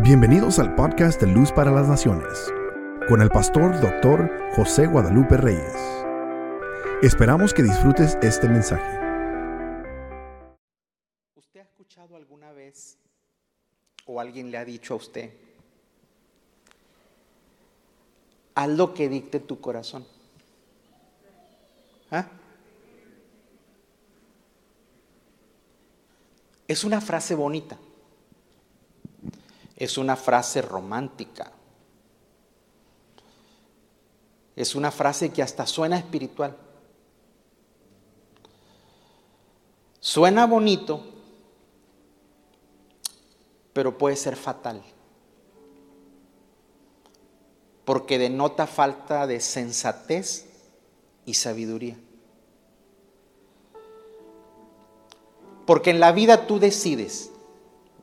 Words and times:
Bienvenidos 0.00 0.58
al 0.58 0.74
podcast 0.74 1.18
de 1.22 1.26
Luz 1.26 1.50
para 1.52 1.70
las 1.70 1.88
Naciones, 1.88 2.52
con 3.08 3.22
el 3.22 3.30
pastor 3.30 3.80
doctor 3.80 4.30
José 4.54 4.86
Guadalupe 4.86 5.38
Reyes. 5.38 5.74
Esperamos 7.00 7.54
que 7.54 7.62
disfrutes 7.62 8.18
este 8.20 8.46
mensaje. 8.46 9.00
¿Usted 11.34 11.60
ha 11.60 11.62
escuchado 11.62 12.14
alguna 12.14 12.52
vez 12.52 12.98
o 14.04 14.20
alguien 14.20 14.50
le 14.50 14.58
ha 14.58 14.66
dicho 14.66 14.92
a 14.92 14.96
usted, 14.98 15.32
haz 18.54 18.68
lo 18.68 18.92
que 18.92 19.08
dicte 19.08 19.40
tu 19.40 19.62
corazón? 19.62 20.06
¿Ah? 22.10 22.28
Es 26.68 26.84
una 26.84 27.00
frase 27.00 27.34
bonita. 27.34 27.78
Es 29.76 29.98
una 29.98 30.16
frase 30.16 30.62
romántica. 30.62 31.52
Es 34.56 34.74
una 34.74 34.90
frase 34.90 35.30
que 35.30 35.42
hasta 35.42 35.66
suena 35.66 35.98
espiritual. 35.98 36.56
Suena 40.00 40.46
bonito, 40.46 41.04
pero 43.72 43.98
puede 43.98 44.16
ser 44.16 44.36
fatal. 44.36 44.82
Porque 47.84 48.18
denota 48.18 48.66
falta 48.66 49.26
de 49.26 49.40
sensatez 49.40 50.46
y 51.26 51.34
sabiduría. 51.34 51.98
Porque 55.66 55.90
en 55.90 56.00
la 56.00 56.12
vida 56.12 56.46
tú 56.46 56.58
decides, 56.58 57.30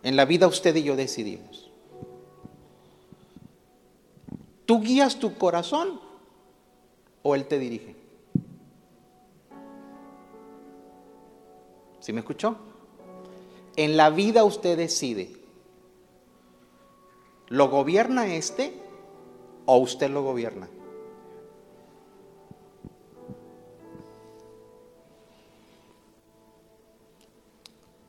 en 0.03 0.15
la 0.15 0.25
vida 0.25 0.47
usted 0.47 0.75
y 0.75 0.83
yo 0.83 0.95
decidimos. 0.95 1.52
¿Tú 4.65 4.81
guías 4.81 5.19
tu 5.19 5.37
corazón 5.37 5.99
o 7.21 7.35
Él 7.35 7.45
te 7.45 7.59
dirige? 7.59 7.95
¿Sí 11.99 12.11
me 12.13 12.19
escuchó? 12.19 12.57
En 13.75 13.97
la 13.97 14.09
vida 14.09 14.43
usted 14.43 14.77
decide. 14.77 15.31
¿Lo 17.47 17.69
gobierna 17.69 18.27
este 18.27 18.73
o 19.65 19.77
usted 19.77 20.09
lo 20.09 20.23
gobierna? 20.23 20.67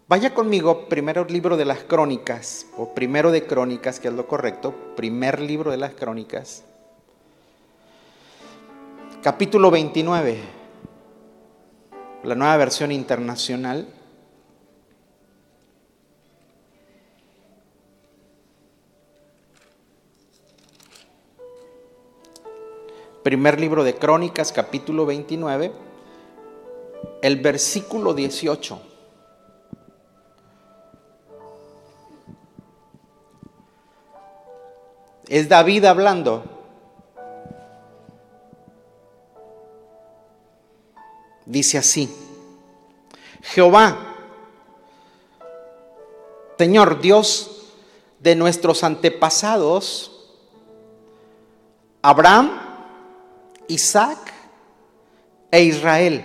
Vaya 0.07 0.35
conmigo, 0.35 0.87
primero 0.91 1.25
libro 1.25 1.57
de 1.57 1.65
las 1.65 1.85
crónicas, 1.85 2.67
o 2.77 2.93
primero 2.93 3.33
de 3.33 3.47
crónicas, 3.47 4.01
que 4.01 4.09
es 4.09 4.15
lo 4.15 4.27
correcto, 4.27 4.75
primer 4.97 5.41
libro 5.41 5.71
de 5.71 5.79
las 5.79 5.95
crónicas, 5.95 6.63
capítulo 9.23 9.71
29, 9.71 10.39
la 12.23 12.35
nueva 12.35 12.55
versión 12.59 12.93
internacional. 12.93 13.89
Primer 23.23 23.59
libro 23.59 23.85
de 23.85 23.95
Crónicas, 23.95 24.53
capítulo 24.53 25.07
29, 25.07 25.73
el 27.23 27.37
versículo 27.41 28.13
18. 28.13 28.94
Es 35.29 35.49
David 35.49 35.85
hablando. 35.87 36.45
Dice 41.47 41.79
así, 41.79 42.09
Jehová, 43.43 44.15
Señor 46.59 47.01
Dios 47.01 47.73
de 48.19 48.35
nuestros 48.35 48.83
antepasados, 48.83 50.11
Abraham, 52.01 52.51
Isaac 53.69 54.33
e 55.51 55.65
Israel, 55.65 56.25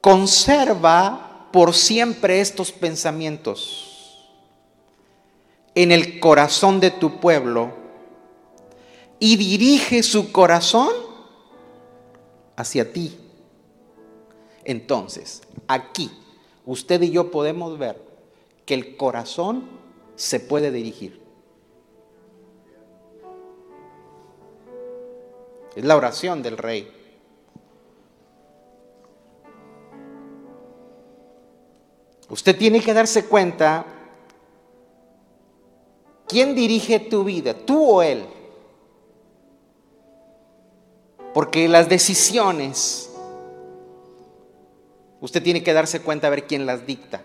conserva 0.00 1.48
por 1.52 1.74
siempre 1.74 2.40
estos 2.40 2.72
pensamientos 2.72 3.87
en 5.78 5.92
el 5.92 6.18
corazón 6.18 6.80
de 6.80 6.90
tu 6.90 7.20
pueblo 7.20 7.70
y 9.20 9.36
dirige 9.36 10.02
su 10.02 10.32
corazón 10.32 10.90
hacia 12.56 12.92
ti. 12.92 13.16
Entonces, 14.64 15.40
aquí 15.68 16.10
usted 16.66 17.00
y 17.02 17.12
yo 17.12 17.30
podemos 17.30 17.78
ver 17.78 18.02
que 18.66 18.74
el 18.74 18.96
corazón 18.96 19.68
se 20.16 20.40
puede 20.40 20.72
dirigir. 20.72 21.22
Es 25.76 25.84
la 25.84 25.94
oración 25.94 26.42
del 26.42 26.58
rey. 26.58 26.92
Usted 32.28 32.58
tiene 32.58 32.80
que 32.80 32.92
darse 32.92 33.26
cuenta 33.26 33.86
¿Quién 36.28 36.54
dirige 36.54 37.00
tu 37.00 37.24
vida? 37.24 37.54
¿Tú 37.54 37.82
o 37.90 38.02
Él? 38.02 38.26
Porque 41.32 41.68
las 41.68 41.88
decisiones, 41.88 43.10
usted 45.20 45.42
tiene 45.42 45.62
que 45.62 45.72
darse 45.72 46.02
cuenta 46.02 46.26
a 46.26 46.30
ver 46.30 46.46
quién 46.46 46.66
las 46.66 46.86
dicta. 46.86 47.22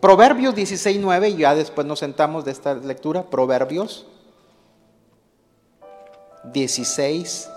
Proverbios 0.00 0.54
16.9, 0.54 1.32
y 1.32 1.36
ya 1.38 1.54
después 1.54 1.86
nos 1.86 1.98
sentamos 1.98 2.44
de 2.44 2.52
esta 2.52 2.74
lectura, 2.74 3.28
Proverbios 3.28 4.06
16, 6.44 7.50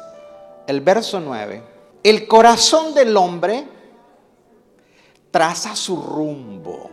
el 0.68 0.82
verso 0.82 1.20
9. 1.20 1.64
El 2.04 2.28
corazón 2.28 2.94
del 2.94 3.16
hombre 3.16 3.66
traza 5.32 5.76
su 5.76 6.02
rumbo 6.02 6.93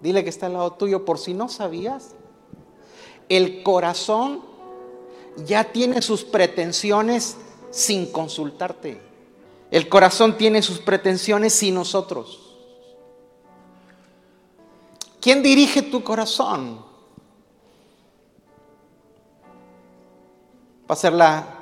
Dile 0.00 0.22
que 0.22 0.30
está 0.30 0.46
al 0.46 0.54
lado 0.54 0.72
tuyo 0.72 1.04
por 1.04 1.18
si 1.18 1.34
no 1.34 1.48
sabías. 1.48 2.14
El 3.28 3.62
corazón 3.62 4.42
ya 5.44 5.64
tiene 5.64 6.02
sus 6.02 6.24
pretensiones 6.24 7.36
sin 7.70 8.10
consultarte. 8.10 9.00
El 9.70 9.88
corazón 9.88 10.36
tiene 10.38 10.62
sus 10.62 10.78
pretensiones 10.78 11.52
sin 11.52 11.74
nosotros. 11.74 12.56
¿Quién 15.20 15.42
dirige 15.42 15.82
tu 15.82 16.02
corazón? 16.02 16.86
Va 20.90 20.94
a 20.94 20.96
ser 20.96 21.12
la 21.12 21.58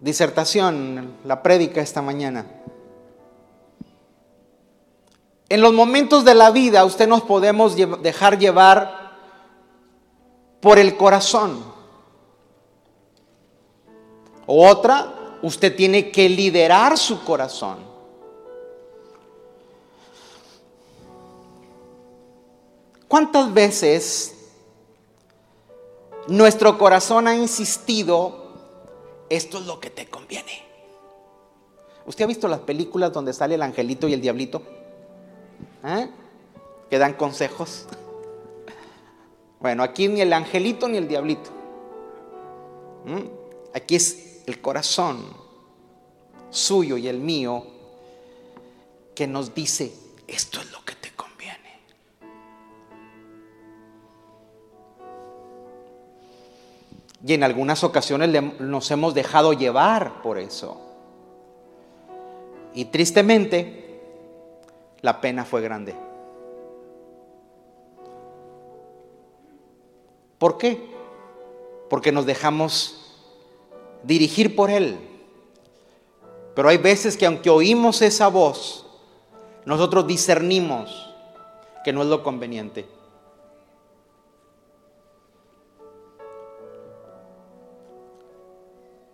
disertación, 0.00 1.16
la 1.24 1.42
prédica 1.42 1.82
esta 1.82 2.00
mañana. 2.00 2.46
En 5.48 5.62
los 5.62 5.72
momentos 5.72 6.24
de 6.24 6.34
la 6.34 6.50
vida 6.50 6.84
usted 6.84 7.08
nos 7.08 7.22
podemos 7.22 7.74
dejar 8.02 8.38
llevar 8.38 9.16
por 10.60 10.78
el 10.78 10.96
corazón. 10.96 11.78
otra, 14.46 15.38
usted 15.42 15.76
tiene 15.76 16.10
que 16.10 16.28
liderar 16.28 16.96
su 16.96 17.22
corazón. 17.22 17.78
¿Cuántas 23.06 23.52
veces 23.52 24.34
nuestro 26.26 26.76
corazón 26.76 27.26
ha 27.26 27.34
insistido, 27.34 28.52
esto 29.30 29.58
es 29.58 29.66
lo 29.66 29.80
que 29.80 29.90
te 29.90 30.06
conviene? 30.08 30.62
¿Usted 32.04 32.24
ha 32.24 32.28
visto 32.28 32.48
las 32.48 32.60
películas 32.60 33.12
donde 33.12 33.32
sale 33.32 33.54
el 33.54 33.62
angelito 33.62 34.08
y 34.08 34.14
el 34.14 34.20
diablito? 34.20 34.62
¿Eh? 35.84 36.08
que 36.90 36.98
dan 36.98 37.14
consejos. 37.14 37.86
Bueno, 39.60 39.82
aquí 39.82 40.08
ni 40.08 40.20
el 40.20 40.32
angelito 40.32 40.88
ni 40.88 40.98
el 40.98 41.08
diablito. 41.08 41.50
¿Mm? 43.04 43.74
Aquí 43.74 43.96
es 43.96 44.42
el 44.46 44.60
corazón 44.60 45.24
suyo 46.50 46.96
y 46.96 47.08
el 47.08 47.20
mío 47.20 47.66
que 49.14 49.26
nos 49.26 49.54
dice, 49.54 49.92
esto 50.26 50.60
es 50.60 50.70
lo 50.72 50.82
que 50.84 50.94
te 50.94 51.10
conviene. 51.10 51.80
Y 57.26 57.34
en 57.34 57.42
algunas 57.42 57.84
ocasiones 57.84 58.42
nos 58.60 58.90
hemos 58.90 59.14
dejado 59.14 59.52
llevar 59.52 60.22
por 60.22 60.38
eso. 60.38 60.80
Y 62.74 62.86
tristemente, 62.86 63.77
la 65.02 65.20
pena 65.20 65.44
fue 65.44 65.60
grande. 65.60 65.94
¿Por 70.38 70.58
qué? 70.58 70.80
Porque 71.90 72.12
nos 72.12 72.26
dejamos 72.26 72.98
dirigir 74.02 74.54
por 74.54 74.70
Él. 74.70 74.98
Pero 76.54 76.68
hay 76.68 76.78
veces 76.78 77.16
que 77.16 77.26
aunque 77.26 77.50
oímos 77.50 78.02
esa 78.02 78.28
voz, 78.28 78.86
nosotros 79.64 80.06
discernimos 80.06 81.12
que 81.84 81.92
no 81.92 82.02
es 82.02 82.08
lo 82.08 82.22
conveniente. 82.22 82.86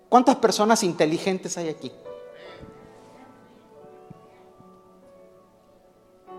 ¿Cuántas 0.08 0.36
personas 0.36 0.82
inteligentes 0.84 1.58
hay 1.58 1.68
aquí? 1.68 1.90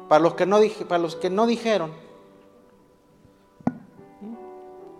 Para 0.08 0.22
los 0.22 0.36
que 0.36 0.46
no, 0.46 0.60
para 0.88 1.00
los 1.00 1.16
que 1.16 1.30
no 1.30 1.48
dijeron, 1.48 1.92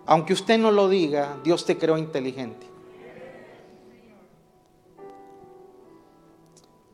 aunque 0.06 0.32
usted 0.32 0.58
no 0.58 0.70
lo 0.70 0.88
diga, 0.88 1.36
Dios 1.42 1.64
te 1.64 1.76
creó 1.76 1.98
inteligente. 1.98 2.66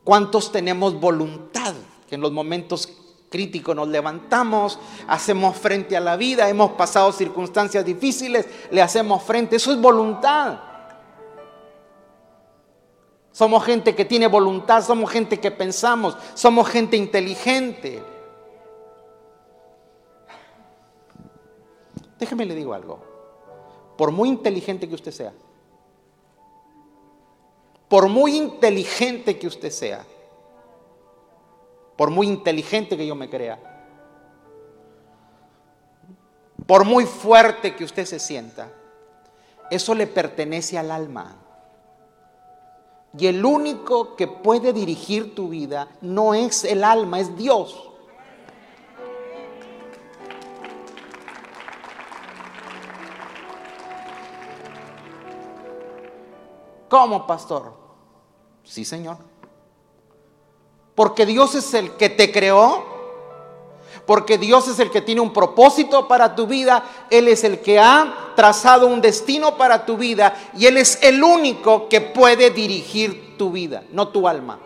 ¿Cuántos 0.03 0.51
tenemos 0.51 0.99
voluntad 0.99 1.73
que 2.09 2.15
en 2.15 2.21
los 2.21 2.31
momentos 2.31 2.91
críticos 3.29 3.75
nos 3.75 3.87
levantamos, 3.87 4.77
hacemos 5.07 5.55
frente 5.55 5.95
a 5.95 6.01
la 6.01 6.17
vida, 6.17 6.49
hemos 6.49 6.71
pasado 6.71 7.11
circunstancias 7.11 7.85
difíciles, 7.85 8.45
le 8.69 8.81
hacemos 8.81 9.23
frente? 9.23 9.55
Eso 9.55 9.71
es 9.71 9.79
voluntad. 9.79 10.72
Somos 13.33 13.65
gente 13.65 13.95
que 13.95 14.05
tiene 14.05 14.27
voluntad, 14.27 14.83
somos 14.83 15.09
gente 15.09 15.39
que 15.39 15.49
pensamos, 15.49 16.15
somos 16.35 16.69
gente 16.69 16.95
inteligente. 16.95 18.03
Déjeme 22.19 22.45
le 22.45 22.53
digo 22.53 22.75
algo. 22.75 22.99
Por 23.97 24.11
muy 24.11 24.29
inteligente 24.29 24.87
que 24.87 24.93
usted 24.93 25.11
sea, 25.11 25.33
por 27.89 28.07
muy 28.07 28.37
inteligente 28.37 29.39
que 29.39 29.47
usted 29.47 29.71
sea, 29.71 30.05
por 31.97 32.11
muy 32.11 32.27
inteligente 32.27 32.95
que 32.95 33.07
yo 33.07 33.15
me 33.15 33.31
crea, 33.31 33.59
por 36.67 36.85
muy 36.85 37.07
fuerte 37.07 37.75
que 37.75 37.83
usted 37.83 38.05
se 38.05 38.19
sienta, 38.19 38.71
eso 39.71 39.95
le 39.95 40.05
pertenece 40.05 40.77
al 40.77 40.91
alma. 40.91 41.42
Y 43.17 43.27
el 43.27 43.45
único 43.45 44.15
que 44.15 44.27
puede 44.27 44.73
dirigir 44.73 45.35
tu 45.35 45.49
vida 45.49 45.87
no 46.01 46.33
es 46.33 46.63
el 46.63 46.83
alma, 46.83 47.19
es 47.19 47.37
Dios. 47.37 47.89
¿Cómo, 56.89 57.25
pastor? 57.27 57.73
Sí, 58.63 58.85
Señor. 58.85 59.17
Porque 60.95 61.25
Dios 61.25 61.55
es 61.55 61.73
el 61.73 61.95
que 61.97 62.09
te 62.09 62.31
creó. 62.31 62.92
Porque 64.05 64.37
Dios 64.37 64.67
es 64.67 64.79
el 64.79 64.91
que 64.91 65.01
tiene 65.01 65.21
un 65.21 65.31
propósito 65.31 66.07
para 66.07 66.35
tu 66.35 66.45
vida. 66.45 66.83
Él 67.09 67.27
es 67.27 67.43
el 67.43 67.61
que 67.61 67.79
ha 67.79 68.33
trazado 68.35 68.87
un 68.87 69.01
destino 69.01 69.55
para 69.55 69.85
tu 69.85 69.97
vida. 69.97 70.35
Y 70.57 70.65
Él 70.65 70.77
es 70.77 71.01
el 71.01 71.23
único 71.23 71.87
que 71.87 72.01
puede 72.01 72.49
dirigir 72.49 73.37
tu 73.37 73.51
vida, 73.51 73.83
no 73.91 74.09
tu 74.09 74.27
alma. 74.27 74.59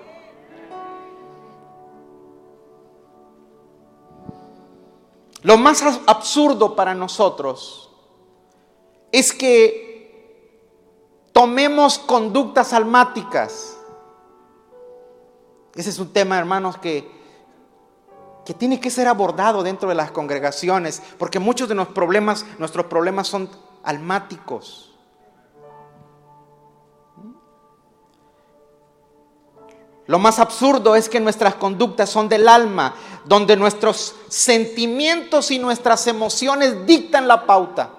Lo 5.43 5.57
más 5.57 5.81
absurdo 6.07 6.75
para 6.75 6.93
nosotros 6.93 7.89
es 9.11 9.31
que 9.31 9.87
tomemos 11.31 11.99
conductas 11.99 12.73
almáticas. 12.73 13.77
Ese 15.75 15.91
es 15.91 15.99
un 15.99 16.11
tema, 16.11 16.37
hermanos, 16.39 16.77
que, 16.77 17.16
que 18.47 18.53
tiene 18.53 18.79
que 18.79 18.89
ser 18.89 19.09
abordado 19.09 19.61
dentro 19.61 19.89
de 19.89 19.95
las 19.95 20.11
congregaciones, 20.11 21.03
porque 21.17 21.37
muchos 21.37 21.67
de 21.67 21.75
nuestros 21.75 21.93
problemas, 21.93 22.45
nuestros 22.59 22.85
problemas 22.85 23.27
son 23.27 23.49
almáticos. 23.83 24.95
Lo 30.05 30.17
más 30.17 30.39
absurdo 30.39 30.95
es 30.95 31.09
que 31.09 31.19
nuestras 31.19 31.55
conductas 31.55 32.09
son 32.09 32.29
del 32.29 32.47
alma, 32.47 32.95
donde 33.25 33.57
nuestros 33.57 34.15
sentimientos 34.29 35.51
y 35.51 35.59
nuestras 35.59 36.07
emociones 36.07 36.85
dictan 36.85 37.27
la 37.27 37.45
pauta. 37.45 37.91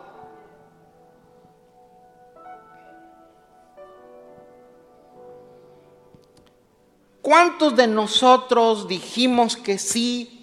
¿Cuántos 7.20 7.76
de 7.76 7.86
nosotros 7.86 8.88
dijimos 8.88 9.54
que 9.54 9.76
sí 9.76 10.37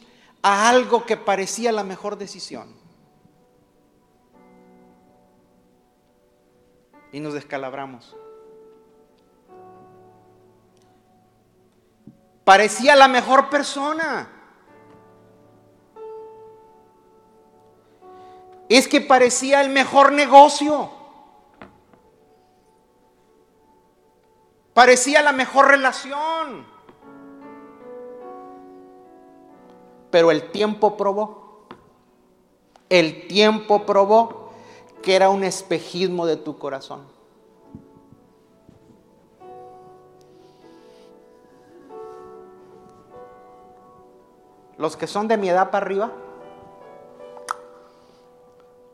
a 0.47 0.69
algo 0.69 1.07
que 1.07 1.17
parecía 1.17 1.71
la 1.71 1.83
mejor 1.83 2.19
decisión? 2.19 2.71
Y 7.11 7.19
nos 7.19 7.33
descalabramos. 7.33 8.15
Parecía 12.43 12.95
la 12.95 13.07
mejor 13.07 13.49
persona. 13.49 14.29
Es 18.69 18.87
que 18.87 19.01
parecía 19.01 19.61
el 19.61 19.71
mejor 19.71 20.11
negocio. 20.11 20.91
Parecía 24.75 25.23
la 25.23 25.31
mejor 25.31 25.69
relación. 25.69 26.74
Pero 30.15 30.31
el 30.31 30.49
tiempo 30.49 30.95
probó. 30.95 31.65
El 32.87 33.27
tiempo 33.27 33.85
probó 33.85 34.51
que 35.03 35.13
era 35.13 35.29
un 35.29 35.43
espejismo 35.43 36.25
de 36.25 36.37
tu 36.37 36.57
corazón. 36.57 37.01
Los 44.77 44.95
que 44.95 45.05
son 45.05 45.27
de 45.27 45.35
mi 45.35 45.49
edad 45.49 45.69
para 45.69 45.85
arriba, 45.85 46.13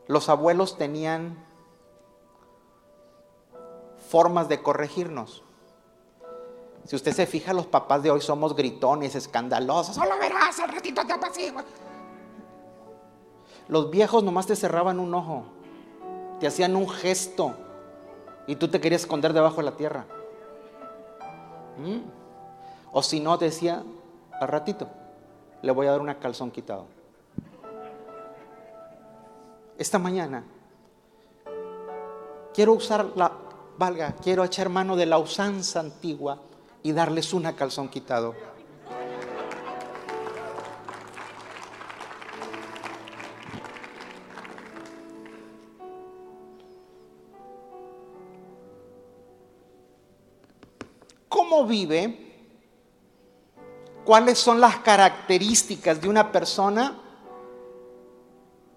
los 0.08 0.28
abuelos 0.28 0.76
tenían 0.76 1.38
formas 4.10 4.50
de 4.50 4.64
corregirnos. 4.64 5.44
Si 6.86 6.96
usted 6.96 7.14
se 7.14 7.26
fija, 7.26 7.54
los 7.54 7.68
papás 7.68 8.04
de 8.04 8.12
hoy 8.12 8.22
somos 8.22 8.56
gritones, 8.56 9.16
escandalosos. 9.16 9.96
Solo 9.96 10.18
verás, 10.20 10.60
al 10.60 10.70
ratito 10.70 11.06
te 11.06 11.14
apacigua. 11.14 11.64
Los 13.68 13.90
viejos 13.90 14.24
nomás 14.24 14.48
te 14.48 14.56
cerraban 14.56 15.00
un 15.00 15.14
ojo, 15.14 15.44
te 16.40 16.48
hacían 16.48 16.76
un 16.76 16.90
gesto 16.90 17.56
y 18.48 18.56
tú 18.56 18.68
te 18.68 18.82
querías 18.82 19.02
esconder 19.02 19.32
debajo 19.34 19.58
de 19.58 19.64
la 19.64 19.78
tierra. 19.78 20.06
¿Mm? 21.78 22.00
O 22.92 23.02
si 23.04 23.20
no, 23.20 23.38
te 23.38 23.46
decía, 23.46 23.84
al 24.40 24.48
ratito, 24.48 24.90
le 25.62 25.72
voy 25.72 25.88
a 25.88 25.92
dar 25.92 26.02
una 26.02 26.20
calzón 26.20 26.52
quitado. 26.52 26.86
Esta 29.78 30.00
mañana 30.00 30.44
quiero 32.54 32.74
usar 32.74 33.06
la, 33.16 33.32
valga, 33.78 34.16
quiero 34.22 34.44
echar 34.44 34.70
mano 34.70 34.96
de 34.96 35.06
la 35.06 35.18
usanza 35.18 35.80
antigua 35.80 36.40
y 36.84 36.92
darles 36.92 37.34
una 37.34 37.56
calzón 37.56 37.90
quitado. 37.90 38.36
¿Cómo 51.28 51.66
vive? 51.66 52.18
¿Cuáles 54.04 54.40
son 54.40 54.60
las 54.60 54.78
características 54.78 56.02
de 56.02 56.10
una 56.10 56.32
persona 56.32 57.00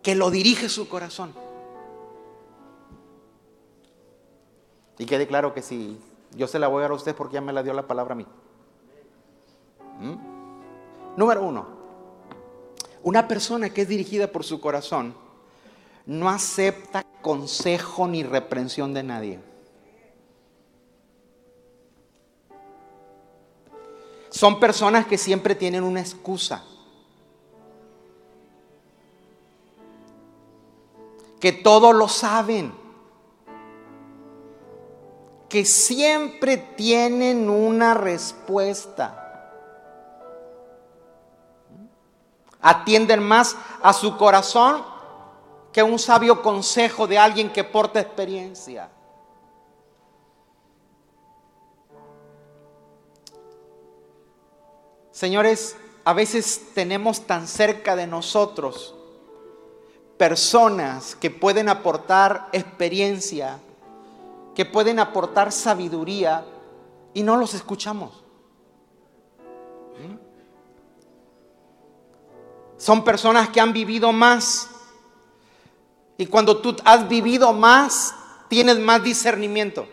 que 0.02 0.14
lo 0.14 0.30
dirige 0.30 0.68
su 0.68 0.88
corazón? 0.88 1.32
Y 4.98 5.06
quede 5.06 5.26
claro 5.26 5.54
que 5.54 5.62
si 5.62 5.98
yo 6.36 6.46
se 6.46 6.58
la 6.58 6.68
voy 6.68 6.80
a 6.80 6.82
dar 6.82 6.90
a 6.92 6.94
usted 6.94 7.14
porque 7.14 7.34
ya 7.34 7.40
me 7.40 7.52
la 7.52 7.62
dio 7.62 7.72
la 7.72 7.86
palabra 7.86 8.12
a 8.12 8.16
mí. 8.16 8.26
¿Mm? 10.00 11.16
Número 11.16 11.42
uno, 11.42 11.66
una 13.02 13.28
persona 13.28 13.70
que 13.70 13.82
es 13.82 13.88
dirigida 13.88 14.26
por 14.26 14.44
su 14.44 14.60
corazón 14.60 15.14
no 16.06 16.28
acepta 16.28 17.04
consejo 17.22 18.06
ni 18.08 18.22
reprensión 18.22 18.92
de 18.92 19.02
nadie. 19.02 19.40
Son 24.30 24.58
personas 24.58 25.06
que 25.06 25.16
siempre 25.16 25.54
tienen 25.54 25.84
una 25.84 26.00
excusa. 26.00 26.64
Que 31.38 31.52
todo 31.52 31.92
lo 31.92 32.08
saben. 32.08 32.83
Que 35.54 35.64
siempre 35.64 36.56
tienen 36.56 37.48
una 37.48 37.94
respuesta. 37.94 39.52
Atienden 42.60 43.22
más 43.22 43.56
a 43.80 43.92
su 43.92 44.16
corazón 44.16 44.84
que 45.72 45.80
un 45.80 46.00
sabio 46.00 46.42
consejo 46.42 47.06
de 47.06 47.18
alguien 47.18 47.52
que 47.52 47.62
porta 47.62 48.00
experiencia. 48.00 48.90
Señores, 55.12 55.76
a 56.04 56.14
veces 56.14 56.72
tenemos 56.74 57.28
tan 57.28 57.46
cerca 57.46 57.94
de 57.94 58.08
nosotros 58.08 58.96
personas 60.18 61.14
que 61.14 61.30
pueden 61.30 61.68
aportar 61.68 62.48
experiencia, 62.50 63.60
que 64.54 64.64
pueden 64.64 64.98
aportar 64.98 65.52
sabiduría 65.52 66.44
y 67.12 67.22
no 67.22 67.36
los 67.36 67.54
escuchamos. 67.54 68.24
Son 72.76 73.02
personas 73.02 73.48
que 73.48 73.60
han 73.60 73.72
vivido 73.72 74.12
más. 74.12 74.70
Y 76.16 76.26
cuando 76.26 76.58
tú 76.58 76.76
has 76.84 77.08
vivido 77.08 77.52
más, 77.52 78.14
tienes 78.48 78.78
más 78.78 79.02
discernimiento. 79.02 79.86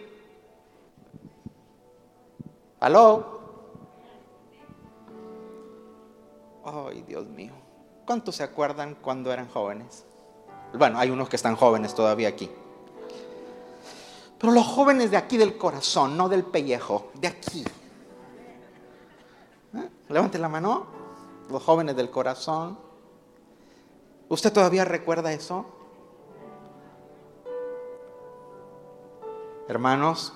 ¿Aló? 2.79 3.39
Ay, 6.65 7.03
Dios 7.07 7.27
mío. 7.27 7.53
¿Cuántos 8.05 8.35
se 8.35 8.43
acuerdan 8.43 8.95
cuando 8.95 9.31
eran 9.31 9.47
jóvenes? 9.47 10.05
Bueno, 10.73 10.99
hay 10.99 11.09
unos 11.09 11.29
que 11.29 11.35
están 11.35 11.55
jóvenes 11.55 11.95
todavía 11.95 12.27
aquí. 12.27 12.49
Pero 14.41 14.53
los 14.53 14.65
jóvenes 14.65 15.11
de 15.11 15.17
aquí 15.17 15.37
del 15.37 15.55
corazón, 15.55 16.17
no 16.17 16.27
del 16.27 16.43
pellejo, 16.43 17.11
de 17.13 17.27
aquí. 17.27 17.63
¿Eh? 19.75 19.89
Levante 20.09 20.39
la 20.39 20.49
mano. 20.49 20.87
Los 21.51 21.61
jóvenes 21.61 21.95
del 21.95 22.09
corazón. 22.09 22.75
¿Usted 24.29 24.51
todavía 24.51 24.83
recuerda 24.83 25.31
eso? 25.31 25.63
Hermanos, 29.67 30.33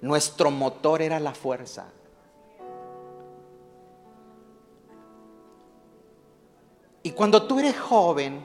nuestro 0.00 0.50
motor 0.50 1.00
era 1.00 1.20
la 1.20 1.32
fuerza. 1.32 1.92
Y 7.04 7.12
cuando 7.12 7.44
tú 7.46 7.60
eres 7.60 7.78
joven, 7.78 8.44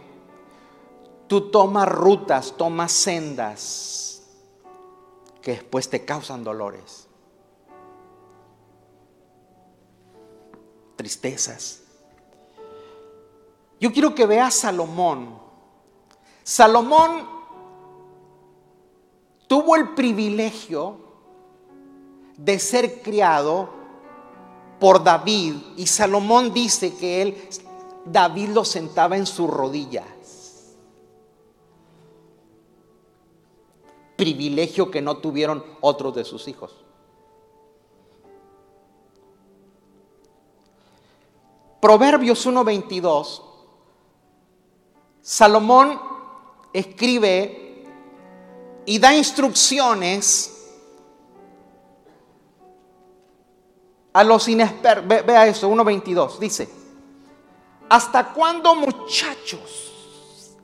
tú 1.25 1.49
tomas 1.49 1.89
rutas, 1.89 2.53
tomas 2.55 2.91
sendas 2.91 4.14
que 5.45 5.51
después 5.51 5.87
te 5.91 6.03
causan 6.03 6.43
dolores, 6.43 7.07
tristezas. 10.95 11.83
Yo 13.79 13.93
quiero 13.93 14.15
que 14.15 14.25
veas 14.25 14.55
Salomón. 14.55 15.37
Salomón 16.41 17.29
tuvo 19.45 19.75
el 19.75 19.89
privilegio 19.89 20.97
de 22.37 22.57
ser 22.57 23.03
criado 23.03 23.69
por 24.79 25.03
David 25.03 25.57
y 25.77 25.85
Salomón 25.85 26.53
dice 26.53 26.95
que 26.95 27.21
él 27.21 27.49
David 28.03 28.49
lo 28.49 28.65
sentaba 28.65 29.15
en 29.15 29.27
sus 29.27 29.47
rodillas. 29.47 30.14
Privilegio 34.15 34.89
que 34.91 35.01
no 35.01 35.17
tuvieron 35.17 35.63
otros 35.81 36.15
de 36.15 36.23
sus 36.23 36.47
hijos. 36.47 36.83
Proverbios 41.81 42.45
1:22. 42.45 43.41
Salomón 45.21 45.99
escribe 46.73 47.83
y 48.85 48.99
da 48.99 49.15
instrucciones 49.15 50.51
a 54.13 54.23
los 54.23 54.47
inexpertos. 54.47 55.25
Vea 55.25 55.47
eso, 55.47 55.69
1.22. 55.69 56.39
Dice, 56.39 56.69
¿Hasta 57.89 58.33
cuándo 58.33 58.75
muchachos 58.75 60.55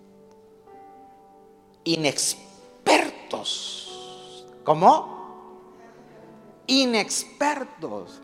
inexpertos? 1.83 2.50
¿Cómo? 4.63 5.21
Inexpertos. 6.67 8.21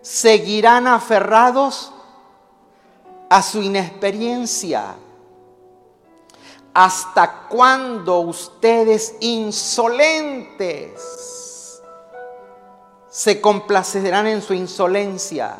Seguirán 0.00 0.86
aferrados 0.86 1.92
a 3.28 3.42
su 3.42 3.62
inexperiencia. 3.62 4.96
¿Hasta 6.74 7.48
cuándo 7.48 8.20
ustedes 8.20 9.16
insolentes 9.20 11.00
se 13.08 13.40
complacerán 13.40 14.26
en 14.26 14.42
su 14.42 14.54
insolencia? 14.54 15.58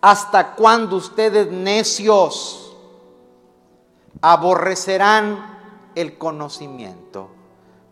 ¿Hasta 0.00 0.54
cuándo 0.56 0.96
ustedes 0.96 1.50
necios 1.52 2.76
aborrecerán 4.20 5.51
el 5.94 6.18
conocimiento? 6.18 7.30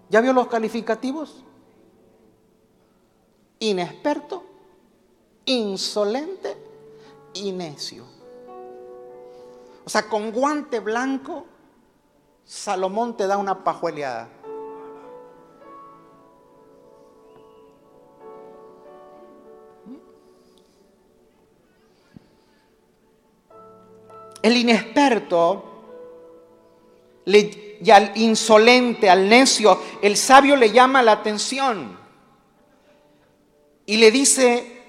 ¿Ya 0.08 0.20
vio 0.20 0.32
los 0.32 0.48
calificativos? 0.48 1.44
Inexperto, 3.58 4.44
insolente 5.44 6.56
y 7.34 7.52
necio. 7.52 8.04
O 9.84 9.88
sea, 9.88 10.08
con 10.08 10.32
guante 10.32 10.80
blanco, 10.80 11.46
Salomón 12.44 13.16
te 13.16 13.26
da 13.26 13.36
una 13.36 13.62
pajueleada. 13.62 14.28
El 24.42 24.56
inexperto 24.56 25.64
y 27.82 27.90
al 27.90 28.12
insolente, 28.16 29.08
al 29.08 29.28
necio, 29.28 29.80
el 30.02 30.16
sabio 30.16 30.56
le 30.56 30.70
llama 30.70 31.02
la 31.02 31.12
atención 31.12 31.98
y 33.86 33.96
le 33.96 34.10
dice 34.10 34.82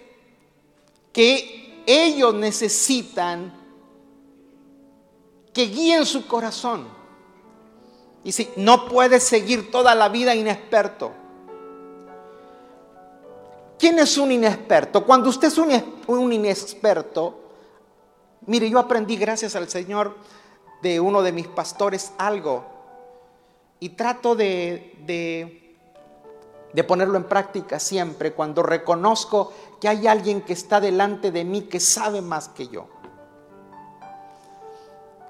que 1.14 1.84
ellos 1.86 2.34
necesitan 2.34 3.54
que 5.54 5.66
guíen 5.66 6.06
su 6.06 6.28
corazón. 6.28 6.88
Y 8.24 8.32
si 8.32 8.50
no 8.56 8.88
puedes 8.88 9.24
seguir 9.24 9.72
toda 9.72 9.96
la 9.96 10.08
vida 10.10 10.36
inexperto. 10.36 11.12
¿Quién 13.80 13.98
es 13.98 14.16
un 14.18 14.32
inexperto? 14.32 15.04
Cuando 15.04 15.30
usted 15.30 15.48
es 15.48 15.58
un 15.58 16.32
inexperto, 16.32 17.42
Mire, 18.48 18.70
yo 18.70 18.80
aprendí 18.80 19.18
gracias 19.18 19.56
al 19.56 19.70
Señor 19.70 20.16
de 20.82 21.00
uno 21.00 21.22
de 21.22 21.32
mis 21.32 21.48
pastores 21.48 22.12
algo 22.18 22.66
y 23.82 23.90
trato 23.90 24.36
de, 24.36 24.96
de, 26.72 26.84
ponerlo 26.84 27.18
en 27.18 27.24
práctica 27.24 27.80
siempre 27.80 28.32
cuando 28.32 28.62
reconozco 28.62 29.52
que 29.82 29.90
hay 29.90 30.06
alguien 30.06 30.42
que 30.42 30.54
está 30.54 30.80
delante 30.80 31.32
de 31.32 31.44
mí 31.44 31.64
que 31.64 31.80
sabe 31.80 32.22
más 32.22 32.48
que 32.48 32.68
yo. 32.68 32.88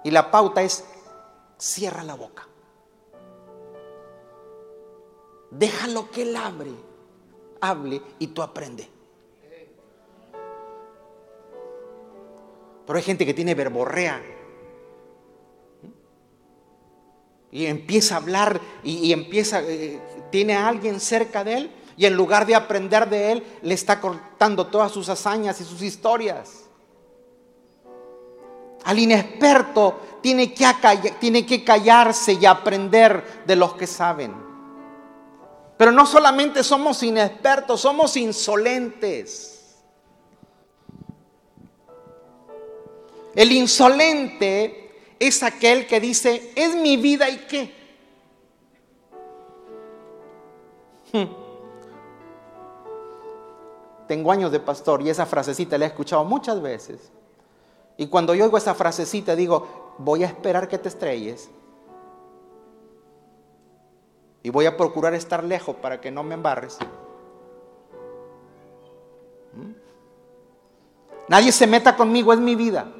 Y 0.03 0.11
la 0.11 0.29
pauta 0.29 0.61
es, 0.61 0.83
cierra 1.57 2.03
la 2.03 2.15
boca. 2.15 2.45
Déjalo 5.49 6.11
que 6.11 6.23
él 6.23 6.35
hable, 6.35 6.73
hable 7.61 8.01
y 8.19 8.27
tú 8.27 8.41
aprende. 8.41 8.89
Pero 12.85 12.97
hay 12.97 13.03
gente 13.03 13.25
que 13.25 13.33
tiene 13.33 13.55
verborrea. 13.55 14.21
Y 17.51 17.65
empieza 17.65 18.15
a 18.15 18.17
hablar 18.17 18.61
y, 18.83 19.11
empieza, 19.11 19.61
eh, 19.61 19.99
tiene 20.31 20.53
a 20.53 20.67
alguien 20.67 20.99
cerca 20.99 21.43
de 21.43 21.57
él 21.57 21.71
y 21.97 22.05
en 22.05 22.15
lugar 22.15 22.45
de 22.45 22.55
aprender 22.55 23.07
de 23.09 23.31
él, 23.31 23.43
le 23.61 23.75
está 23.75 24.01
contando 24.01 24.67
todas 24.67 24.91
sus 24.91 25.07
hazañas 25.09 25.61
y 25.61 25.63
sus 25.63 25.81
historias. 25.81 26.63
Al 28.83 28.97
inexperto 28.97 29.99
tiene 30.21 30.53
que, 30.53 30.65
tiene 31.19 31.45
que 31.45 31.63
callarse 31.63 32.33
y 32.33 32.45
aprender 32.45 33.43
de 33.45 33.55
los 33.55 33.75
que 33.75 33.85
saben. 33.85 34.33
Pero 35.77 35.91
no 35.91 36.05
solamente 36.05 36.63
somos 36.63 37.03
inexpertos, 37.03 37.81
somos 37.81 38.17
insolentes. 38.17 39.75
El 43.35 43.51
insolente 43.51 44.80
es 45.21 45.43
aquel 45.43 45.85
que 45.85 45.99
dice, 45.99 46.51
es 46.55 46.75
mi 46.75 46.97
vida 46.97 47.29
y 47.29 47.37
qué. 47.45 47.75
Hmm. 51.13 51.27
Tengo 54.07 54.31
años 54.31 54.51
de 54.51 54.59
pastor 54.59 55.03
y 55.03 55.11
esa 55.11 55.27
frasecita 55.27 55.77
la 55.77 55.85
he 55.85 55.87
escuchado 55.89 56.23
muchas 56.23 56.59
veces. 56.59 57.11
Y 57.97 58.07
cuando 58.07 58.33
yo 58.33 58.45
oigo 58.45 58.57
esa 58.57 58.73
frasecita 58.73 59.35
digo, 59.35 59.93
voy 59.99 60.23
a 60.23 60.27
esperar 60.27 60.67
que 60.67 60.79
te 60.79 60.89
estrelles. 60.89 61.51
Y 64.41 64.49
voy 64.49 64.65
a 64.65 64.75
procurar 64.75 65.13
estar 65.13 65.43
lejos 65.43 65.75
para 65.75 66.01
que 66.01 66.09
no 66.09 66.23
me 66.23 66.33
embarres. 66.33 66.79
¿Mm? 69.53 69.71
Nadie 71.27 71.51
se 71.51 71.67
meta 71.67 71.95
conmigo, 71.95 72.33
es 72.33 72.39
mi 72.39 72.55
vida. 72.55 72.91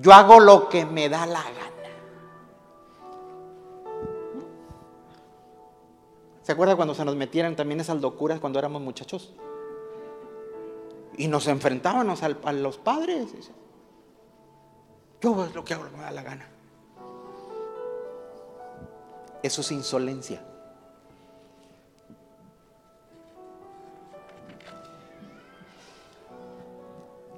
Yo 0.00 0.12
hago 0.12 0.38
lo 0.38 0.68
que 0.68 0.84
me 0.84 1.08
da 1.08 1.26
la 1.26 1.42
gana. 1.42 1.68
¿Se 6.42 6.52
acuerda 6.52 6.76
cuando 6.76 6.94
se 6.94 7.04
nos 7.04 7.16
metieran 7.16 7.56
también 7.56 7.80
esas 7.80 8.00
locuras 8.00 8.40
cuando 8.40 8.58
éramos 8.58 8.80
muchachos? 8.80 9.34
Y 11.16 11.26
nos 11.26 11.46
enfrentábamos 11.48 12.22
a 12.22 12.52
los 12.52 12.78
padres. 12.78 13.30
Yo 15.20 15.48
lo 15.52 15.64
que 15.64 15.74
hago, 15.74 15.84
lo 15.84 15.90
que 15.90 15.96
me 15.96 16.02
da 16.04 16.10
la 16.12 16.22
gana. 16.22 16.48
Eso 19.42 19.60
es 19.60 19.72
insolencia. 19.72 20.42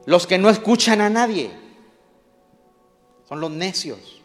Los 0.06 0.26
que 0.26 0.38
no 0.38 0.50
escuchan 0.50 1.00
a 1.00 1.08
nadie 1.08 1.59
son 3.30 3.40
los 3.40 3.50
necios. 3.52 4.20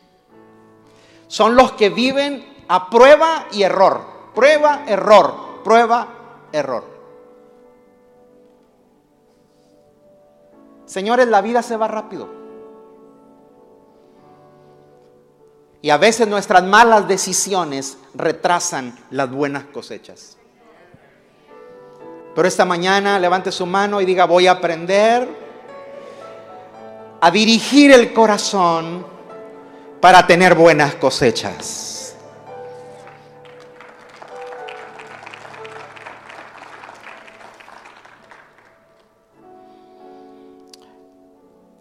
Son 1.28 1.56
los 1.56 1.74
que 1.74 1.92
viven 1.92 2.44
a 2.68 2.90
prueba 2.90 3.46
y 3.52 3.62
error. 3.62 4.02
Prueba, 4.34 4.84
error. 4.88 5.62
Prueba, 5.64 6.08
error. 6.52 6.84
Señores, 10.88 11.28
la 11.28 11.42
vida 11.42 11.62
se 11.62 11.78
va 11.78 11.88
rápido. 11.88 12.28
Y 15.84 15.92
a 15.92 15.98
veces 15.98 16.28
nuestras 16.28 16.64
malas 16.64 17.08
decisiones 17.08 18.00
retrasan 18.16 18.98
las 19.12 19.30
buenas 19.30 19.66
cosechas. 19.66 20.36
Pero 22.34 22.48
esta 22.48 22.66
mañana 22.66 23.20
levante 23.20 23.52
su 23.52 23.68
mano 23.68 24.02
y 24.02 24.06
diga, 24.06 24.26
voy 24.26 24.48
a 24.48 24.54
aprender 24.54 25.45
a 27.22 27.32
dirigir 27.32 27.92
el 27.92 28.14
corazón 28.14 29.06
para 30.00 30.28
tener 30.28 30.56
buenas 30.56 30.96
cosechas. 30.96 32.16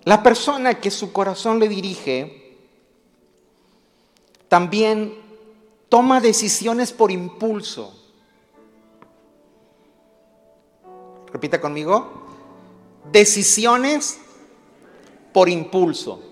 La 0.04 0.22
persona 0.22 0.74
que 0.74 0.90
su 0.90 1.12
corazón 1.12 1.58
le 1.58 1.68
dirige, 1.68 2.58
también 4.48 5.14
toma 5.88 6.20
decisiones 6.20 6.92
por 6.92 7.10
impulso. 7.10 7.92
Repita 11.32 11.60
conmigo. 11.60 12.22
Decisiones 13.10 14.20
por 15.34 15.48
impulso. 15.48 16.22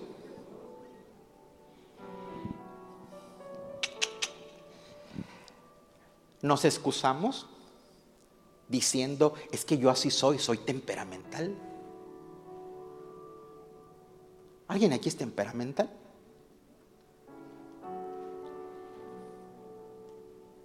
Nos 6.40 6.64
excusamos 6.64 7.48
diciendo, 8.68 9.34
es 9.50 9.64
que 9.64 9.76
yo 9.76 9.90
así 9.90 10.10
soy, 10.10 10.38
soy 10.38 10.58
temperamental. 10.58 11.52
¿Alguien 14.68 14.92
aquí 14.92 15.08
es 15.08 15.16
temperamental? 15.16 15.90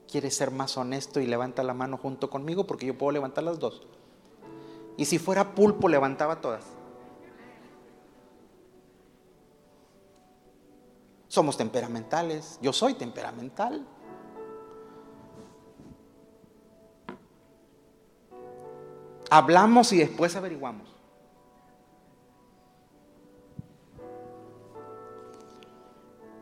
¿Quieres 0.08 0.36
ser 0.36 0.52
más 0.52 0.78
honesto 0.78 1.19
y 1.19 1.26
levanta 1.26 1.63
la 1.63 1.73
mano 1.73 1.97
junto 1.97 2.30
conmigo? 2.30 2.67
Porque 2.67 2.86
yo 2.86 2.97
puedo 2.97 3.12
levantar 3.12 3.43
las 3.43 3.60
dos. 3.60 3.82
Y 4.95 5.06
si 5.06 5.17
fuera 5.17 5.56
pulpo, 5.56 5.89
levantaba 5.89 6.39
todas. 6.39 6.76
Somos 11.38 11.56
temperamentales. 11.56 12.58
Yo 12.63 12.73
soy 12.73 12.95
temperamental. 12.95 13.86
Hablamos 19.30 19.93
y 19.93 20.00
después 20.00 20.36
averiguamos. 20.36 20.89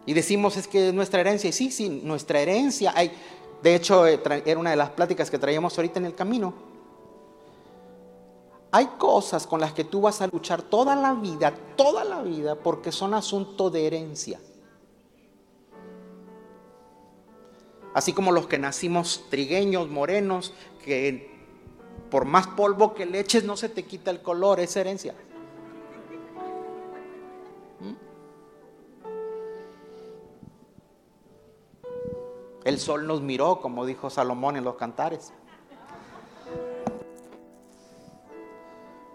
Y 0.05 0.13
decimos 0.13 0.55
es 0.55 0.65
que 0.65 0.87
es 0.87 0.93
nuestra 0.93 1.19
herencia. 1.19 1.49
Y 1.49 1.51
sí, 1.51 1.71
sí, 1.71 1.89
nuestra 1.89 2.39
herencia. 2.39 2.93
Hay, 2.95 3.11
de 3.61 3.75
hecho, 3.75 4.07
eh, 4.07 4.21
era 4.45 4.57
una 4.57 4.69
de 4.69 4.77
las 4.77 4.91
pláticas 4.91 5.29
que 5.29 5.37
traíamos 5.37 5.77
ahorita 5.77 5.99
en 5.99 6.05
el 6.05 6.15
camino. 6.15 6.53
Hay 8.71 8.85
cosas 8.97 9.45
con 9.45 9.59
las 9.59 9.73
que 9.73 9.83
tú 9.83 9.99
vas 9.99 10.21
a 10.21 10.27
luchar 10.27 10.61
toda 10.61 10.95
la 10.95 11.15
vida, 11.15 11.53
toda 11.75 12.05
la 12.05 12.21
vida, 12.21 12.55
porque 12.55 12.93
son 12.93 13.13
asunto 13.13 13.69
de 13.69 13.87
herencia. 13.87 14.39
Así 17.95 18.11
como 18.11 18.33
los 18.33 18.47
que 18.47 18.57
nacimos 18.57 19.23
trigueños, 19.29 19.89
morenos, 19.89 20.53
que 20.83 21.33
por 22.11 22.25
más 22.25 22.45
polvo 22.45 22.93
que 22.93 23.05
le 23.05 23.21
eches 23.21 23.45
no 23.45 23.55
se 23.55 23.69
te 23.69 23.83
quita 23.83 24.11
el 24.11 24.21
color, 24.21 24.59
es 24.59 24.75
herencia. 24.75 25.15
El 32.65 32.79
sol 32.79 33.07
nos 33.07 33.21
miró, 33.21 33.61
como 33.61 33.85
dijo 33.85 34.09
Salomón 34.09 34.57
en 34.57 34.65
los 34.65 34.75
cantares. 34.75 35.31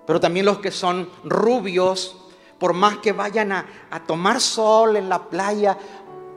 Pero 0.06 0.20
también 0.20 0.46
los 0.46 0.60
que 0.60 0.70
son 0.70 1.10
rubios, 1.22 2.16
por 2.58 2.72
más 2.72 2.96
que 2.96 3.12
vayan 3.12 3.52
a, 3.52 3.66
tomar 4.06 4.40
sol 4.40 4.96
en 4.96 5.10
la 5.10 5.28
playa, 5.28 5.76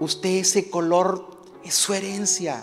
usted 0.02 0.40
ese 0.40 0.70
color 0.70 1.33
es 1.64 1.74
su 1.74 1.94
herencia. 1.94 2.62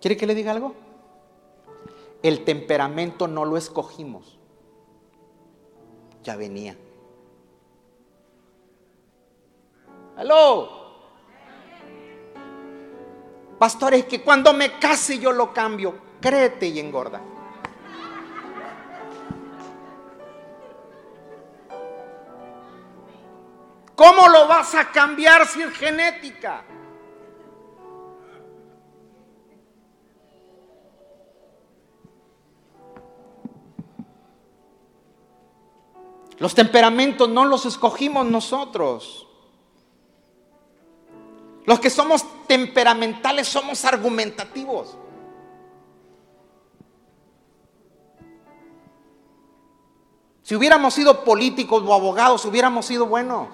¿Quiere 0.00 0.16
que 0.16 0.26
le 0.26 0.34
diga 0.34 0.50
algo? 0.50 0.74
El 2.22 2.44
temperamento 2.44 3.28
no 3.28 3.44
lo 3.44 3.56
escogimos. 3.56 4.38
Ya 6.24 6.36
venía. 6.36 6.76
¡Aló! 10.16 10.82
Pastor, 13.58 13.94
es 13.94 14.06
que 14.06 14.22
cuando 14.22 14.52
me 14.52 14.78
case 14.80 15.20
yo 15.20 15.30
lo 15.30 15.54
cambio. 15.54 16.11
Créete 16.22 16.68
y 16.68 16.78
engorda. 16.78 17.20
¿Cómo 23.96 24.28
lo 24.28 24.46
vas 24.46 24.74
a 24.76 24.90
cambiar 24.90 25.46
si 25.46 25.62
es 25.62 25.72
genética? 25.76 26.64
Los 36.38 36.54
temperamentos 36.54 37.28
no 37.28 37.44
los 37.44 37.66
escogimos 37.66 38.26
nosotros. 38.26 39.28
Los 41.66 41.78
que 41.78 41.90
somos 41.90 42.24
temperamentales 42.46 43.46
somos 43.46 43.84
argumentativos. 43.84 44.96
Si 50.52 50.56
hubiéramos 50.56 50.92
sido 50.92 51.24
políticos 51.24 51.82
o 51.86 51.94
abogados, 51.94 52.44
hubiéramos 52.44 52.84
sido 52.84 53.06
buenos. 53.06 53.48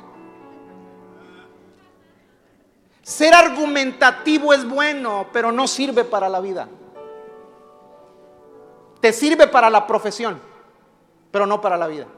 Ser 3.04 3.34
argumentativo 3.34 4.52
es 4.52 4.68
bueno, 4.68 5.28
pero 5.32 5.52
no 5.52 5.68
sirve 5.68 6.02
para 6.02 6.28
la 6.28 6.40
vida. 6.40 6.68
Te 9.00 9.12
sirve 9.12 9.46
para 9.46 9.70
la 9.70 9.86
profesión, 9.86 10.40
pero 11.30 11.46
no 11.46 11.60
para 11.60 11.76
la 11.76 11.86
vida. 11.86 12.08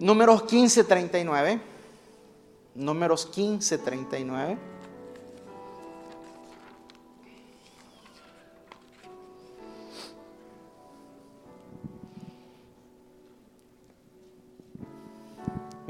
Números 0.00 0.42
1539. 0.42 1.60
Números 2.74 3.26
1539. 3.26 4.69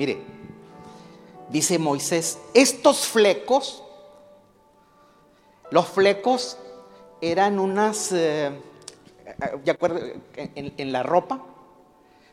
Mire, 0.01 0.17
dice 1.51 1.79
Moisés, 1.79 2.39
estos 2.55 3.07
flecos, 3.07 3.85
los 5.71 5.89
flecos 5.89 6.57
eran 7.21 7.59
unas, 7.59 8.11
eh, 8.13 8.51
¿de 9.63 9.71
acuerdo? 9.71 10.01
En, 10.35 10.91
la 10.91 11.03
ropa 11.03 11.45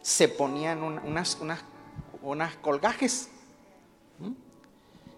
se 0.02 0.30
ponían 0.30 0.82
unas, 0.82 1.36
unas, 1.42 1.60
unas 2.22 2.56
colgajes. 2.56 3.28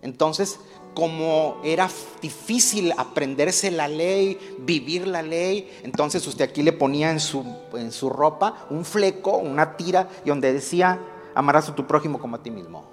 Entonces, 0.01 0.59
como 0.95 1.61
era 1.63 1.87
difícil 2.19 2.95
aprenderse 2.97 3.69
la 3.69 3.87
ley, 3.87 4.55
vivir 4.57 5.05
la 5.05 5.21
ley, 5.21 5.71
entonces 5.83 6.25
usted 6.25 6.45
aquí 6.45 6.63
le 6.63 6.73
ponía 6.73 7.11
en 7.11 7.19
su, 7.19 7.45
en 7.73 7.91
su 7.91 8.09
ropa 8.09 8.65
un 8.71 8.85
fleco, 8.85 9.37
una 9.37 9.77
tira, 9.77 10.09
y 10.25 10.29
donde 10.29 10.51
decía, 10.51 10.99
amarás 11.35 11.69
a 11.69 11.75
tu 11.75 11.85
prójimo 11.85 12.19
como 12.19 12.35
a 12.35 12.43
ti 12.43 12.51
mismo. 12.51 12.85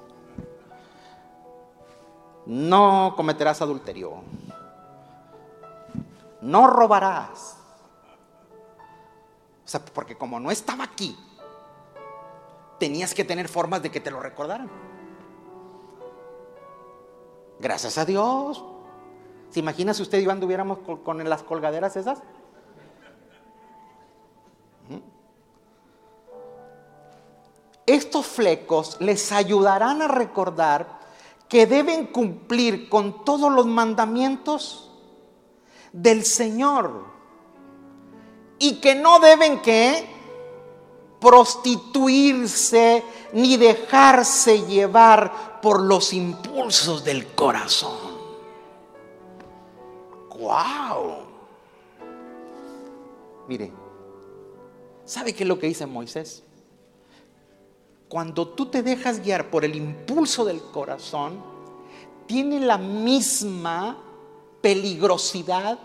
No 2.47 3.15
cometerás 3.17 3.61
adulterio. 3.61 4.23
No 6.41 6.67
robarás. 6.69 7.59
O 9.65 9.69
sea, 9.69 9.85
porque 9.85 10.17
como 10.17 10.39
no 10.39 10.51
estaba 10.51 10.85
aquí, 10.85 11.19
tenías 12.79 13.15
que 13.15 13.25
tener 13.25 13.49
formas 13.49 13.83
de 13.83 13.91
que 13.91 14.01
te 14.01 14.13
lo 14.13 14.21
recordaran. 14.21 14.71
Gracias 17.59 17.99
a 17.99 18.05
Dios. 18.05 18.65
¿Se 19.51 19.61
imagina 19.61 19.95
si 19.95 20.03
usted 20.03 20.19
y 20.19 20.25
yo 20.25 20.31
anduviéramos 20.31 20.79
con 21.03 21.29
las 21.29 21.43
colgaderas 21.43 21.97
esas? 21.97 22.23
Estos 27.87 28.27
flecos 28.27 28.97
les 28.99 29.31
ayudarán 29.31 30.03
a 30.03 30.09
recordar 30.09 30.99
que 31.49 31.67
deben 31.67 32.07
cumplir 32.07 32.89
con 32.89 33.25
todos 33.25 33.51
los 33.53 33.67
mandamientos 33.67 34.91
del 35.93 36.25
Señor 36.25 37.05
y 38.59 38.81
que 38.81 38.97
no 38.97 39.21
deben 39.21 39.63
que 39.63 40.05
prostituirse 41.21 43.05
ni 43.33 43.57
dejarse 43.57 44.67
llevar 44.67 45.61
por 45.61 45.81
los 45.81 46.13
impulsos 46.13 47.05
del 47.05 47.29
corazón. 47.35 48.17
¡Wow! 50.39 51.17
Mire, 53.49 53.73
¿sabe 55.05 55.33
qué 55.35 55.45
es 55.45 55.49
lo 55.49 55.59
que 55.59 55.69
dice 55.69 55.87
Moisés? 55.87 56.46
Cuando 58.09 58.49
tú 58.49 58.67
te 58.67 58.83
dejas 58.83 59.23
guiar 59.23 59.51
por 59.51 59.65
el 59.65 59.75
impulso 59.75 60.45
del 60.45 60.63
corazón, 60.63 61.43
tiene 62.27 62.61
la 62.61 62.79
misma 62.79 63.97
peligrosidad 64.61 65.79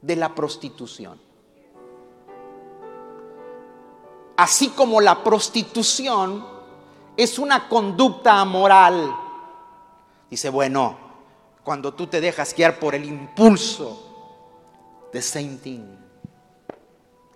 de 0.00 0.16
la 0.16 0.34
prostitución. 0.34 1.20
Así 4.36 4.70
como 4.70 5.00
la 5.00 5.22
prostitución 5.22 6.44
es 7.16 7.38
una 7.38 7.68
conducta 7.68 8.40
amoral. 8.40 9.14
Dice, 10.30 10.48
bueno, 10.48 10.96
cuando 11.62 11.94
tú 11.94 12.06
te 12.06 12.20
dejas 12.20 12.54
guiar 12.54 12.78
por 12.80 12.94
el 12.94 13.04
impulso, 13.04 14.08
de 15.12 15.20
same 15.20 15.56
thing, 15.56 15.84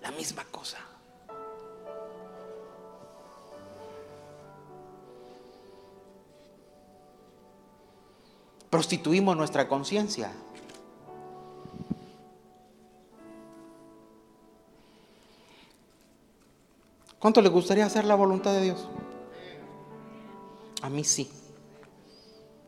la 0.01 0.11
misma 0.13 0.45
cosa. 0.45 0.79
Prostituimos 8.71 9.37
nuestra 9.37 9.69
conciencia. 9.69 10.33
¿Cuánto 17.19 17.41
le 17.41 17.49
gustaría 17.49 17.87
hacer 17.87 18.05
la 18.05 18.15
voluntad 18.15 18.53
de 18.53 18.63
Dios? 18.63 18.89
A 20.83 20.91
mí 20.91 21.03
sí, 21.03 21.31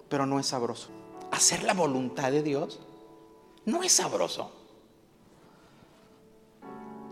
pero 0.09 0.27
no 0.27 0.41
es 0.41 0.47
sabroso. 0.47 0.89
Hacer 1.31 1.63
la 1.63 1.75
voluntad 1.75 2.33
de 2.33 2.43
Dios 2.43 2.81
no 3.67 3.83
es 3.83 3.93
sabroso. 3.93 4.51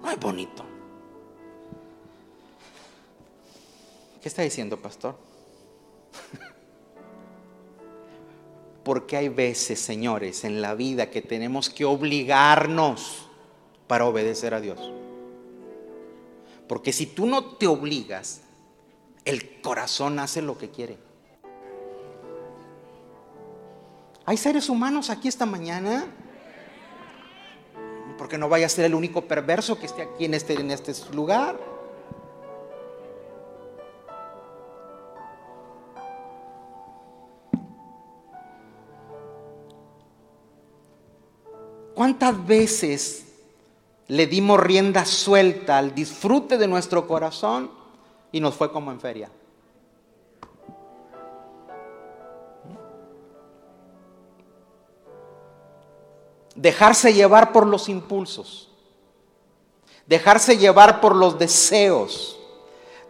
No 0.02 0.10
es 0.10 0.18
bonito. 0.18 0.64
¿Qué 4.20 4.28
está 4.28 4.42
diciendo, 4.42 4.80
pastor? 4.80 5.16
Porque 8.86 9.16
hay 9.16 9.28
veces, 9.28 9.80
señores, 9.80 10.44
en 10.44 10.62
la 10.62 10.76
vida 10.76 11.10
que 11.10 11.20
tenemos 11.20 11.70
que 11.70 11.84
obligarnos 11.84 13.26
para 13.88 14.06
obedecer 14.06 14.54
a 14.54 14.60
Dios. 14.60 14.78
Porque 16.68 16.92
si 16.92 17.06
tú 17.06 17.26
no 17.26 17.56
te 17.56 17.66
obligas, 17.66 18.42
el 19.24 19.60
corazón 19.60 20.20
hace 20.20 20.40
lo 20.40 20.56
que 20.56 20.70
quiere. 20.70 20.98
Hay 24.24 24.36
seres 24.36 24.68
humanos 24.68 25.10
aquí 25.10 25.26
esta 25.26 25.46
mañana. 25.46 26.06
Porque 28.16 28.38
no 28.38 28.48
vaya 28.48 28.66
a 28.66 28.68
ser 28.68 28.84
el 28.84 28.94
único 28.94 29.22
perverso 29.22 29.80
que 29.80 29.86
esté 29.86 30.02
aquí 30.02 30.26
en 30.26 30.34
este, 30.34 30.52
en 30.52 30.70
este 30.70 30.92
lugar. 31.12 31.58
¿Cuántas 42.06 42.46
veces 42.46 43.26
le 44.06 44.28
dimos 44.28 44.60
rienda 44.60 45.04
suelta 45.04 45.76
al 45.76 45.92
disfrute 45.92 46.56
de 46.56 46.68
nuestro 46.68 47.08
corazón 47.08 47.68
y 48.30 48.38
nos 48.38 48.54
fue 48.54 48.70
como 48.70 48.92
en 48.92 49.00
feria? 49.00 49.28
Dejarse 56.54 57.12
llevar 57.12 57.50
por 57.50 57.66
los 57.66 57.88
impulsos, 57.88 58.70
dejarse 60.06 60.58
llevar 60.58 61.00
por 61.00 61.16
los 61.16 61.40
deseos, 61.40 62.38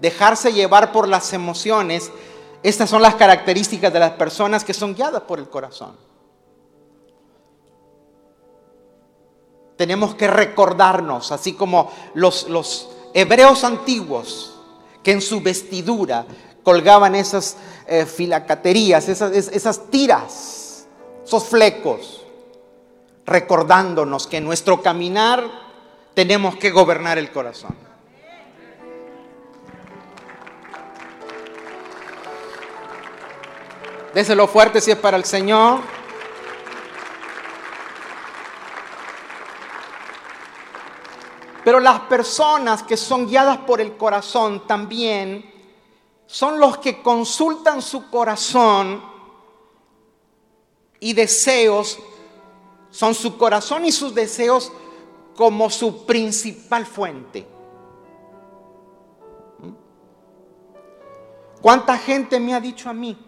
dejarse 0.01 0.55
llevar 0.55 0.91
por 0.91 1.07
las 1.07 1.35
emociones, 1.35 2.11
estas 2.63 2.89
son 2.89 3.03
las 3.03 3.17
características 3.17 3.93
de 3.93 3.99
las 3.99 4.13
personas 4.13 4.65
que 4.65 4.73
son 4.73 4.95
guiadas 4.95 5.21
por 5.25 5.39
el 5.39 5.51
corazón. 5.51 6.06
Tenemos 9.77 10.15
que 10.15 10.27
recordarnos, 10.27 11.33
así 11.33 11.53
como 11.53 11.93
los, 12.15 12.49
los 12.49 12.89
hebreos 13.15 13.65
antiguos, 13.65 14.55
que 15.03 15.13
en 15.13 15.21
su 15.21 15.41
vestidura 15.41 16.27
colgaban 16.63 17.15
esas 17.15 17.57
eh, 17.87 18.07
filacaterías, 18.07 19.09
esas, 19.09 19.33
esas 19.33 19.91
tiras, 19.91 20.87
esos 21.25 21.45
flecos, 21.45 22.25
recordándonos 23.25 24.27
que 24.27 24.39
en 24.39 24.45
nuestro 24.45 24.83
caminar 24.83 25.45
tenemos 26.15 26.57
que 26.57 26.71
gobernar 26.71 27.19
el 27.19 27.31
corazón. 27.31 27.77
Déselo 34.15 34.49
fuerte 34.49 34.81
si 34.81 34.91
es 34.91 34.97
para 34.97 35.19
el 35.19 35.27
Señor. 35.27 35.81
Pero 41.67 41.81
las 41.81 41.99
personas 42.03 42.85
que 42.85 42.97
son 42.97 43.27
guiadas 43.27 43.59
por 43.59 43.81
el 43.81 43.97
corazón 43.97 44.69
también 44.69 45.53
son 46.25 46.61
los 46.61 46.79
que 46.79 47.03
consultan 47.03 47.83
su 47.83 48.09
corazón 48.09 49.03
y 51.01 51.13
deseos, 51.13 51.99
son 52.89 53.17
su 53.17 53.37
corazón 53.37 53.85
y 53.85 53.91
sus 53.91 54.15
deseos 54.15 54.71
como 55.35 55.69
su 55.69 56.07
principal 56.07 56.87
fuente. 56.87 57.45
¿Cuánta 61.61 61.99
gente 61.99 62.39
me 62.39 62.55
ha 62.55 62.61
dicho 62.61 62.89
a 62.89 62.93
mí? 62.93 63.19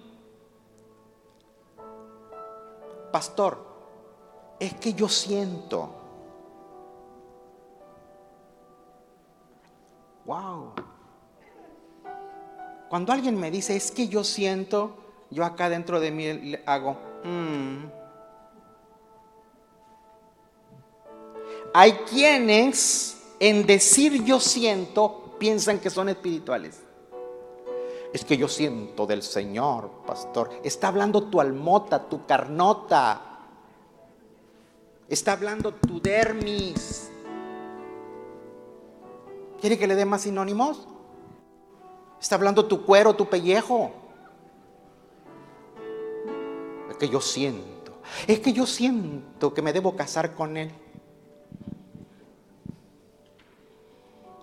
pastor, 3.10 3.58
es 4.60 4.74
que 4.74 4.94
yo 4.94 5.08
siento. 5.08 5.97
Wow. 10.28 10.74
Cuando 12.90 13.14
alguien 13.14 13.40
me 13.40 13.50
dice, 13.50 13.76
es 13.76 13.90
que 13.90 14.08
yo 14.08 14.22
siento, 14.24 14.94
yo 15.30 15.42
acá 15.42 15.70
dentro 15.70 16.00
de 16.00 16.10
mí 16.10 16.54
hago, 16.66 16.98
mm". 17.24 17.86
Hay 21.72 21.92
quienes 22.10 23.22
en 23.40 23.66
decir 23.66 24.22
yo 24.24 24.38
siento 24.38 25.34
piensan 25.38 25.78
que 25.78 25.88
son 25.88 26.10
espirituales. 26.10 26.82
Es 28.12 28.22
que 28.22 28.36
yo 28.36 28.48
siento 28.48 29.06
del 29.06 29.22
Señor, 29.22 29.90
pastor. 30.06 30.50
Está 30.62 30.88
hablando 30.88 31.24
tu 31.24 31.40
almota, 31.40 32.06
tu 32.06 32.26
carnota. 32.26 33.22
Está 35.08 35.32
hablando 35.32 35.72
tu 35.72 36.02
dermis. 36.02 37.07
¿Quiere 39.60 39.78
que 39.78 39.86
le 39.86 39.94
dé 39.94 40.04
más 40.04 40.22
sinónimos? 40.22 40.86
Está 42.20 42.36
hablando 42.36 42.66
tu 42.66 42.84
cuero, 42.84 43.14
tu 43.14 43.28
pellejo. 43.28 43.92
Es 46.90 46.96
que 46.96 47.08
yo 47.08 47.20
siento. 47.20 48.00
Es 48.26 48.40
que 48.40 48.52
yo 48.52 48.66
siento 48.66 49.52
que 49.54 49.62
me 49.62 49.72
debo 49.72 49.96
casar 49.96 50.34
con 50.34 50.56
él. 50.56 50.72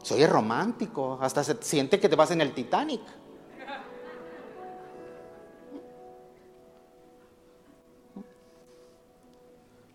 Soy 0.04 0.26
romántico. 0.26 1.18
Hasta 1.22 1.44
se 1.44 1.62
siente 1.62 2.00
que 2.00 2.10
te 2.10 2.16
vas 2.16 2.32
en 2.32 2.42
el 2.42 2.54
Titanic. 2.54 3.02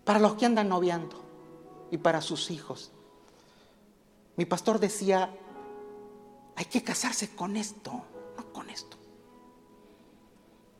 Para 0.03 0.19
los 0.19 0.33
que 0.33 0.45
andan 0.45 0.67
noviando 0.67 1.15
y 1.91 1.97
para 1.97 2.21
sus 2.21 2.51
hijos. 2.51 2.91
Mi 4.35 4.45
pastor 4.45 4.79
decía, 4.79 5.29
hay 6.55 6.65
que 6.65 6.83
casarse 6.83 7.35
con 7.35 7.57
esto, 7.57 7.91
no 8.37 8.53
con 8.53 8.69
esto. 8.69 8.97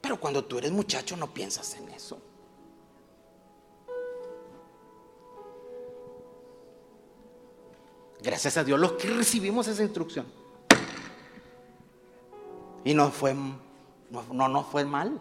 Pero 0.01 0.19
cuando 0.19 0.43
tú 0.45 0.57
eres 0.57 0.71
muchacho 0.71 1.15
no 1.15 1.27
piensas 1.27 1.75
en 1.75 1.89
eso. 1.89 2.19
Gracias 8.21 8.57
a 8.57 8.63
Dios 8.63 8.79
los 8.79 8.93
que 8.93 9.09
recibimos 9.09 9.67
esa 9.67 9.83
instrucción. 9.83 10.25
Y 12.83 12.93
no 12.93 13.11
fue, 13.11 13.33
no, 13.33 14.47
no 14.47 14.63
fue 14.63 14.85
mal. 14.85 15.19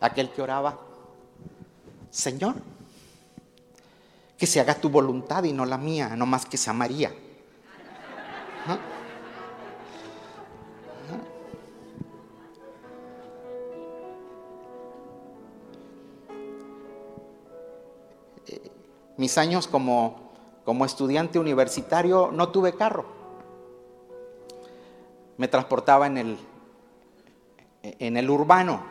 Aquel 0.00 0.30
que 0.30 0.42
oraba, 0.42 0.78
Señor, 2.10 2.54
que 4.38 4.46
se 4.46 4.60
haga 4.60 4.74
tu 4.74 4.88
voluntad 4.88 5.44
y 5.44 5.52
no 5.52 5.66
la 5.66 5.76
mía, 5.76 6.14
no 6.16 6.24
más 6.24 6.46
que 6.46 6.56
sea 6.56 6.72
María. 6.72 7.12
Eh, 18.46 18.70
mis 19.16 19.36
años 19.38 19.66
como, 19.66 20.30
como 20.64 20.84
estudiante 20.84 21.38
universitario 21.38 22.30
no 22.32 22.50
tuve 22.50 22.74
carro. 22.74 23.06
Me 25.36 25.48
transportaba 25.48 26.06
en 26.06 26.16
el, 26.16 26.38
en 27.82 28.16
el 28.16 28.30
urbano, 28.30 28.82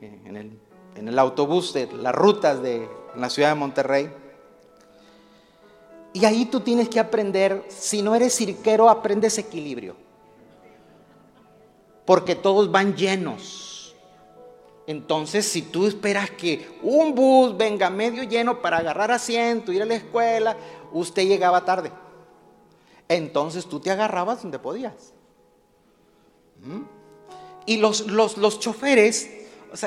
en 0.00 0.36
el, 0.36 0.61
en 0.96 1.08
el 1.08 1.18
autobús 1.18 1.72
de 1.72 1.86
las 1.92 2.14
rutas 2.14 2.62
de 2.62 2.88
la 3.16 3.30
ciudad 3.30 3.50
de 3.50 3.54
Monterrey. 3.54 4.12
Y 6.12 6.24
ahí 6.24 6.44
tú 6.46 6.60
tienes 6.60 6.88
que 6.88 7.00
aprender, 7.00 7.64
si 7.68 8.02
no 8.02 8.14
eres 8.14 8.36
cirquero, 8.36 8.90
aprendes 8.90 9.38
equilibrio. 9.38 9.96
Porque 12.04 12.34
todos 12.34 12.70
van 12.70 12.94
llenos. 12.94 13.94
Entonces, 14.86 15.46
si 15.46 15.62
tú 15.62 15.86
esperas 15.86 16.30
que 16.30 16.78
un 16.82 17.14
bus 17.14 17.56
venga 17.56 17.88
medio 17.88 18.24
lleno 18.24 18.60
para 18.60 18.78
agarrar 18.78 19.10
asiento, 19.10 19.72
ir 19.72 19.82
a 19.82 19.86
la 19.86 19.94
escuela, 19.94 20.56
usted 20.92 21.26
llegaba 21.26 21.64
tarde. 21.64 21.92
Entonces 23.08 23.66
tú 23.66 23.78
te 23.78 23.90
agarrabas 23.90 24.42
donde 24.42 24.58
podías. 24.58 25.12
¿Mm? 26.62 26.82
Y 27.66 27.76
los, 27.76 28.06
los, 28.06 28.58
choferes, 28.58 29.30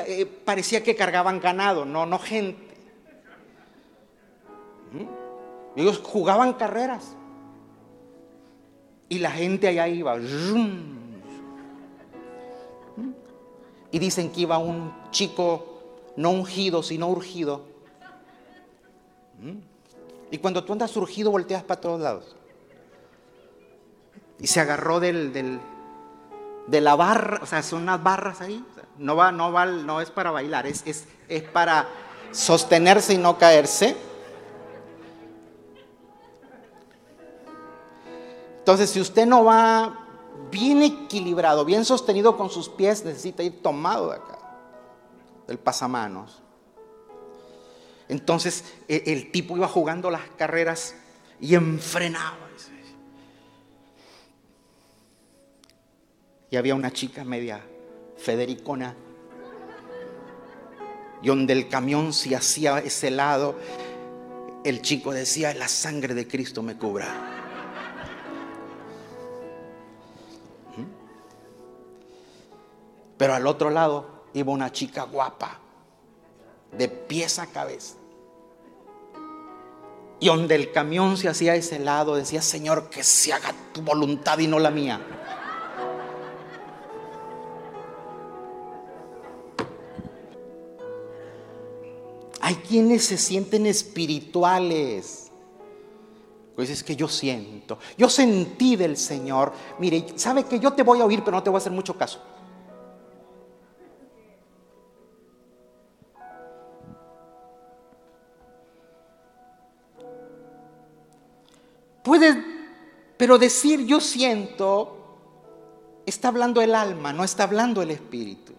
eh, 0.06 0.26
parecía 0.26 0.82
que 0.82 0.96
cargaban 0.96 1.40
ganado, 1.40 1.84
no, 1.84 2.06
no 2.06 2.18
gente. 2.18 2.66
Ellos 5.76 6.00
jugaban 6.02 6.54
carreras. 6.54 7.16
Y 9.08 9.18
la 9.18 9.30
gente 9.30 9.68
allá 9.68 9.86
iba. 9.88 10.16
Y 13.90 13.98
dicen 13.98 14.30
que 14.30 14.40
iba 14.40 14.58
un 14.58 14.92
chico 15.10 15.76
no 16.16 16.30
ungido, 16.30 16.82
sino 16.82 17.08
urgido. 17.08 17.64
Y 20.30 20.38
cuando 20.38 20.64
tú 20.64 20.72
andas 20.72 20.96
urgido, 20.96 21.30
volteas 21.30 21.62
para 21.62 21.80
todos 21.80 22.00
lados. 22.00 22.36
Y 24.38 24.48
se 24.48 24.60
agarró 24.60 24.98
del, 24.98 25.60
de 26.66 26.80
la 26.80 26.96
barra, 26.96 27.40
o 27.42 27.46
sea, 27.46 27.62
son 27.62 27.82
unas 27.82 28.02
barras 28.02 28.40
ahí. 28.40 28.64
No, 28.98 29.16
va, 29.16 29.30
no, 29.30 29.52
va, 29.52 29.66
no 29.66 30.00
es 30.00 30.10
para 30.10 30.30
bailar, 30.30 30.66
es, 30.66 30.82
es, 30.86 31.04
es 31.28 31.42
para 31.42 31.86
sostenerse 32.32 33.14
y 33.14 33.18
no 33.18 33.38
caerse. 33.38 33.96
Entonces, 38.58 38.90
si 38.90 39.00
usted 39.00 39.26
no 39.26 39.44
va 39.44 40.06
bien 40.50 40.82
equilibrado, 40.82 41.64
bien 41.64 41.84
sostenido 41.84 42.36
con 42.36 42.50
sus 42.50 42.68
pies, 42.68 43.04
necesita 43.04 43.42
ir 43.42 43.62
tomado 43.62 44.10
de 44.10 44.16
acá, 44.16 44.38
del 45.46 45.58
pasamanos. 45.58 46.42
Entonces, 48.08 48.64
e, 48.88 49.04
el 49.06 49.30
tipo 49.30 49.56
iba 49.56 49.68
jugando 49.68 50.10
las 50.10 50.22
carreras 50.36 50.94
y 51.40 51.54
enfrenaba. 51.54 52.45
Y 56.50 56.56
había 56.56 56.74
una 56.74 56.92
chica 56.92 57.24
media 57.24 57.60
federicona. 58.16 58.94
Y 61.22 61.28
donde 61.28 61.52
el 61.52 61.68
camión 61.68 62.12
se 62.12 62.36
hacía 62.36 62.78
ese 62.78 63.10
lado, 63.10 63.56
el 64.64 64.82
chico 64.82 65.12
decía, 65.12 65.54
la 65.54 65.68
sangre 65.68 66.14
de 66.14 66.26
Cristo 66.26 66.62
me 66.62 66.76
cubra. 66.76 67.06
Pero 73.16 73.34
al 73.34 73.46
otro 73.46 73.70
lado 73.70 74.24
iba 74.34 74.52
una 74.52 74.70
chica 74.70 75.04
guapa, 75.04 75.58
de 76.76 76.88
pies 76.88 77.38
a 77.38 77.46
cabeza. 77.46 77.94
Y 80.20 80.26
donde 80.26 80.54
el 80.54 80.72
camión 80.72 81.16
se 81.16 81.28
hacía 81.28 81.54
ese 81.54 81.78
lado, 81.78 82.16
decía, 82.16 82.42
Señor, 82.42 82.88
que 82.90 83.02
se 83.02 83.32
haga 83.32 83.54
tu 83.72 83.82
voluntad 83.82 84.38
y 84.38 84.46
no 84.46 84.58
la 84.58 84.70
mía. 84.70 85.00
Hay 92.46 92.54
quienes 92.54 93.04
se 93.04 93.18
sienten 93.18 93.66
espirituales. 93.66 95.32
Pues 96.54 96.70
es 96.70 96.84
que 96.84 96.94
yo 96.94 97.08
siento, 97.08 97.80
yo 97.98 98.08
sentí 98.08 98.76
del 98.76 98.96
Señor. 98.96 99.52
Mire, 99.80 100.06
sabe 100.14 100.44
que 100.44 100.60
yo 100.60 100.72
te 100.72 100.84
voy 100.84 101.00
a 101.00 101.06
oír, 101.06 101.24
pero 101.24 101.36
no 101.36 101.42
te 101.42 101.50
voy 101.50 101.56
a 101.56 101.58
hacer 101.58 101.72
mucho 101.72 101.98
caso. 101.98 102.22
Puede, 112.04 112.44
pero 113.16 113.38
decir 113.38 113.84
yo 113.86 114.00
siento, 114.00 115.18
está 116.06 116.28
hablando 116.28 116.62
el 116.62 116.76
alma, 116.76 117.12
no 117.12 117.24
está 117.24 117.42
hablando 117.42 117.82
el 117.82 117.90
espíritu. 117.90 118.55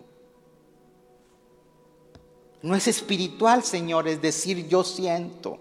No 2.61 2.75
es 2.75 2.87
espiritual, 2.87 3.63
señores, 3.63 4.21
decir 4.21 4.67
yo 4.67 4.83
siento. 4.83 5.59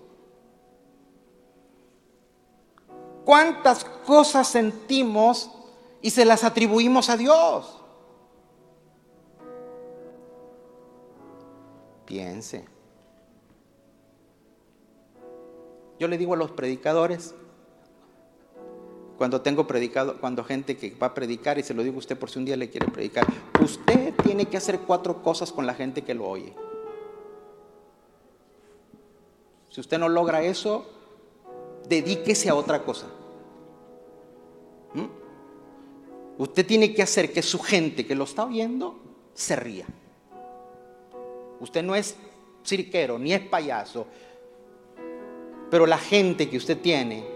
¿Cuántas 3.24 3.84
cosas 3.84 4.48
sentimos 4.48 5.50
y 6.00 6.10
se 6.10 6.24
las 6.24 6.44
atribuimos 6.44 7.10
a 7.10 7.16
Dios? 7.16 7.82
Piense. 12.06 12.64
Yo 15.98 16.08
le 16.08 16.18
digo 16.18 16.34
a 16.34 16.36
los 16.36 16.52
predicadores, 16.52 17.34
cuando 19.18 19.40
tengo 19.40 19.66
predicado, 19.66 20.20
cuando 20.20 20.44
gente 20.44 20.76
que 20.76 20.94
va 20.94 21.08
a 21.08 21.14
predicar, 21.14 21.58
y 21.58 21.62
se 21.62 21.74
lo 21.74 21.82
digo 21.82 21.96
a 21.96 21.98
usted 21.98 22.18
por 22.18 22.30
si 22.30 22.38
un 22.38 22.44
día 22.44 22.56
le 22.56 22.70
quiere 22.70 22.86
predicar, 22.86 23.26
usted 23.62 24.14
tiene 24.22 24.46
que 24.46 24.56
hacer 24.56 24.80
cuatro 24.80 25.22
cosas 25.22 25.52
con 25.52 25.66
la 25.66 25.74
gente 25.74 26.02
que 26.02 26.14
lo 26.14 26.28
oye. 26.28 26.54
Si 29.76 29.80
usted 29.80 29.98
no 29.98 30.08
logra 30.08 30.42
eso, 30.42 30.86
dedíquese 31.86 32.48
a 32.48 32.54
otra 32.54 32.82
cosa. 32.82 33.08
¿Mm? 34.94 35.04
Usted 36.38 36.64
tiene 36.64 36.94
que 36.94 37.02
hacer 37.02 37.30
que 37.30 37.42
su 37.42 37.58
gente 37.58 38.06
que 38.06 38.14
lo 38.14 38.24
está 38.24 38.46
oyendo 38.46 38.98
se 39.34 39.54
ría. 39.54 39.84
Usted 41.60 41.82
no 41.82 41.94
es 41.94 42.16
cirquero 42.64 43.18
ni 43.18 43.34
es 43.34 43.42
payaso, 43.42 44.06
pero 45.70 45.84
la 45.84 45.98
gente 45.98 46.48
que 46.48 46.56
usted 46.56 46.80
tiene 46.80 47.26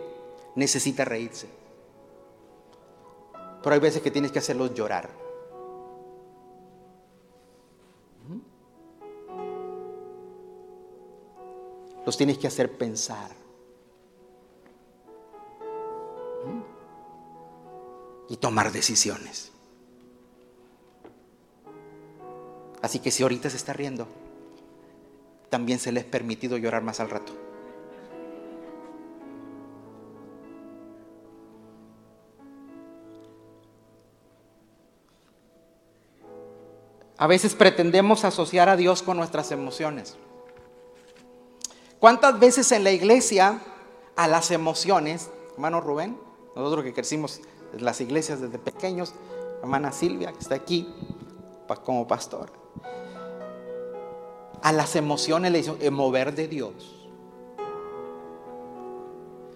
necesita 0.55 1.05
reírse. 1.05 1.47
Pero 3.63 3.75
hay 3.75 3.81
veces 3.81 4.01
que 4.01 4.11
tienes 4.11 4.33
que 4.33 4.39
hacerlos 4.39 4.73
llorar. 4.73 5.20
Los 12.07 12.17
tienes 12.17 12.39
que 12.39 12.47
hacer 12.47 12.77
pensar. 12.77 13.31
Y 18.29 18.37
tomar 18.37 18.73
decisiones. 18.73 19.51
Así 22.83 23.01
que 23.01 23.11
si 23.11 23.23
ahorita 23.23 23.51
se 23.51 23.57
está 23.57 23.73
riendo, 23.73 24.07
también 25.51 25.79
se 25.79 25.93
les 25.93 26.05
ha 26.07 26.11
permitido 26.11 26.57
llorar 26.57 26.83
más 26.83 27.01
al 27.01 27.11
rato. 27.11 27.33
A 37.19 37.27
veces 37.27 37.55
pretendemos 37.55 38.25
asociar 38.25 38.71
a 38.71 38.77
Dios 38.77 39.03
con 39.03 39.19
nuestras 39.19 39.53
emociones. 39.53 40.17
¿Cuántas 42.01 42.41
veces 42.41 42.73
en 42.73 42.83
la 42.83 42.93
iglesia 42.93 43.61
a 44.17 44.27
las 44.27 44.51
emociones, 44.51 45.29
hermano 45.53 45.83
Rubén, 45.83 46.19
nosotros 46.57 46.83
que 46.83 46.95
crecimos 46.95 47.43
en 47.75 47.85
las 47.85 48.01
iglesias 48.01 48.41
desde 48.41 48.59
pequeños, 48.59 49.13
hermana 49.61 49.93
Silvia, 49.93 50.33
que 50.33 50.39
está 50.39 50.55
aquí 50.55 50.89
como 51.85 52.09
pastor, 52.09 52.51
a 54.63 54.73
las 54.73 54.97
emociones 54.97 55.53
le 55.53 55.59
dicen, 55.59 55.77
el 55.81 55.93
mover 55.93 56.35
de 56.35 56.49
Dios. 56.49 57.07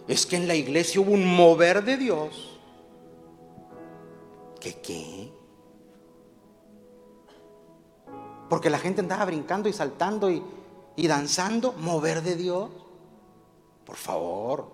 Es 0.07 0.27
que 0.27 0.37
en 0.37 0.47
la 0.47 0.55
iglesia 0.55 1.01
hubo 1.01 1.13
un 1.13 1.27
mover 1.27 1.83
de 1.83 1.97
Dios. 1.97 2.61
¿Qué 4.61 4.75
qué? 4.83 5.33
Porque 8.51 8.69
la 8.69 8.79
gente 8.79 9.01
andaba 9.01 9.25
brincando 9.25 9.67
y 9.69 9.73
saltando 9.73 10.31
y, 10.31 10.43
y 10.97 11.09
danzando, 11.09 11.73
mover 11.73 12.23
de 12.23 12.37
Dios. 12.37 12.71
Por 13.85 13.97
favor. 13.97 14.73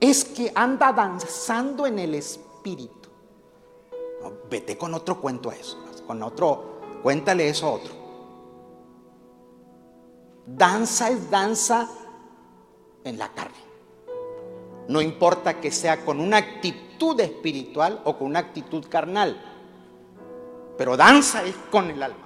Es 0.00 0.24
que 0.24 0.52
anda 0.54 0.92
danzando 0.92 1.86
en 1.86 1.98
el 1.98 2.14
espíritu. 2.14 3.08
vete 4.50 4.76
con 4.78 4.94
otro 4.94 5.20
cuento 5.20 5.50
a 5.50 5.54
eso. 5.54 5.78
Con 6.06 6.22
otro, 6.22 6.80
cuéntale 7.02 7.48
eso 7.48 7.66
a 7.66 7.70
otro. 7.70 7.94
Danza 10.46 11.10
es 11.10 11.30
danza 11.30 11.88
en 13.02 13.18
la 13.18 13.32
carne. 13.32 13.56
No 14.88 15.00
importa 15.00 15.60
que 15.60 15.70
sea 15.70 16.04
con 16.04 16.20
una 16.20 16.36
actitud 16.36 16.83
espiritual 17.20 18.00
o 18.04 18.16
con 18.16 18.28
una 18.28 18.38
actitud 18.38 18.84
carnal, 18.88 19.40
pero 20.76 20.96
danza 20.96 21.44
es 21.44 21.54
con 21.70 21.90
el 21.90 22.02
alma. 22.02 22.24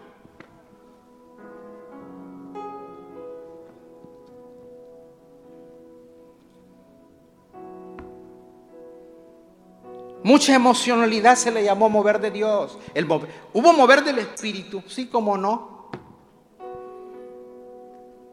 Mucha 10.22 10.54
emocionalidad 10.54 11.36
se 11.36 11.50
le 11.50 11.64
llamó 11.64 11.88
mover 11.88 12.20
de 12.20 12.30
Dios. 12.30 12.78
El 12.92 13.06
Hubo 13.06 13.72
mover 13.72 14.04
del 14.04 14.18
Espíritu, 14.18 14.82
sí 14.86 15.06
como 15.06 15.38
no. 15.38 15.88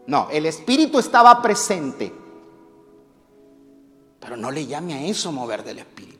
No, 0.07 0.27
el 0.29 0.45
Espíritu 0.45 0.99
estaba 0.99 1.41
presente. 1.41 2.11
Pero 4.19 4.35
no 4.35 4.51
le 4.51 4.65
llame 4.65 4.93
a 4.95 5.01
eso 5.03 5.31
mover 5.31 5.63
del 5.63 5.79
Espíritu. 5.79 6.14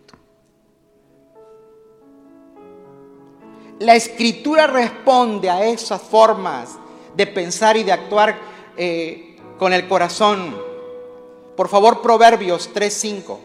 La 3.80 3.96
escritura 3.96 4.68
responde 4.68 5.50
a 5.50 5.66
esas 5.66 6.02
formas 6.02 6.78
de 7.16 7.28
pensar 7.28 7.76
y 7.78 7.84
de 7.84 7.92
actuar 7.92 8.38
eh, 8.78 9.38
con 9.60 9.74
el 9.74 9.88
corazón. 9.88 10.56
Por 11.58 11.68
favor, 11.68 12.02
Proverbios 12.02 12.74
3.5. 12.74 13.38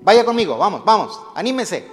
Vaya 0.00 0.24
conmigo, 0.24 0.56
vamos, 0.56 0.84
vamos, 0.84 1.20
anímese. 1.34 1.84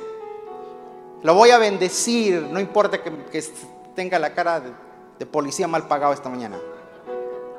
Lo 1.24 1.34
voy 1.34 1.50
a 1.50 1.58
bendecir, 1.58 2.44
no 2.44 2.60
importa 2.60 3.02
que, 3.02 3.12
que 3.32 3.44
tenga 3.96 4.20
la 4.20 4.34
cara 4.34 4.60
de, 4.60 5.26
policía 5.26 5.70
mal 5.70 5.88
pagado 5.88 6.14
esta 6.14 6.30
mañana. 6.30 6.60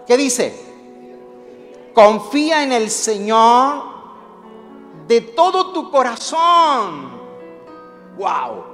¿Qué 0.06 0.16
dice? 0.18 0.73
Confía 1.94 2.64
en 2.64 2.72
el 2.72 2.90
Señor 2.90 3.84
de 5.06 5.20
todo 5.20 5.72
tu 5.72 5.90
corazón. 5.90 7.12
Wow. 8.18 8.64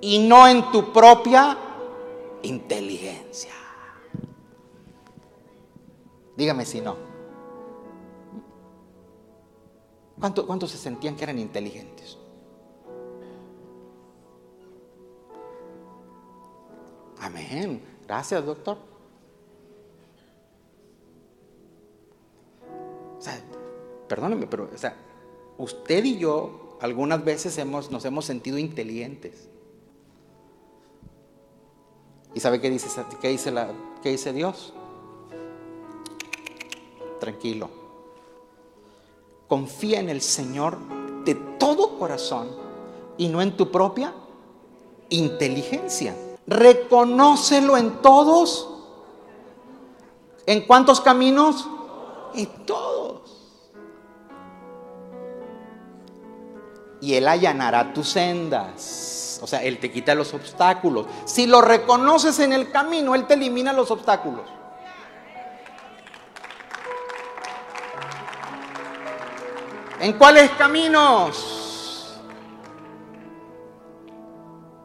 Y 0.00 0.20
no 0.20 0.46
en 0.46 0.70
tu 0.70 0.92
propia 0.92 1.58
inteligencia. 2.42 3.52
Dígame 6.36 6.64
si 6.64 6.80
no. 6.80 6.96
¿Cuántos 10.18 10.70
se 10.70 10.78
sentían 10.78 11.16
que 11.16 11.24
eran 11.24 11.38
inteligentes? 11.38 12.18
Amén. 17.20 17.82
Gracias, 18.06 18.44
doctor. 18.44 18.95
O 23.18 23.22
sea, 23.22 23.40
perdóneme, 24.08 24.46
pero 24.46 24.68
o 24.72 24.78
sea, 24.78 24.96
usted 25.58 26.04
y 26.04 26.18
yo 26.18 26.76
algunas 26.80 27.24
veces 27.24 27.56
hemos, 27.58 27.90
nos 27.90 28.04
hemos 28.04 28.24
sentido 28.24 28.58
inteligentes. 28.58 29.48
¿Y 32.34 32.40
sabe 32.40 32.60
qué 32.60 32.68
dice, 32.68 32.88
qué 33.20 33.28
dice, 33.28 33.52
qué 34.02 34.10
dice 34.10 34.32
Dios? 34.32 34.74
Tranquilo. 37.18 37.70
Confía 39.48 40.00
en 40.00 40.10
el 40.10 40.20
Señor 40.20 40.76
de 41.24 41.34
todo 41.34 41.98
corazón 41.98 42.48
y 43.16 43.28
no 43.28 43.40
en 43.40 43.56
tu 43.56 43.70
propia 43.70 44.12
inteligencia 45.08 46.14
reconócelo 46.46 47.76
en 47.76 48.00
todos. 48.02 48.68
¿En 50.46 50.66
cuántos 50.66 51.00
caminos? 51.00 51.68
En 52.36 52.46
todos. 52.66 53.72
Y 57.00 57.14
Él 57.14 57.26
allanará 57.28 57.92
tus 57.92 58.08
sendas. 58.08 59.40
O 59.42 59.46
sea, 59.46 59.62
Él 59.62 59.78
te 59.78 59.90
quita 59.90 60.14
los 60.14 60.32
obstáculos. 60.34 61.06
Si 61.24 61.46
lo 61.46 61.60
reconoces 61.60 62.38
en 62.40 62.52
el 62.52 62.70
camino, 62.70 63.14
Él 63.14 63.26
te 63.26 63.34
elimina 63.34 63.72
los 63.72 63.90
obstáculos. 63.90 64.44
¿En 70.00 70.12
cuáles 70.18 70.50
caminos? 70.52 72.18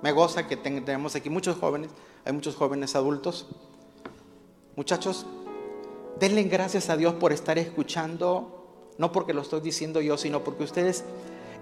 Me 0.01 0.11
goza 0.11 0.47
que 0.47 0.57
tenemos 0.57 1.15
aquí 1.15 1.29
muchos 1.29 1.57
jóvenes, 1.59 1.91
hay 2.25 2.33
muchos 2.33 2.55
jóvenes 2.55 2.95
adultos. 2.95 3.47
Muchachos, 4.75 5.25
denle 6.19 6.43
gracias 6.43 6.89
a 6.89 6.97
Dios 6.97 7.15
por 7.15 7.33
estar 7.33 7.57
escuchando, 7.57 8.65
no 8.97 9.11
porque 9.11 9.33
lo 9.33 9.41
estoy 9.41 9.61
diciendo 9.61 10.01
yo, 10.01 10.17
sino 10.17 10.43
porque 10.43 10.63
ustedes 10.63 11.03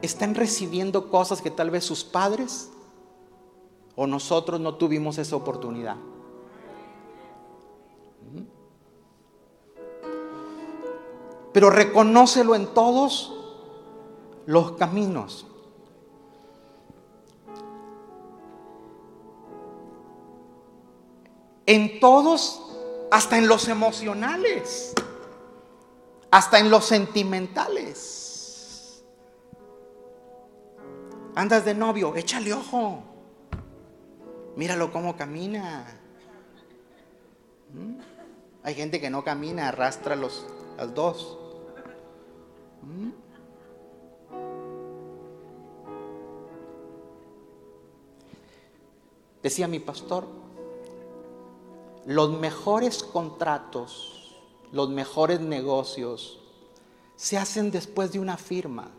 están 0.01 0.35
recibiendo 0.35 1.09
cosas 1.09 1.41
que 1.41 1.51
tal 1.51 1.69
vez 1.69 1.83
sus 1.83 2.03
padres 2.03 2.69
o 3.95 4.07
nosotros 4.07 4.59
no 4.59 4.75
tuvimos 4.75 5.17
esa 5.17 5.35
oportunidad. 5.35 5.97
Pero 11.51 11.69
reconócelo 11.69 12.55
en 12.55 12.67
todos 12.67 13.33
los 14.45 14.73
caminos. 14.73 15.45
En 21.65 21.99
todos, 21.99 22.68
hasta 23.11 23.37
en 23.37 23.47
los 23.47 23.67
emocionales, 23.67 24.93
hasta 26.31 26.59
en 26.59 26.69
los 26.69 26.85
sentimentales. 26.85 29.03
Andas 31.35 31.65
de 31.65 31.73
novio, 31.73 32.15
échale 32.15 32.53
ojo. 32.53 33.03
Míralo 34.55 34.91
cómo 34.91 35.15
camina. 35.15 35.85
¿Mm? 37.73 37.99
Hay 38.63 38.75
gente 38.75 38.99
que 38.99 39.09
no 39.09 39.23
camina, 39.23 39.69
arrastra 39.69 40.15
los, 40.15 40.45
dos. 40.93 41.37
¿Mm? 42.81 43.09
Decía 49.41 49.69
mi 49.69 49.79
pastor, 49.79 50.27
los 52.05 52.31
mejores 52.39 53.03
contratos, 53.03 54.35
los 54.71 54.89
mejores 54.89 55.39
negocios 55.39 56.39
se 57.15 57.37
hacen 57.37 57.69
después 57.71 58.11
de 58.11 58.19
una 58.19 58.37
firma. 58.37 58.89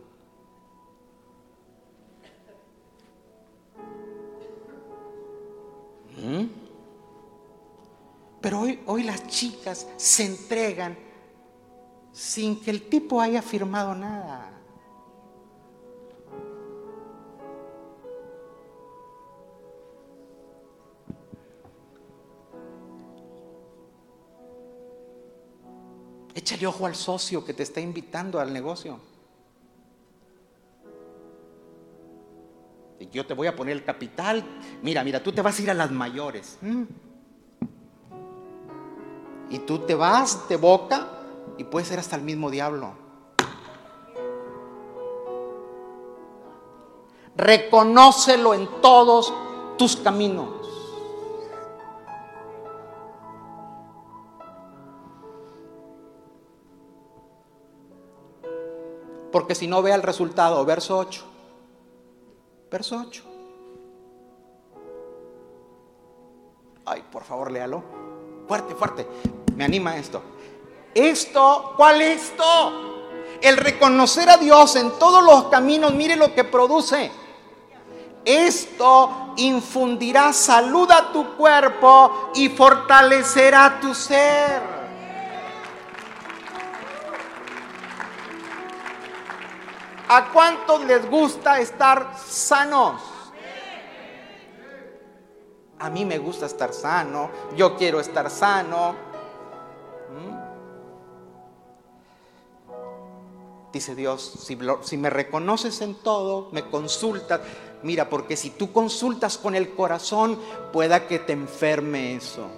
¿Mm? 6.22 6.44
Pero 8.40 8.60
hoy, 8.60 8.80
hoy 8.86 9.02
las 9.04 9.26
chicas 9.28 9.86
se 9.96 10.24
entregan 10.24 10.98
sin 12.12 12.60
que 12.60 12.70
el 12.70 12.88
tipo 12.88 13.20
haya 13.20 13.42
firmado 13.42 13.94
nada. 13.94 14.59
Échale 26.60 26.76
ojo 26.76 26.84
al 26.84 26.94
socio 26.94 27.42
que 27.42 27.54
te 27.54 27.62
está 27.62 27.80
invitando 27.80 28.38
al 28.38 28.52
negocio. 28.52 28.98
Y 32.98 33.08
yo 33.08 33.24
te 33.24 33.32
voy 33.32 33.46
a 33.46 33.56
poner 33.56 33.74
el 33.74 33.82
capital. 33.82 34.44
Mira, 34.82 35.02
mira, 35.02 35.22
tú 35.22 35.32
te 35.32 35.40
vas 35.40 35.58
a 35.58 35.62
ir 35.62 35.70
a 35.70 35.74
las 35.74 35.90
mayores. 35.90 36.58
Mm. 36.60 36.82
Y 39.48 39.58
tú 39.60 39.78
te 39.78 39.94
vas 39.94 40.50
de 40.50 40.56
boca 40.56 41.08
y 41.56 41.64
puede 41.64 41.86
ser 41.86 41.98
hasta 41.98 42.16
el 42.16 42.22
mismo 42.22 42.50
diablo. 42.50 42.92
Reconócelo 47.36 48.52
en 48.52 48.68
todos 48.82 49.32
tus 49.78 49.96
caminos. 49.96 50.59
Porque 59.30 59.54
si 59.54 59.66
no 59.66 59.82
vea 59.82 59.94
el 59.94 60.02
resultado, 60.02 60.64
verso 60.64 60.98
8. 60.98 61.24
Verso 62.70 63.02
8. 63.06 63.24
Ay, 66.86 67.04
por 67.10 67.24
favor, 67.24 67.50
léalo. 67.50 67.82
Fuerte, 68.48 68.74
fuerte. 68.74 69.06
Me 69.54 69.64
anima 69.64 69.96
esto. 69.96 70.22
Esto, 70.94 71.74
¿cuál 71.76 72.00
es 72.00 72.24
esto? 72.24 72.44
El 73.40 73.56
reconocer 73.56 74.28
a 74.28 74.36
Dios 74.36 74.76
en 74.76 74.90
todos 74.98 75.22
los 75.22 75.44
caminos, 75.44 75.94
mire 75.94 76.16
lo 76.16 76.34
que 76.34 76.44
produce. 76.44 77.10
Esto 78.24 79.34
infundirá 79.36 80.32
salud 80.32 80.90
a 80.90 81.12
tu 81.12 81.36
cuerpo 81.36 82.32
y 82.34 82.48
fortalecerá 82.48 83.78
tu 83.80 83.94
ser. 83.94 84.69
¿A 90.12 90.32
cuántos 90.32 90.84
les 90.86 91.08
gusta 91.08 91.60
estar 91.60 92.16
sanos? 92.18 93.00
A 95.78 95.88
mí 95.88 96.04
me 96.04 96.18
gusta 96.18 96.46
estar 96.46 96.72
sano, 96.72 97.30
yo 97.54 97.76
quiero 97.76 98.00
estar 98.00 98.28
sano. 98.28 98.96
¿Mm? 100.10 100.34
Dice 103.72 103.94
Dios, 103.94 104.20
si, 104.20 104.58
si, 104.82 104.96
me 104.96 105.10
reconoces 105.10 105.80
en 105.80 105.94
todo, 105.94 106.48
me 106.50 106.68
consultas, 106.68 107.42
mira, 107.84 108.10
porque 108.10 108.36
si 108.36 108.50
tú 108.50 108.72
consultas 108.72 109.38
con 109.38 109.54
el 109.54 109.76
corazón, 109.76 110.40
pueda 110.72 111.06
que 111.06 111.20
te 111.20 111.34
enferme 111.34 112.16
eso. 112.16 112.48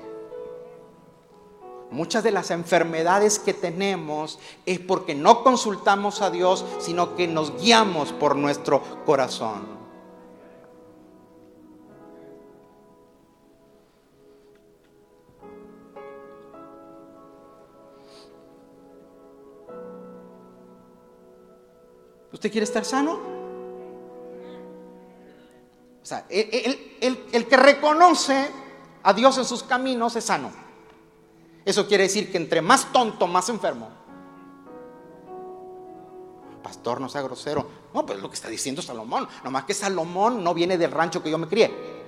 Muchas 1.92 2.24
de 2.24 2.30
las 2.30 2.50
enfermedades 2.50 3.38
que 3.38 3.52
tenemos 3.52 4.38
es 4.64 4.78
porque 4.80 5.14
no 5.14 5.44
consultamos 5.44 6.22
a 6.22 6.30
Dios, 6.30 6.64
sino 6.78 7.14
que 7.16 7.28
nos 7.28 7.60
guiamos 7.60 8.12
por 8.12 8.34
nuestro 8.34 8.82
corazón. 9.04 9.66
¿Usted 22.32 22.50
quiere 22.50 22.64
estar 22.64 22.86
sano? 22.86 23.20
O 26.02 26.06
sea, 26.06 26.24
el, 26.30 27.28
el 27.32 27.46
que 27.46 27.56
reconoce 27.58 28.48
a 29.02 29.12
Dios 29.12 29.36
en 29.36 29.44
sus 29.44 29.62
caminos 29.62 30.16
es 30.16 30.24
sano. 30.24 30.61
Eso 31.64 31.86
quiere 31.86 32.04
decir 32.04 32.30
que 32.30 32.38
entre 32.38 32.60
más 32.60 32.92
tonto, 32.92 33.26
más 33.26 33.48
enfermo. 33.48 33.88
Pastor, 36.62 37.00
no 37.00 37.08
sea 37.08 37.22
grosero. 37.22 37.66
No, 37.92 38.06
pues 38.06 38.20
lo 38.20 38.28
que 38.28 38.34
está 38.34 38.48
diciendo 38.48 38.82
Salomón. 38.82 39.28
Nomás 39.44 39.64
que 39.64 39.74
Salomón 39.74 40.42
no 40.42 40.54
viene 40.54 40.78
del 40.78 40.90
rancho 40.90 41.22
que 41.22 41.30
yo 41.30 41.38
me 41.38 41.48
crié. 41.48 42.02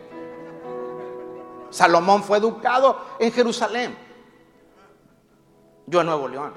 Salomón 1.71 2.23
fue 2.23 2.39
educado 2.39 2.99
en 3.19 3.33
Jerusalén. 3.33 3.97
Yo 5.87 6.01
en 6.01 6.07
Nuevo 6.07 6.29
León. 6.29 6.55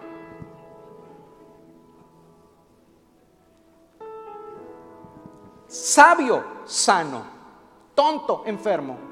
Sabio, 5.67 6.43
sano. 6.65 7.25
Tonto, 7.93 8.43
enfermo. 8.45 9.06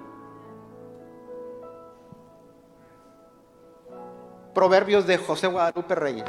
Proverbios 4.55 5.05
de 5.05 5.17
José 5.17 5.47
Guadalupe 5.47 5.93
Reyes. 5.93 6.25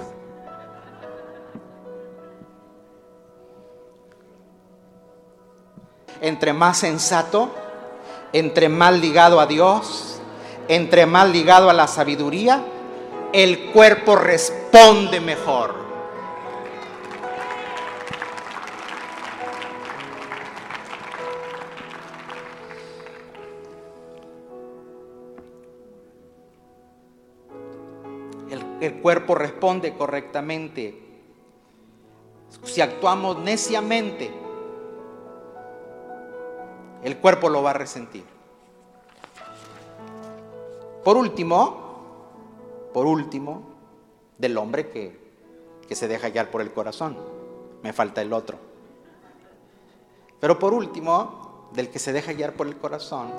Entre 6.20 6.52
más 6.52 6.78
sensato, 6.78 7.50
entre 8.32 8.68
más 8.68 8.98
ligado 8.98 9.40
a 9.40 9.46
Dios, 9.46 10.20
entre 10.66 11.06
más 11.06 11.30
ligado 11.30 11.70
a 11.70 11.72
la 11.72 11.86
sabiduría, 11.86 12.64
el 13.32 13.70
cuerpo 13.70 14.16
responde 14.16 15.20
mejor. 15.20 15.85
El 28.86 28.94
cuerpo 29.00 29.34
responde 29.34 29.94
correctamente. 29.94 31.02
Si 32.64 32.80
actuamos 32.80 33.38
neciamente, 33.38 34.30
el 37.02 37.18
cuerpo 37.18 37.48
lo 37.48 37.62
va 37.62 37.70
a 37.70 37.74
resentir. 37.74 38.24
Por 41.04 41.16
último, 41.16 42.90
por 42.92 43.06
último, 43.06 43.62
del 44.38 44.56
hombre 44.58 44.88
que, 44.90 45.18
que 45.88 45.94
se 45.94 46.08
deja 46.08 46.30
guiar 46.30 46.50
por 46.50 46.60
el 46.60 46.72
corazón. 46.72 47.16
Me 47.82 47.92
falta 47.92 48.22
el 48.22 48.32
otro. 48.32 48.58
Pero 50.40 50.58
por 50.58 50.74
último, 50.74 51.68
del 51.72 51.90
que 51.90 51.98
se 51.98 52.12
deja 52.12 52.32
guiar 52.32 52.54
por 52.54 52.66
el 52.66 52.76
corazón, 52.76 53.30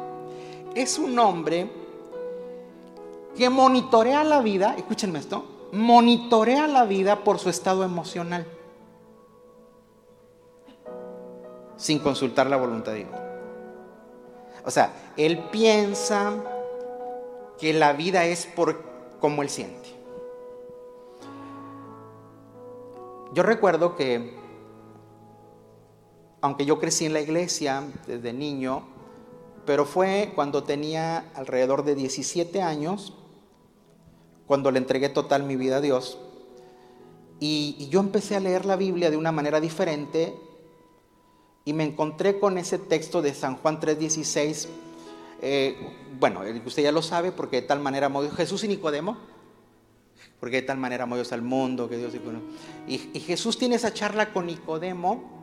es 0.75 0.97
un 0.97 1.17
hombre 1.19 1.86
que 3.37 3.49
monitorea 3.49 4.23
la 4.23 4.41
vida, 4.41 4.75
escúchenme 4.77 5.19
esto, 5.19 5.45
monitorea 5.71 6.67
la 6.67 6.85
vida 6.85 7.23
por 7.23 7.39
su 7.39 7.49
estado 7.49 7.83
emocional, 7.83 8.45
sin 11.75 11.99
consultar 11.99 12.47
la 12.47 12.57
voluntad 12.57 12.93
de 12.93 12.97
Dios. 12.99 13.11
O 14.65 14.71
sea, 14.71 14.91
él 15.15 15.39
piensa 15.51 16.33
que 17.57 17.73
la 17.73 17.93
vida 17.93 18.25
es 18.25 18.45
por 18.45 18.83
como 19.19 19.41
él 19.41 19.49
siente. 19.49 19.95
Yo 23.33 23.43
recuerdo 23.43 23.95
que 23.95 24.35
aunque 26.41 26.65
yo 26.65 26.79
crecí 26.79 27.05
en 27.05 27.13
la 27.13 27.21
iglesia 27.21 27.83
desde 28.05 28.31
niño, 28.31 28.83
pero 29.65 29.85
fue 29.85 30.31
cuando 30.35 30.63
tenía 30.63 31.29
alrededor 31.35 31.83
de 31.83 31.95
17 31.95 32.61
años, 32.61 33.13
cuando 34.47 34.71
le 34.71 34.79
entregué 34.79 35.09
total 35.09 35.43
mi 35.43 35.55
vida 35.55 35.77
a 35.77 35.81
Dios. 35.81 36.17
Y, 37.39 37.87
yo 37.89 37.99
empecé 37.99 38.35
a 38.35 38.39
leer 38.39 38.65
la 38.65 38.75
Biblia 38.75 39.11
de 39.11 39.17
una 39.17 39.31
manera 39.31 39.59
diferente 39.59 40.33
y 41.65 41.73
me 41.73 41.83
encontré 41.83 42.39
con 42.39 42.57
ese 42.57 42.79
texto 42.79 43.21
de 43.21 43.33
San 43.33 43.57
Juan 43.57 43.79
3:16. 43.79 44.67
Eh, 45.41 45.77
bueno, 46.19 46.41
usted 46.65 46.81
ya 46.81 46.91
lo 46.91 47.03
sabe 47.03 47.31
porque 47.31 47.61
de 47.61 47.67
tal 47.67 47.79
manera 47.79 48.07
amó 48.07 48.27
Jesús 48.29 48.63
y 48.63 48.67
Nicodemo. 48.67 49.17
Porque 50.39 50.57
de 50.57 50.61
tal 50.63 50.77
manera 50.77 51.03
amó 51.03 51.15
Dios 51.15 51.31
al 51.31 51.41
mundo 51.41 51.89
que 51.89 51.97
Dios 51.97 52.13
y, 52.87 53.09
y 53.13 53.19
Jesús 53.19 53.57
tiene 53.57 53.75
esa 53.75 53.93
charla 53.93 54.31
con 54.33 54.45
Nicodemo, 54.45 55.37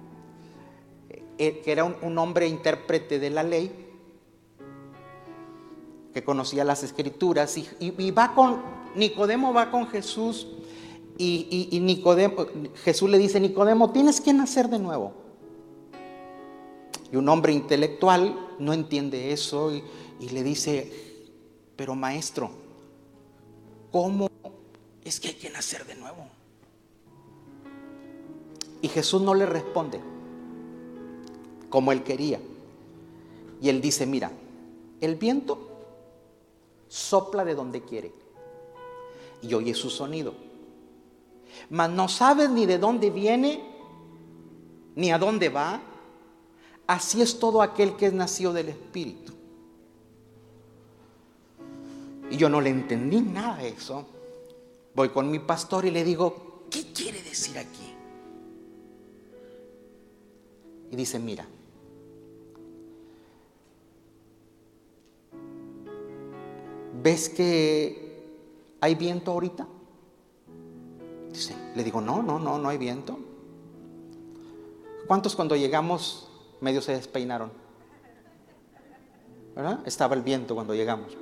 eh, 1.37 1.63
que 1.65 1.73
era 1.73 1.83
un, 1.83 2.17
hombre 2.19 2.47
intérprete 2.47 3.19
de 3.19 3.31
la 3.31 3.43
ley, 3.43 3.73
que 6.13 6.23
conocía 6.23 6.63
las 6.63 6.85
escrituras, 6.85 7.57
y, 7.59 8.11
va 8.13 8.35
con, 8.37 8.63
Nicodemo 8.95 9.53
va 9.53 9.71
con 9.71 9.87
Jesús, 9.89 10.47
y, 11.17 11.79
Nicodemo, 11.81 12.47
Jesús 12.83 13.09
le 13.09 13.19
dice, 13.19 13.39
Nicodemo, 13.39 13.93
tienes 13.93 14.21
que 14.21 14.33
nacer 14.33 14.69
de 14.69 14.79
nuevo. 14.79 15.13
Y 17.13 17.17
un 17.17 17.29
hombre 17.29 17.53
intelectual 17.53 18.37
no 18.59 18.73
entiende 18.73 19.33
eso 19.33 19.73
y 19.73 20.29
le 20.31 20.43
dice, 20.43 20.93
pero 21.77 21.95
maestro, 21.95 22.51
¿cómo 23.93 24.29
es 25.05 25.21
que 25.21 25.29
hay 25.29 25.35
que 25.35 25.51
nacer 25.51 25.87
de 25.87 25.95
nuevo? 25.95 26.27
Y 28.83 28.89
Jesús 28.89 29.23
no 29.23 29.35
le 29.35 29.47
responde 29.47 30.01
como 31.71 31.93
él 31.93 32.03
quería. 32.03 32.41
Y 33.63 33.69
él 33.69 33.81
dice, 33.81 34.05
mira, 34.05 34.33
el 35.01 35.15
viento 35.15 35.59
sopla 36.89 37.45
de 37.45 37.55
donde 37.55 37.83
quiere 37.83 38.24
y 39.47 39.55
oye 39.55 39.75
su 39.75 39.91
sonido. 39.91 40.35
Mas 41.71 41.91
no 41.91 42.09
sabes 42.09 42.51
ni 42.51 42.67
de 42.67 42.79
dónde 42.79 43.11
viene, 43.11 43.63
ni 44.97 45.11
a 45.13 45.19
dónde 45.19 45.49
va. 45.49 45.81
Así 46.87 47.23
es 47.23 47.39
todo 47.39 47.63
aquel 47.63 47.97
que 47.97 48.07
es 48.07 48.13
nacido 48.13 48.53
del 48.53 48.71
Espíritu. 48.71 49.33
Y 52.31 52.37
yo 52.37 52.49
no 52.49 52.61
le 52.61 52.71
entendí 52.71 53.21
nada 53.21 53.57
de 53.59 53.69
eso. 53.69 54.07
Voy 54.95 55.11
con 55.11 55.31
mi 55.31 55.39
pastor 55.39 55.85
y 55.85 55.91
le 55.91 56.05
digo, 56.05 56.65
¿qué 56.71 56.93
quiere 56.93 57.23
decir 57.23 57.59
aquí? 57.59 57.95
Y 60.91 60.97
dice, 60.97 61.19
mira, 61.19 61.47
¿ves 67.03 67.29
que 67.29 68.04
hay 68.85 68.95
viento 68.97 69.31
ahorita? 69.31 69.67
Dice, 71.33 71.57
le 71.75 71.83
digo, 71.83 72.03
no, 72.03 72.23
no, 72.23 72.39
no, 72.39 72.59
no 72.59 72.69
hay 72.69 72.77
viento. 72.77 73.19
¿Cuántos 75.07 75.35
cuando 75.35 75.57
llegamos 75.57 76.29
medio 76.61 76.83
se 76.83 76.93
despeinaron? 76.93 77.51
¿Verdad? 79.57 79.81
Estaba 79.87 80.15
el 80.15 80.21
viento 80.21 80.55
cuando 80.55 80.75
llegamos. 80.75 81.17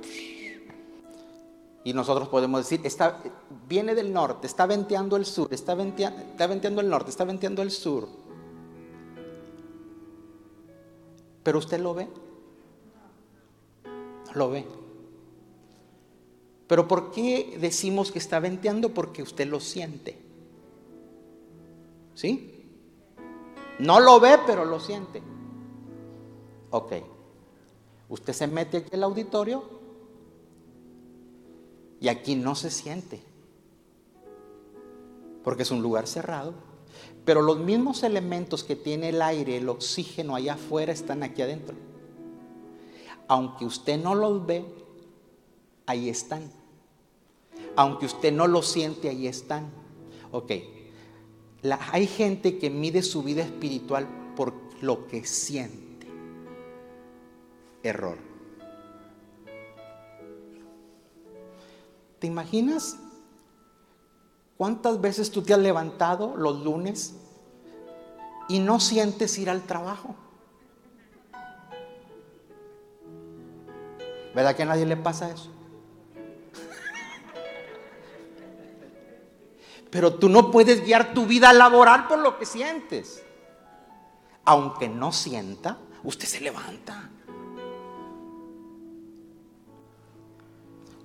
Y 1.85 1.93
nosotros 1.93 2.27
podemos 2.27 2.59
decir, 2.59 2.85
está, 2.85 3.21
viene 3.69 3.95
del 3.95 4.11
norte, 4.11 4.45
está 4.45 4.65
venteando 4.65 5.15
el 5.15 5.25
sur, 5.25 5.47
está, 5.53 5.81
está 5.81 6.47
venteando 6.47 6.81
el 6.81 6.89
norte, 6.89 7.11
está 7.11 7.23
venteando 7.23 7.61
el 7.61 7.71
sur. 7.71 8.09
Pero 11.43 11.59
usted 11.59 11.79
lo 11.79 11.93
ve. 11.93 12.09
Lo 14.33 14.49
ve. 14.49 14.82
Pero 16.73 16.87
¿por 16.87 17.11
qué 17.11 17.55
decimos 17.61 18.11
que 18.11 18.17
está 18.17 18.39
venteando? 18.39 18.95
Porque 18.95 19.21
usted 19.21 19.45
lo 19.45 19.59
siente. 19.59 20.17
¿Sí? 22.15 22.65
No 23.77 23.99
lo 23.99 24.19
ve, 24.19 24.39
pero 24.47 24.65
lo 24.65 24.79
siente. 24.79 25.21
Ok. 26.71 26.93
Usted 28.09 28.33
se 28.33 28.47
mete 28.47 28.77
aquí 28.77 28.89
al 28.95 29.03
auditorio 29.03 29.63
y 32.01 32.07
aquí 32.07 32.33
no 32.33 32.55
se 32.55 32.71
siente. 32.71 33.21
Porque 35.43 35.61
es 35.61 35.69
un 35.69 35.83
lugar 35.83 36.07
cerrado. 36.07 36.55
Pero 37.23 37.43
los 37.43 37.59
mismos 37.59 38.01
elementos 38.01 38.63
que 38.63 38.75
tiene 38.75 39.09
el 39.09 39.21
aire, 39.21 39.57
el 39.57 39.69
oxígeno 39.69 40.33
allá 40.35 40.55
afuera, 40.55 40.91
están 40.91 41.21
aquí 41.21 41.43
adentro. 41.43 41.75
Aunque 43.27 43.63
usted 43.63 44.01
no 44.01 44.15
los 44.15 44.43
ve, 44.43 44.65
ahí 45.85 46.09
están. 46.09 46.62
Aunque 47.75 48.05
usted 48.05 48.31
no 48.31 48.47
lo 48.47 48.61
siente, 48.61 49.09
ahí 49.09 49.27
están. 49.27 49.71
Ok. 50.31 50.51
hay 51.91 52.07
gente 52.07 52.57
que 52.57 52.69
mide 52.69 53.01
su 53.01 53.23
vida 53.23 53.41
espiritual 53.43 54.07
por 54.35 54.53
lo 54.81 55.07
que 55.07 55.25
siente. 55.25 56.07
Error. 57.83 58.17
¿Te 62.19 62.27
imaginas 62.27 62.97
cuántas 64.57 65.01
veces 65.01 65.29
tú 65.29 65.41
te 65.41 65.53
has 65.53 65.59
levantado 65.59 66.35
los 66.37 66.63
lunes 66.63 67.15
y 68.47 68.59
no 68.59 68.79
sientes 68.79 69.37
ir 69.37 69.49
al 69.49 69.63
trabajo? 69.63 70.15
¿Verdad 74.33 74.55
que 74.55 74.63
a 74.63 74.65
nadie 74.65 74.85
le 74.85 74.97
pasa 74.97 75.29
eso? 75.29 75.52
Pero 79.93 80.15
tú 80.15 80.27
no 80.27 80.49
puedes 80.49 80.83
guiar 80.83 81.13
tu 81.13 81.27
vida 81.27 81.53
laboral 81.53 82.07
por 82.07 82.17
lo 82.17 82.39
que 82.39 82.47
sientes. 82.47 83.21
Aunque 84.43 84.89
no 84.89 85.11
sienta, 85.11 85.77
usted 86.03 86.25
se 86.27 86.41
levanta. 86.41 87.11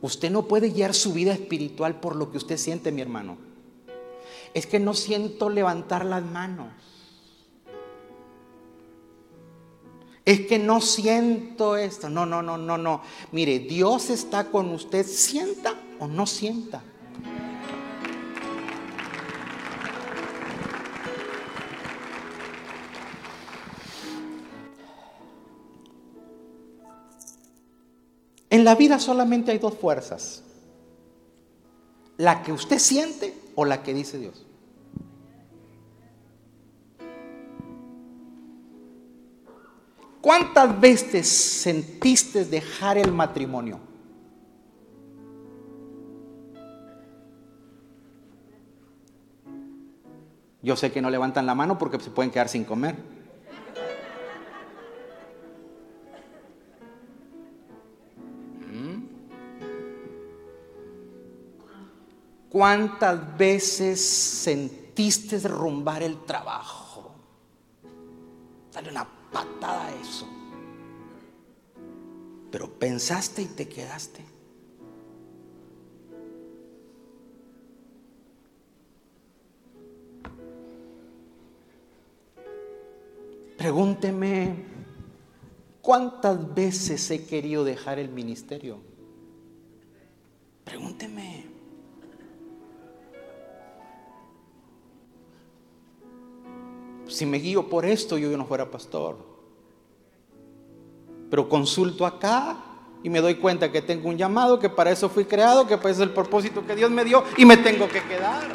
Usted 0.01 0.31
no 0.31 0.49
puede 0.49 0.71
guiar 0.71 0.95
su 0.95 1.13
vida 1.13 1.35
espiritual 1.35 2.01
por 2.01 2.17
lo 2.17 2.31
que 2.31 2.39
usted 2.39 2.57
siente, 2.57 2.91
mi 2.91 3.03
hermano. 3.03 3.37
Es 4.55 4.67
que 4.67 4.81
no 4.81 4.95
siento 4.95 5.51
levantar 5.51 6.07
las 6.07 6.25
manos. 6.25 6.73
Es 10.25 10.47
que 10.47 10.59
no 10.59 10.81
siento 10.81 11.77
esto. 11.77 12.09
No, 12.09 12.25
no, 12.25 12.41
no, 12.41 12.57
no, 12.57 12.79
no. 12.79 13.03
Mire, 13.33 13.59
Dios 13.59 14.09
está 14.09 14.51
con 14.51 14.71
usted, 14.71 15.05
sienta 15.05 15.75
o 15.99 16.07
no 16.07 16.27
sienta. 16.27 16.83
La 28.69 28.75
vida 28.75 28.99
solamente 28.99 29.51
hay 29.51 29.57
dos 29.57 29.73
fuerzas. 29.73 30.43
La 32.19 32.43
que 32.43 32.53
usted 32.53 32.79
siente 32.79 33.35
o 33.55 33.65
la 33.65 33.83
que 33.83 33.95
dice 33.95 34.19
Dios. 34.19 34.45
¿Cuántas 40.21 40.79
veces 40.79 41.27
sentiste 41.27 42.45
dejar 42.45 42.99
el 42.99 43.11
matrimonio? 43.11 43.81
Yo 50.61 50.77
sé 50.77 50.93
que 50.93 51.01
no 51.01 51.09
levantan 51.09 51.47
la 51.47 51.55
mano 51.55 51.79
porque 51.79 51.99
se 52.01 52.11
pueden 52.11 52.31
quedar 52.31 52.51
sin 52.51 52.65
comer. 52.65 53.18
¿Cuántas 62.49 63.37
veces 63.37 64.01
sentiste 64.01 65.39
derrumbar 65.39 66.03
el 66.03 66.25
trabajo? 66.25 67.13
Dale 68.73 68.91
una 68.91 69.07
patada 69.31 69.87
a 69.87 69.95
eso. 69.95 70.27
Pero 72.51 72.71
pensaste 72.79 73.43
y 73.43 73.47
te 73.47 73.69
quedaste. 73.69 74.25
Pregúnteme, 83.59 84.65
¿cuántas 85.83 86.55
veces 86.55 87.11
he 87.11 87.27
querido 87.27 87.65
dejar 87.65 87.99
el 87.99 88.09
ministerio? 88.09 88.79
Pregúnteme. 90.65 91.58
Si 97.09 97.27
me 97.27 97.39
guío 97.39 97.69
por 97.69 97.85
esto, 97.85 98.19
yo 98.19 98.37
no 98.37 98.45
fuera 98.45 98.71
pastor. 98.71 99.17
Pero 101.31 101.49
consulto 101.49 102.07
acá 102.07 102.57
y 103.03 103.11
me 103.11 103.21
doy 103.21 103.37
cuenta 103.37 103.71
que 103.71 103.83
tengo 103.83 104.09
un 104.09 104.17
llamado, 104.17 104.59
que 104.59 104.69
para 104.69 104.91
eso 104.91 105.09
fui 105.09 105.25
creado, 105.25 105.67
que 105.67 105.77
para 105.77 105.91
eso 105.91 106.03
es 106.03 106.09
el 106.09 106.15
propósito 106.15 106.67
que 106.67 106.75
Dios 106.75 106.91
me 106.91 107.05
dio 107.05 107.25
y 107.37 107.45
me 107.45 107.57
tengo 107.57 107.89
que 107.89 108.03
quedar. 108.03 108.49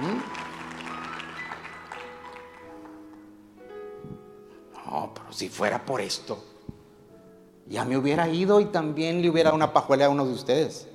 ¿Mm? 0.00 0.40
No, 4.90 5.12
pero 5.14 5.32
si 5.32 5.48
fuera 5.48 5.84
por 5.84 6.00
esto, 6.00 6.42
ya 7.66 7.84
me 7.84 7.96
hubiera 7.96 8.28
ido 8.28 8.60
y 8.60 8.66
también 8.66 9.22
le 9.22 9.30
hubiera 9.30 9.52
una 9.52 9.72
pajuela 9.72 10.06
a 10.06 10.08
uno 10.08 10.26
de 10.26 10.32
ustedes. 10.32 10.89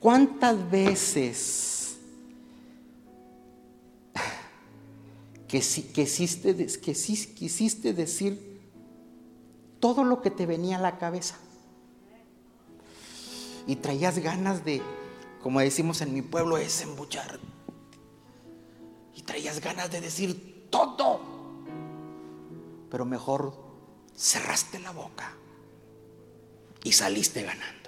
¿Cuántas 0.00 0.70
veces 0.70 1.96
que, 5.48 5.60
quisiste, 5.60 6.54
que 6.54 6.92
quisiste 6.92 7.92
decir 7.92 8.60
todo 9.80 10.04
lo 10.04 10.22
que 10.22 10.30
te 10.30 10.46
venía 10.46 10.76
a 10.76 10.80
la 10.80 10.98
cabeza? 10.98 11.36
Y 13.66 13.76
traías 13.76 14.18
ganas 14.18 14.64
de, 14.64 14.80
como 15.42 15.60
decimos 15.60 16.00
en 16.00 16.14
mi 16.14 16.22
pueblo, 16.22 16.56
es 16.56 16.82
embuchar. 16.82 17.40
Y 19.14 19.22
traías 19.22 19.60
ganas 19.60 19.90
de 19.90 20.00
decir 20.00 20.68
todo. 20.70 21.20
Pero 22.90 23.04
mejor 23.04 23.54
cerraste 24.14 24.78
la 24.78 24.92
boca 24.92 25.34
y 26.84 26.92
saliste 26.92 27.42
ganando. 27.42 27.85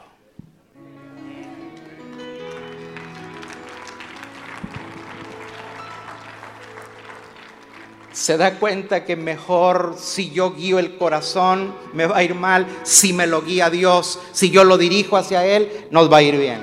Se 8.19 8.37
da 8.37 8.59
cuenta 8.59 9.05
que 9.05 9.15
mejor 9.15 9.95
si 9.97 10.31
yo 10.31 10.53
guío 10.53 10.81
el 10.81 10.97
corazón 10.99 11.73
me 11.93 12.05
va 12.05 12.17
a 12.17 12.25
ir 12.25 12.35
mal, 12.35 12.67
si 12.83 13.13
me 13.13 13.29
lo 13.29 13.43
guía 13.43 13.71
Dios, 13.71 14.19
si 14.33 14.51
yo 14.51 14.65
lo 14.65 14.77
dirijo 14.77 15.17
hacia 15.17 15.47
Él, 15.47 15.87
nos 15.93 16.13
va 16.13 16.17
a 16.17 16.23
ir 16.23 16.37
bien. 16.37 16.59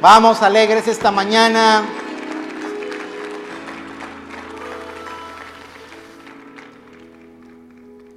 Vamos 0.00 0.40
alegres 0.40 0.88
esta 0.88 1.10
mañana. 1.10 1.86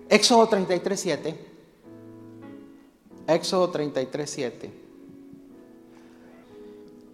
Éxodo 0.07 0.47
33, 0.47 0.97
7. 0.97 1.45
Éxodo 3.27 3.69
33, 3.69 4.29
7. 4.29 4.71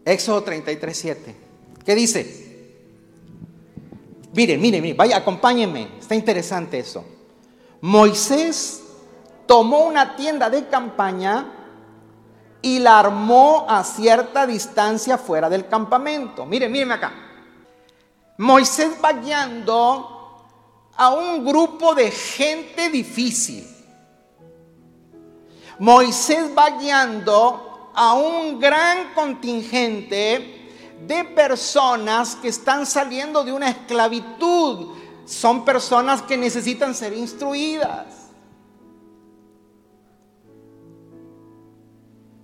Éxodo 0.06 0.44
33, 0.44 0.98
7. 0.98 1.36
¿Qué 1.84 1.96
dice? 1.96 2.49
Miren, 4.34 4.62
miren, 4.62 4.82
miren, 4.82 4.98
vaya, 4.98 5.18
acompáñenme. 5.18 5.98
Está 6.00 6.16
interesante 6.16 6.80
eso. 6.80 7.04
Moisés 7.82 8.84
tomó 9.46 9.86
una 9.86 10.16
tienda 10.16 10.50
de 10.50 10.68
campaña 10.68 11.54
y 12.62 12.80
la 12.80 13.00
armó 13.00 13.66
a 13.68 13.84
cierta 13.84 14.46
distancia 14.46 15.18
fuera 15.18 15.50
del 15.50 15.68
campamento. 15.68 16.46
Miren, 16.46 16.72
miren 16.72 16.92
acá. 16.92 17.14
Moisés 18.38 18.92
va 19.04 19.14
guiando 19.14 20.46
a 20.96 21.10
un 21.10 21.46
grupo 21.46 21.96
de 21.96 22.12
gente 22.12 22.90
difícil. 22.90 23.68
Moisés 25.80 26.52
va 26.58 26.70
guiando 26.72 27.92
a 27.96 28.14
un 28.14 28.60
gran 28.60 29.14
contingente 29.14 30.59
de 31.08 31.24
personas 31.24 32.36
que 32.36 32.50
están 32.50 32.86
saliendo 32.86 33.44
de 33.44 33.54
una 33.54 33.70
esclavitud. 33.70 34.96
Son 35.26 35.64
personas 35.66 36.22
que 36.22 36.38
necesitan 36.38 36.96
ser 36.96 37.14
instruidas. 37.14 38.30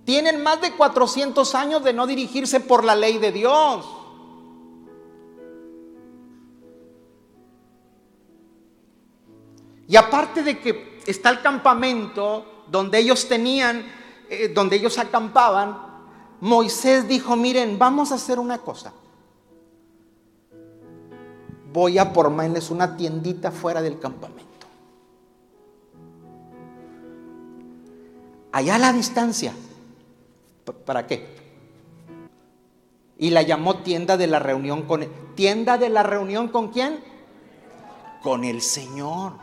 Tienen 0.04 0.42
más 0.42 0.60
de 0.60 0.72
400 0.72 1.54
años 1.56 1.82
de 1.82 1.92
no 1.92 2.06
dirigirse 2.06 2.60
por 2.60 2.84
la 2.84 2.94
ley 2.94 3.18
de 3.18 3.32
Dios. 3.32 3.84
Y 9.88 9.96
aparte 9.96 10.42
de 10.42 10.60
que 10.60 11.00
está 11.06 11.30
el 11.30 11.42
campamento 11.42 12.64
donde 12.68 12.98
ellos 12.98 13.28
tenían, 13.28 13.84
eh, 14.28 14.48
donde 14.48 14.76
ellos 14.76 14.98
acampaban, 14.98 15.85
Moisés 16.40 17.08
dijo, 17.08 17.36
miren, 17.36 17.78
vamos 17.78 18.12
a 18.12 18.16
hacer 18.16 18.38
una 18.38 18.58
cosa. 18.58 18.92
Voy 21.72 21.98
a 21.98 22.06
formarles 22.06 22.70
una 22.70 22.96
tiendita 22.96 23.50
fuera 23.50 23.82
del 23.82 23.98
campamento. 23.98 24.44
Allá 28.52 28.76
a 28.76 28.78
la 28.78 28.92
distancia. 28.92 29.52
¿Para 30.84 31.06
qué? 31.06 31.36
Y 33.18 33.30
la 33.30 33.42
llamó 33.42 33.78
tienda 33.78 34.16
de 34.16 34.26
la 34.26 34.38
reunión 34.38 34.82
con 34.82 35.02
él. 35.02 35.10
¿Tienda 35.34 35.78
de 35.78 35.90
la 35.90 36.02
reunión 36.02 36.48
con 36.48 36.68
quién? 36.68 36.98
Con 38.22 38.44
el 38.44 38.62
Señor. 38.62 39.34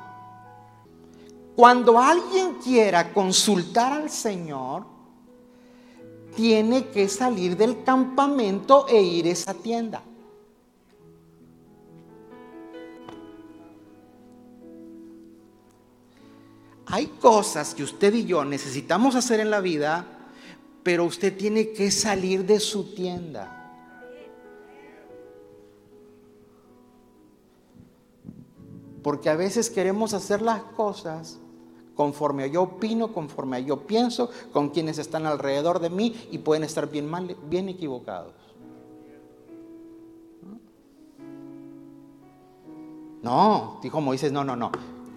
Cuando 1.56 2.00
alguien 2.00 2.56
quiera 2.56 3.14
consultar 3.14 3.94
al 3.94 4.10
Señor, 4.10 4.93
tiene 6.36 6.88
que 6.90 7.08
salir 7.08 7.56
del 7.58 7.84
campamento 7.84 8.88
e 8.88 9.02
ir 9.02 9.26
a 9.26 9.30
esa 9.30 9.54
tienda. 9.54 10.04
Hay 16.88 17.08
cosas 17.08 17.74
que 17.74 17.84
usted 17.84 18.14
y 18.14 18.26
yo 18.26 18.46
necesitamos 18.46 19.16
hacer 19.16 19.40
en 19.40 19.50
la 19.50 19.62
vida, 19.62 20.06
pero 20.84 21.06
usted 21.06 21.36
tiene 21.36 21.72
que 21.72 21.90
salir 21.90 22.46
de 22.46 22.60
su 22.60 22.94
tienda. 22.94 23.60
Porque 29.02 29.30
a 29.30 29.36
veces 29.36 29.70
queremos 29.70 30.14
hacer 30.14 30.42
las 30.42 30.62
cosas 30.62 31.40
conforme 31.96 32.50
yo 32.50 32.64
opino, 32.64 33.14
conforme 33.14 33.64
yo 33.64 33.82
pienso, 33.82 34.30
con 34.52 34.70
quienes 34.70 34.98
están 34.98 35.26
alrededor 35.26 35.80
de 35.80 35.89
mí 35.89 36.28
y 36.32 36.39
pueden 36.39 36.64
estar 36.64 36.89
bien 36.89 37.10
mal, 37.10 37.36
bien 37.50 37.70
equivocados. 37.70 38.34
No, 43.22 43.80
dijo 43.82 44.02
Moisés, 44.02 44.32
no, 44.32 44.44
no, 44.44 44.56
no. 44.56 44.72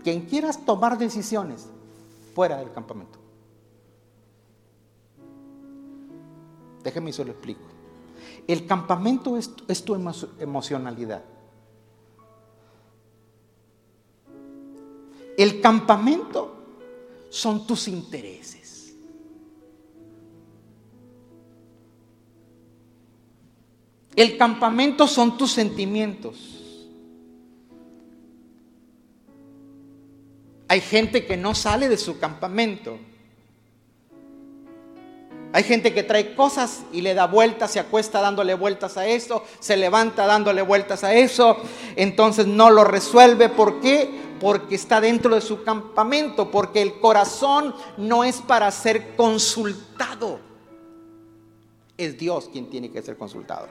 Quien 0.04 0.26
quieras 0.26 0.64
tomar 0.64 0.96
decisiones 0.96 1.66
fuera 2.34 2.58
del 2.58 2.70
campamento. 2.72 3.18
Déjeme 6.84 7.10
y 7.10 7.12
se 7.12 7.24
lo 7.24 7.32
explico. 7.32 7.62
El 8.46 8.64
campamento 8.66 9.36
es, 9.36 9.50
es 9.66 9.84
tu 9.84 9.94
emocionalidad. 10.38 11.24
El 15.36 15.60
campamento 15.60 16.55
son 17.36 17.66
tus 17.66 17.86
intereses. 17.86 18.94
El 24.14 24.38
campamento 24.38 25.06
son 25.06 25.36
tus 25.36 25.52
sentimientos. 25.52 26.62
Hay 30.68 30.80
gente 30.80 31.26
que 31.26 31.36
no 31.36 31.54
sale 31.54 31.90
de 31.90 31.98
su 31.98 32.18
campamento. 32.18 32.98
Hay 35.52 35.62
gente 35.62 35.92
que 35.92 36.02
trae 36.02 36.34
cosas 36.34 36.84
y 36.92 37.02
le 37.02 37.14
da 37.14 37.26
vueltas, 37.26 37.70
se 37.70 37.80
acuesta 37.80 38.20
dándole 38.20 38.54
vueltas 38.54 38.96
a 38.96 39.06
eso, 39.06 39.44
se 39.60 39.76
levanta 39.76 40.26
dándole 40.26 40.62
vueltas 40.62 41.04
a 41.04 41.14
eso, 41.14 41.56
entonces 41.94 42.46
no 42.46 42.70
lo 42.70 42.84
resuelve. 42.84 43.48
¿Por 43.48 43.80
qué? 43.80 44.25
Porque 44.40 44.74
está 44.74 45.00
dentro 45.00 45.34
de 45.34 45.40
su 45.40 45.62
campamento, 45.62 46.50
porque 46.50 46.82
el 46.82 47.00
corazón 47.00 47.74
no 47.96 48.24
es 48.24 48.40
para 48.40 48.70
ser 48.70 49.16
consultado. 49.16 50.40
Es 51.96 52.18
Dios 52.18 52.48
quien 52.52 52.68
tiene 52.68 52.90
que 52.90 53.02
ser 53.02 53.16
consultado. 53.16 53.68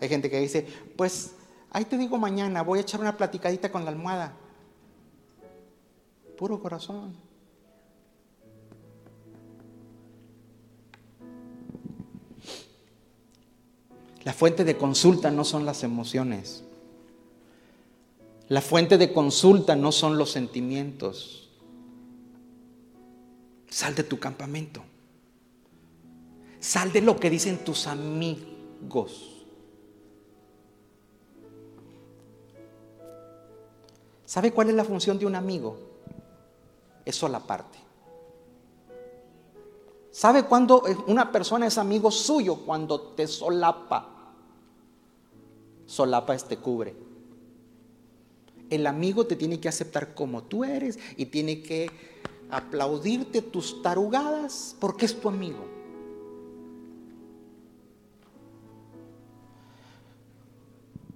Hay 0.00 0.08
gente 0.08 0.28
que 0.28 0.40
dice, 0.40 0.66
pues 0.96 1.34
ahí 1.70 1.84
te 1.84 1.96
digo 1.96 2.18
mañana, 2.18 2.62
voy 2.62 2.80
a 2.80 2.82
echar 2.82 3.00
una 3.00 3.16
platicadita 3.16 3.70
con 3.70 3.84
la 3.84 3.90
almohada. 3.90 4.36
Puro 6.36 6.60
corazón. 6.60 7.25
La 14.26 14.32
fuente 14.32 14.64
de 14.64 14.76
consulta 14.76 15.30
no 15.30 15.44
son 15.44 15.64
las 15.64 15.84
emociones. 15.84 16.64
La 18.48 18.60
fuente 18.60 18.98
de 18.98 19.12
consulta 19.12 19.76
no 19.76 19.92
son 19.92 20.18
los 20.18 20.32
sentimientos. 20.32 21.48
Sal 23.70 23.94
de 23.94 24.02
tu 24.02 24.18
campamento. 24.18 24.82
Sal 26.58 26.92
de 26.92 27.02
lo 27.02 27.20
que 27.20 27.30
dicen 27.30 27.64
tus 27.64 27.86
amigos. 27.86 29.44
¿Sabe 34.24 34.50
cuál 34.50 34.70
es 34.70 34.74
la 34.74 34.84
función 34.84 35.20
de 35.20 35.26
un 35.26 35.36
amigo? 35.36 35.78
Es 37.04 37.20
parte. 37.46 37.78
¿Sabe 40.10 40.46
cuándo 40.46 40.82
una 41.06 41.30
persona 41.30 41.68
es 41.68 41.78
amigo 41.78 42.10
suyo? 42.10 42.56
Cuando 42.66 43.00
te 43.00 43.28
solapa. 43.28 44.14
Solapa 45.86 46.34
es 46.34 46.44
te 46.44 46.56
cubre. 46.56 46.94
El 48.68 48.86
amigo 48.86 49.26
te 49.26 49.36
tiene 49.36 49.60
que 49.60 49.68
aceptar 49.68 50.14
como 50.14 50.42
tú 50.42 50.64
eres 50.64 50.98
y 51.16 51.26
tiene 51.26 51.62
que 51.62 51.90
aplaudirte 52.50 53.42
tus 53.42 53.82
tarugadas 53.82 54.76
porque 54.80 55.06
es 55.06 55.20
tu 55.20 55.28
amigo. 55.28 55.76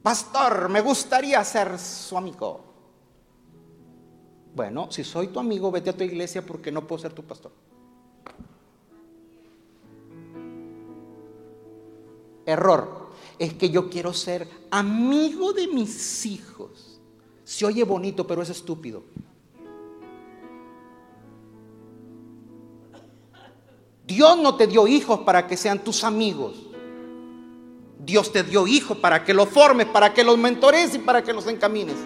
Pastor, 0.03 0.69
me 0.69 0.81
gustaría 0.81 1.45
ser 1.45 1.79
su 1.79 2.17
amigo. 2.17 2.65
Bueno, 4.55 4.91
si 4.91 5.05
soy 5.05 5.29
tu 5.29 5.39
amigo, 5.39 5.71
vete 5.71 5.91
a 5.91 5.97
tu 5.97 6.05
iglesia 6.05 6.45
porque 6.45 6.73
no 6.73 6.87
puedo 6.87 7.03
ser 7.03 7.13
tu 7.13 7.23
pastor. 7.23 7.53
Error. 12.47 13.00
Es 13.41 13.55
que 13.55 13.71
yo 13.71 13.89
quiero 13.89 14.13
ser 14.13 14.47
amigo 14.71 15.55
de 15.55 15.67
mis 15.67 16.27
hijos. 16.27 17.01
Se 17.43 17.65
oye 17.65 17.85
bonito, 17.85 18.27
pero 18.27 18.43
es 18.43 18.51
estúpido. 18.51 19.03
Dios 24.07 24.39
no 24.39 24.57
te 24.57 24.67
dio 24.67 24.87
hijos 24.87 25.21
para 25.21 25.47
que 25.47 25.57
sean 25.57 25.83
tus 25.83 26.05
amigos. 26.05 26.67
Dios 27.99 28.31
te 28.31 28.43
dio 28.43 28.67
hijos 28.67 28.99
para 28.99 29.25
que 29.25 29.33
los 29.33 29.49
formes, 29.49 29.87
para 29.87 30.13
que 30.13 30.23
los 30.23 30.37
mentores 30.37 30.95
y 30.95 30.99
para 30.99 31.25
que 31.25 31.33
los 31.33 31.47
encamines. 31.47 31.97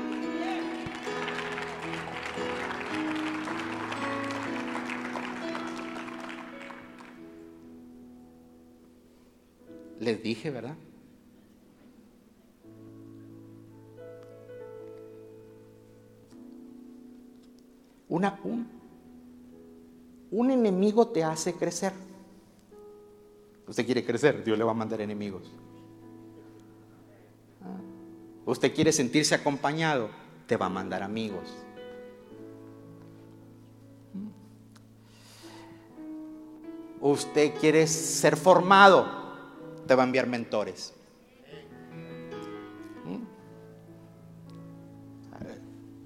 Les 9.98 10.22
dije, 10.22 10.50
¿verdad? 10.50 10.76
Un, 18.08 18.24
enemigo 20.50 21.08
te 21.08 21.24
hace 21.24 21.54
crecer. 21.54 21.92
Usted 23.66 23.86
quiere 23.86 24.04
crecer, 24.04 24.44
Dios 24.44 24.58
le 24.58 24.64
va 24.64 24.72
a 24.72 24.74
mandar 24.74 25.00
enemigos. 25.00 25.50
Ah. 27.62 27.80
Usted 28.46 28.74
quiere 28.74 28.92
sentirse 28.92 29.34
acompañado, 29.34 30.10
te 30.46 30.56
va 30.56 30.66
a 30.66 30.70
mandar 30.70 31.02
amigos. 31.02 31.56
Usted 37.00 37.54
quiere 37.60 37.86
ser 37.86 38.34
formado, 38.34 39.06
te 39.86 39.94
va 39.94 40.04
a 40.04 40.06
enviar 40.06 40.26
mentores. 40.26 40.94
¿Mm? 43.04 43.24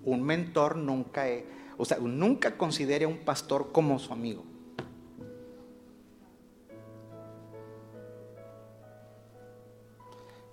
Un 0.05 0.23
mentor 0.25 0.77
nunca, 0.77 1.25
o 1.79 1.85
sea, 1.85 1.99
nunca 1.99 2.59
considere 2.59 3.05
a 3.05 3.09
un 3.09 3.19
pastor 3.19 3.71
como 3.73 3.99
su 3.99 4.13
amigo. 4.13 4.43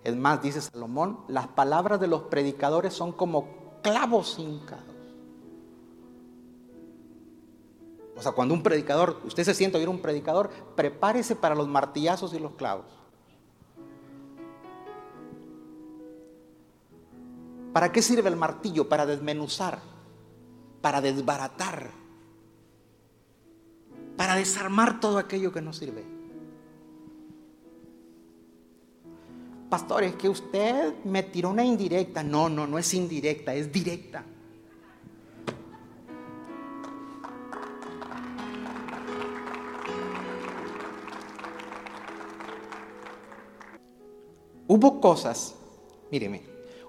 Es 0.04 0.16
más, 0.16 0.40
dice 0.44 0.62
Salomón, 0.62 1.22
las 1.28 1.48
palabras 1.48 2.00
de 2.00 2.06
los 2.06 2.22
predicadores 2.24 2.94
son 2.94 3.12
como 3.12 3.48
clavos 3.82 4.38
hincados. 4.38 4.86
O 8.16 8.22
sea, 8.22 8.32
cuando 8.32 8.54
un 8.54 8.62
predicador, 8.62 9.20
usted 9.26 9.44
se 9.44 9.56
siente 9.56 9.80
oír 9.80 9.90
un 9.90 10.00
predicador, 10.00 10.52
prepárese 10.76 11.36
para 11.36 11.56
los 11.56 11.68
martillazos 11.68 12.36
y 12.36 12.40
los 12.40 12.52
clavos. 12.52 12.86
¿Para 17.74 17.92
qué 17.92 18.04
sirve 18.04 18.30
el 18.30 18.38
martillo? 18.38 18.88
Para 18.88 19.08
desmenuzar, 19.08 19.80
para 20.86 21.02
desbaratar, 21.02 21.90
para 24.16 24.36
desarmar 24.36 25.00
todo 25.00 25.18
aquello 25.18 25.52
que 25.52 25.60
no 25.60 25.74
sirve. 25.74 26.04
Pastor, 29.68 30.04
es 30.04 30.14
que 30.14 30.30
usted 30.30 30.94
me 31.04 31.24
tiró 31.24 31.50
una 31.50 31.66
indirecta. 31.66 32.22
No, 32.22 32.50
no, 32.50 32.68
no 32.68 32.78
es 32.78 32.94
indirecta, 32.94 33.56
es 33.56 33.72
directa. 33.72 34.24
Hubo 44.68 45.02
cosas, 45.02 45.56
míreme, 46.12 46.44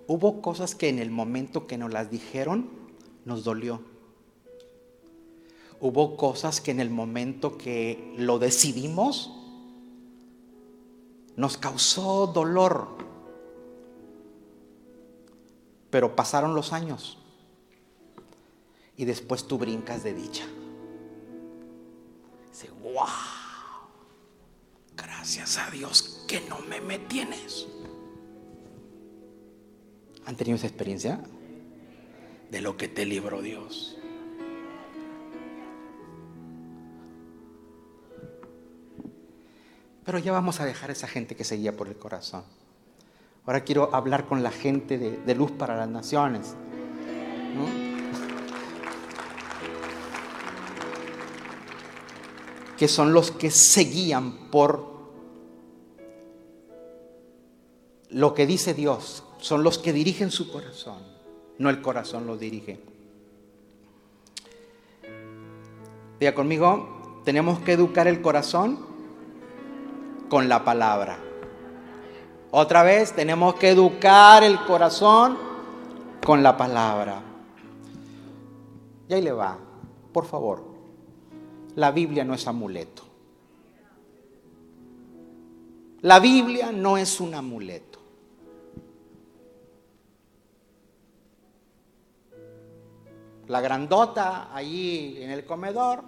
hubo 0.07 0.43
cosas 0.43 0.75
que 0.75 0.91
en 0.91 0.99
el 0.99 1.11
momento 1.11 1.67
que 1.67 1.79
nos 1.79 1.91
las 1.91 2.11
dijeron 2.11 2.86
nos 3.27 3.45
dolió. 3.45 3.83
Hubo 5.79 6.17
cosas 6.17 6.63
que 6.63 6.71
en 6.71 6.81
el 6.81 6.89
momento 6.89 7.59
que 7.59 8.15
lo 8.17 8.39
decidimos 8.39 9.31
nos 11.37 11.59
causó 11.59 12.29
dolor. 12.29 12.89
Pero 15.91 16.17
pasaron 16.17 16.55
los 16.55 16.73
años 16.73 17.19
y 18.97 19.05
después 19.05 19.47
tú 19.47 19.59
brincas 19.59 20.03
de 20.03 20.15
dicha. 20.15 20.47
Dice, 22.49 22.71
wow, 22.83 23.07
gracias 24.97 25.59
a 25.59 25.71
Dios 25.71 26.25
que 26.27 26.41
no 26.49 26.61
me 26.61 26.81
metí 26.81 27.21
en 27.21 27.33
eso. 27.33 27.69
¿Han 30.25 30.37
tenido 30.37 30.57
esa 30.57 30.67
experiencia? 30.67 31.23
De 32.51 32.61
lo 32.61 32.77
que 32.77 32.89
te 32.89 33.05
libró 33.05 33.43
Dios. 33.43 33.97
Pero 40.07 40.21
ya 40.21 40.31
vamos 40.31 40.61
a 40.61 40.65
dejar 40.65 40.91
a 40.91 40.93
esa 40.93 41.09
gente 41.09 41.35
que 41.35 41.43
seguía 41.43 41.77
por 41.77 41.89
el 41.89 41.97
corazón. 41.97 42.45
Ahora 43.45 43.63
quiero 43.63 43.95
hablar 43.95 44.27
con 44.27 44.43
la 44.43 44.53
gente 44.53 44.99
de, 44.99 45.35
Luz 45.35 45.51
para 45.51 45.77
las 45.77 45.89
Naciones. 45.89 46.55
Que 52.77 52.87
son 52.87 53.13
los 53.13 53.33
que 53.33 53.51
seguían 53.51 54.51
por 54.51 54.97
lo 58.11 58.35
que 58.35 58.47
dice 58.47 58.75
Dios, 58.75 59.25
son 59.39 59.63
los 59.63 59.79
que 59.79 59.93
dirigen 59.93 60.31
su 60.31 60.51
corazón, 60.53 61.03
no 61.59 61.71
el 61.71 61.81
corazón 61.81 62.27
lo 62.27 62.37
dirige. 62.37 62.81
Diga 66.19 66.35
conmigo, 66.35 67.21
tenemos 67.25 67.59
que 67.61 67.73
educar 67.73 68.07
el 68.07 68.23
corazón 68.23 68.79
con 70.29 70.49
la 70.49 70.65
palabra. 70.65 71.19
Otra 72.51 72.83
vez, 72.83 73.13
tenemos 73.13 73.57
que 73.57 73.71
educar 73.71 74.43
el 74.43 74.59
corazón 74.65 75.37
con 76.25 76.43
la 76.43 76.57
palabra. 76.57 77.21
Y 79.09 79.15
ahí 79.15 79.23
le 79.23 79.33
va, 79.33 79.59
por 80.13 80.25
favor. 80.25 80.65
La 81.75 81.91
Biblia 81.91 82.25
no 82.25 82.35
es 82.35 82.47
amuleto. 82.47 83.03
La 86.01 86.21
Biblia 86.21 86.73
no 86.73 86.97
es 86.97 87.21
un 87.21 87.35
amuleto. 87.35 87.86
La 93.49 93.61
grandota 93.61 94.55
allí 94.55 95.23
en 95.23 95.31
el 95.31 95.45
comedor, 95.45 96.03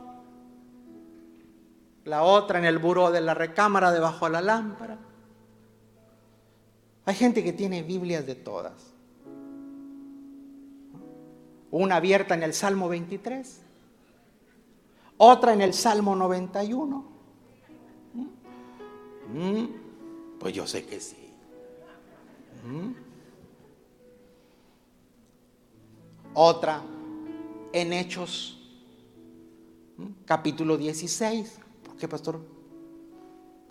la 2.04 2.24
otra 2.24 2.58
en 2.58 2.64
el 2.64 2.78
buró 2.78 3.10
de 3.10 3.20
la 3.20 3.34
recámara 3.34 3.92
debajo 3.92 4.26
de 4.26 4.32
la 4.32 4.40
lámpara. 4.40 4.98
Hay 7.04 7.14
gente 7.14 7.44
que 7.44 7.52
tiene 7.52 7.82
Biblias 7.82 8.26
de 8.26 8.34
todas. 8.34 8.92
Una 11.70 11.96
abierta 11.96 12.34
en 12.34 12.42
el 12.42 12.54
Salmo 12.54 12.88
23, 12.88 13.60
otra 15.18 15.52
en 15.52 15.60
el 15.60 15.74
Salmo 15.74 16.16
91. 16.16 17.04
Mm, 19.32 19.64
pues 20.40 20.54
yo 20.54 20.66
sé 20.66 20.86
que 20.86 20.98
sí. 20.98 21.32
¿Mm? 22.64 22.92
Otra 26.34 26.82
en 27.80 27.92
Hechos, 27.92 28.58
capítulo 30.24 30.76
16. 30.76 31.58
¿Por 31.84 31.96
qué, 31.96 32.08
pastor? 32.08 32.40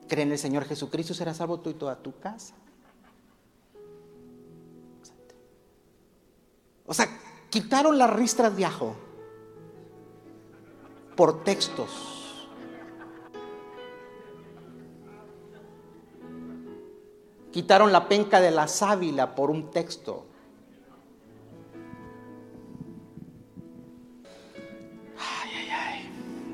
Cree 0.08 0.24
en 0.24 0.32
el 0.32 0.38
Señor 0.38 0.66
Jesucristo, 0.66 1.14
será 1.14 1.34
salvo 1.34 1.60
tú 1.60 1.70
y 1.70 1.74
toda 1.74 1.97
tu 1.97 2.18
casa. 2.20 2.55
O 6.86 6.93
sea, 6.93 7.08
quitaron 7.49 7.97
las 7.97 8.10
ristras 8.10 8.55
de 8.55 8.66
ajo 8.66 8.95
por 11.16 11.43
textos. 11.43 12.38
Quitaron 17.51 17.91
la 17.91 18.08
penca 18.08 18.39
de 18.39 18.51
la 18.51 18.68
sábila 18.68 19.36
por 19.36 19.49
un 19.49 19.72
texto. 19.72 20.28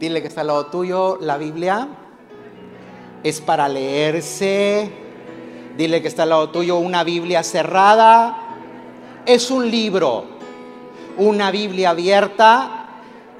Dile 0.03 0.21
que 0.21 0.27
está 0.27 0.41
al 0.41 0.47
lado 0.47 0.65
tuyo 0.65 1.17
la 1.21 1.37
Biblia. 1.37 1.87
Es 3.23 3.39
para 3.39 3.69
leerse. 3.69 4.91
Dile 5.77 6.01
que 6.01 6.09
está 6.09 6.23
al 6.23 6.29
lado 6.31 6.49
tuyo 6.49 6.75
una 6.75 7.05
Biblia 7.05 7.41
cerrada. 7.41 8.37
Es 9.25 9.49
un 9.49 9.71
libro. 9.71 10.25
Una 11.15 11.51
Biblia 11.51 11.91
abierta 11.91 12.85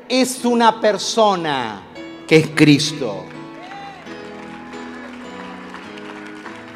es 0.07 0.45
una 0.45 0.79
persona 0.79 1.81
que 2.25 2.37
es 2.37 2.49
Cristo. 2.55 3.25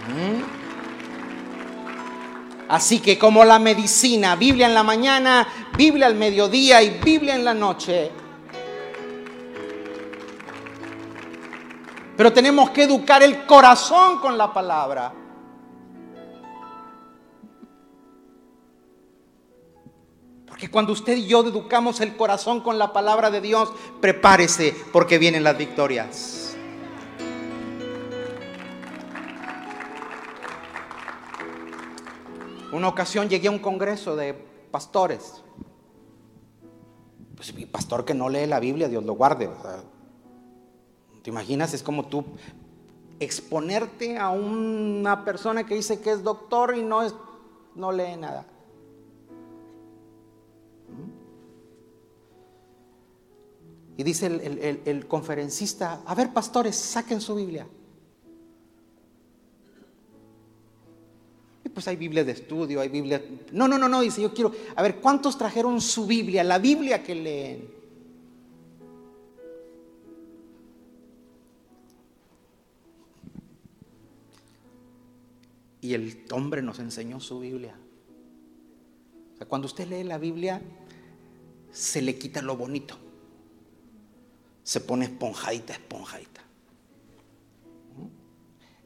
¿Mm? 0.09 0.41
Así 2.67 2.99
que 2.99 3.17
como 3.17 3.45
la 3.45 3.57
medicina, 3.57 4.35
Biblia 4.35 4.67
en 4.67 4.73
la 4.73 4.83
mañana, 4.83 5.47
Biblia 5.77 6.07
al 6.07 6.15
mediodía 6.15 6.83
y 6.83 6.89
Biblia 6.99 7.35
en 7.35 7.45
la 7.45 7.53
noche. 7.53 8.26
Pero 12.17 12.33
tenemos 12.33 12.71
que 12.71 12.83
educar 12.83 13.21
el 13.21 13.45
corazón 13.45 14.19
con 14.19 14.37
la 14.39 14.51
palabra. 14.51 15.13
Porque 20.47 20.71
cuando 20.71 20.93
usted 20.93 21.15
y 21.15 21.27
yo 21.27 21.41
educamos 21.41 22.01
el 22.01 22.17
corazón 22.17 22.61
con 22.61 22.79
la 22.79 22.91
palabra 22.91 23.29
de 23.29 23.41
Dios, 23.41 23.71
prepárese 24.01 24.75
porque 24.91 25.19
vienen 25.19 25.43
las 25.43 25.55
victorias. 25.55 26.57
Una 32.71 32.87
ocasión 32.87 33.29
llegué 33.29 33.47
a 33.47 33.51
un 33.51 33.59
congreso 33.59 34.15
de 34.15 34.33
pastores. 34.71 35.43
Pues 37.35 37.53
pastor 37.71 38.03
que 38.03 38.15
no 38.15 38.27
lee 38.27 38.47
la 38.47 38.59
Biblia, 38.59 38.87
Dios 38.87 39.03
lo 39.03 39.13
guarde. 39.13 39.47
¿Te 41.27 41.31
imaginas? 41.31 41.73
Es 41.73 41.83
como 41.83 42.05
tú 42.05 42.23
exponerte 43.19 44.17
a 44.17 44.29
una 44.29 45.25
persona 45.25 45.65
que 45.65 45.75
dice 45.75 45.99
que 45.99 46.11
es 46.11 46.23
doctor 46.23 46.73
y 46.77 46.83
no, 46.83 47.03
es, 47.03 47.13
no 47.75 47.91
lee 47.91 48.15
nada. 48.17 48.45
Y 53.97 54.03
dice 54.03 54.27
el, 54.85 55.05
conferencista, 55.09 56.01
a 56.05 56.15
ver 56.15 56.31
pastores, 56.31 56.77
saquen 56.77 57.19
su 57.19 57.35
Biblia. 57.35 57.67
Y 61.65 61.67
pues 61.67 61.89
hay 61.89 61.97
Biblia 61.97 62.23
de 62.23 62.31
estudio, 62.31 62.79
hay 62.79 62.87
Biblia... 62.87 63.21
No, 63.51 63.67
no, 63.67 63.77
no, 63.77 63.89
no, 63.89 63.99
dice, 63.99 64.21
yo 64.21 64.33
quiero... 64.33 64.53
A 64.77 64.81
ver, 64.81 65.01
¿cuántos 65.01 65.37
trajeron 65.37 65.81
su 65.81 66.07
Biblia, 66.07 66.45
la 66.45 66.57
Biblia 66.57 67.03
que 67.03 67.15
leen? 67.15 67.76
Y 75.87 75.93
el 75.93 76.25
hombre 76.31 76.61
nos 76.61 76.79
enseñó 76.79 77.19
su 77.19 77.39
Biblia. 77.39 77.75
O 79.33 79.37
sea, 79.37 79.47
cuando 79.47 79.67
usted 79.67 79.87
lee 79.87 80.03
la 80.03 80.17
Biblia, 80.17 80.61
se 81.71 82.01
le 82.01 82.17
quita 82.17 82.41
lo 82.41 82.57
bonito 82.57 82.97
se 84.67 84.81
pone 84.81 85.05
esponjadita, 85.05 85.71
esponjadita. 85.71 86.41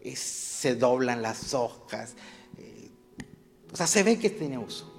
Y 0.04 0.16
se 0.16 0.76
doblan 0.76 1.24
las 1.24 1.56
hojas. 1.56 2.14
Eh, 2.60 2.92
o 3.74 3.76
sea, 3.76 3.88
se 3.88 4.04
ve 4.04 4.20
que 4.20 4.30
tiene 4.30 4.60
uso. 4.60 4.94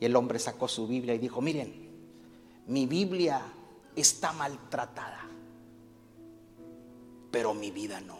Y 0.00 0.04
el 0.04 0.16
hombre 0.16 0.40
sacó 0.40 0.66
su 0.66 0.88
Biblia 0.88 1.14
y 1.14 1.18
dijo, 1.18 1.40
miren, 1.40 1.88
mi 2.66 2.86
Biblia 2.86 3.40
está 3.94 4.32
maltratada, 4.32 5.28
pero 7.30 7.54
mi 7.54 7.70
vida 7.70 8.00
no. 8.00 8.18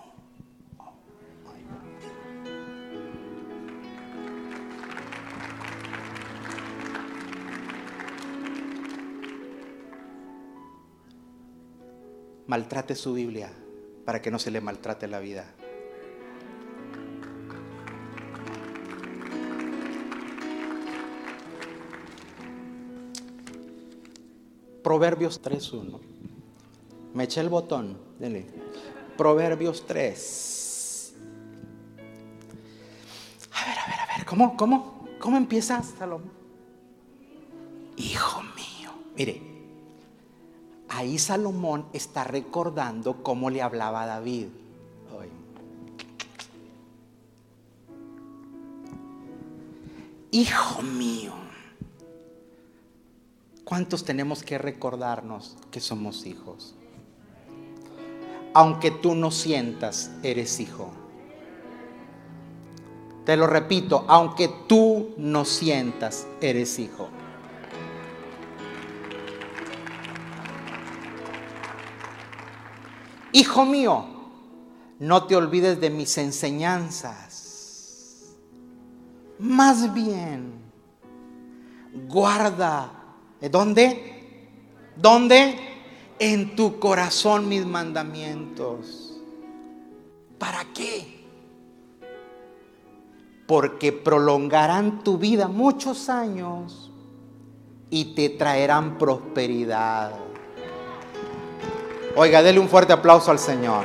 Maltrate 12.47 12.95
su 12.95 13.15
Biblia 13.15 13.53
para 14.05 14.23
que 14.23 14.31
no 14.31 14.39
se 14.39 14.51
le 14.51 14.61
maltrate 14.61 15.09
la 15.09 15.21
vida. 15.21 15.53
Proverbios 24.83 25.43
3.1. 25.43 25.99
Me 27.13 27.25
eché 27.25 27.41
el 27.41 27.49
botón. 27.49 27.99
Dele. 28.21 28.47
Proverbios 29.17 29.85
3. 29.85 31.15
A 33.53 33.67
ver, 33.67 33.79
a 33.79 33.87
ver, 33.87 34.01
a 34.01 34.17
ver. 34.17 34.27
¿Cómo, 34.27 34.57
cómo, 34.57 35.09
cómo 35.19 35.37
empieza 35.37 35.83
Salomón? 35.83 36.31
Hijo 37.97 38.43
mío. 38.43 38.93
Mire, 39.17 39.43
ahí 40.89 41.19
Salomón 41.19 41.87
está 41.93 42.25
recordando 42.25 43.23
cómo 43.23 43.51
le 43.51 43.63
hablaba 43.63 44.03
a 44.03 44.07
David. 44.07 44.47
Hijo 50.33 50.83
mío, 50.83 51.33
¿cuántos 53.65 54.05
tenemos 54.05 54.43
que 54.43 54.59
recordarnos 54.59 55.57
que 55.71 55.81
somos 55.81 56.27
hijos? 56.27 56.75
Aunque 58.53 58.91
tú 58.91 59.15
no 59.15 59.31
sientas, 59.31 60.11
eres 60.23 60.61
hijo. 60.61 60.91
Te 63.25 63.37
lo 63.37 63.47
repito, 63.47 64.05
aunque 64.09 64.51
tú 64.67 65.15
no 65.17 65.47
sientas, 65.47 66.27
eres 66.43 66.79
hijo. 66.79 67.09
Hijo 73.37 73.67
mío, 73.67 74.03
no 74.99 75.27
te 75.27 75.37
olvides 75.37 75.79
de 75.79 75.91
mis 75.91 76.17
enseñanzas. 76.17 78.35
Más 79.39 79.93
bien, 79.93 80.55
guarda. 82.09 82.91
¿Dónde? 83.51 84.49
¿Dónde? 84.97 85.55
En 86.19 86.57
tu 86.57 86.79
corazón 86.79 87.47
mis 87.47 87.67
mandamientos. 87.67 89.21
¿Para 90.39 90.65
qué? 90.73 91.27
Porque 93.47 93.93
prolongarán 93.93 95.05
tu 95.05 95.19
vida 95.19 95.47
muchos 95.47 96.09
años 96.09 96.91
y 97.91 98.15
te 98.15 98.31
traerán 98.31 98.97
prosperidad. 98.97 100.26
Oiga, 102.19 102.43
dele 102.43 102.59
un 102.59 102.69
fuerte 102.71 102.95
aplauso 102.95 103.31
al 103.31 103.39
Señor. 103.39 103.85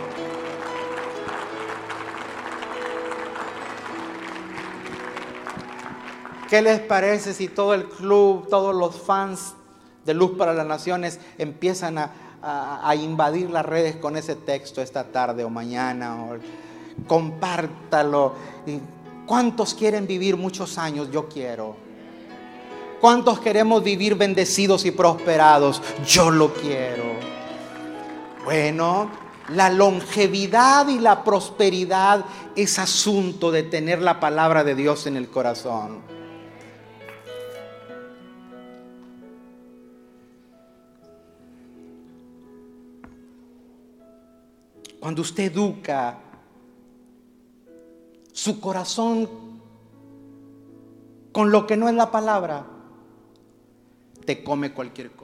¿Qué 6.50 6.62
les 6.62 6.80
parece 6.80 7.34
si 7.34 7.50
todo 7.50 7.74
el 7.74 7.90
club, 7.90 8.48
todos 8.50 8.74
los 8.74 8.96
fans 8.96 9.54
de 10.06 10.14
Luz 10.14 10.38
para 10.38 10.54
las 10.54 10.66
Naciones 10.66 11.20
empiezan 11.38 11.98
a, 11.98 12.96
invadir 12.96 13.50
las 13.50 13.66
redes 13.66 13.98
con 13.98 14.16
ese 14.16 14.36
texto 14.36 14.82
esta 14.82 15.04
tarde 15.04 15.44
o 15.44 15.50
mañana? 15.50 16.18
compártalo. 17.08 18.34
¿Cuántos 19.26 19.74
quieren 19.74 20.08
vivir 20.08 20.38
muchos 20.38 20.78
años? 20.78 21.12
Yo 21.12 21.28
quiero. 21.28 21.76
¿Cuántos 23.02 23.42
queremos 23.42 23.84
vivir 23.84 24.16
bendecidos 24.16 24.86
y 24.86 24.92
prosperados? 24.92 25.82
Yo 26.06 26.32
lo 26.32 26.54
quiero. 26.54 27.31
Bueno, 28.44 29.12
La 29.50 29.70
longevidad 29.70 30.88
y 30.88 31.00
la 31.00 31.24
prosperidad 31.24 32.24
es 32.56 32.80
asunto 32.80 33.52
de 33.52 33.64
tener 33.64 34.02
la 34.02 34.20
palabra 34.20 34.64
de 34.64 34.76
Dios 34.76 35.08
en 35.08 35.18
el 35.18 35.30
corazón. 35.30 36.00
Cuando 45.02 45.22
usted 45.24 45.52
educa 45.52 46.20
su 48.32 48.62
corazón 48.62 49.28
con 51.34 51.52
lo 51.52 51.68
que 51.68 51.76
no 51.76 51.90
es 51.90 51.96
la 51.96 52.10
palabra, 52.10 52.66
te 54.26 54.44
come 54.44 54.72
cualquier 54.72 55.12
cosa. 55.12 55.21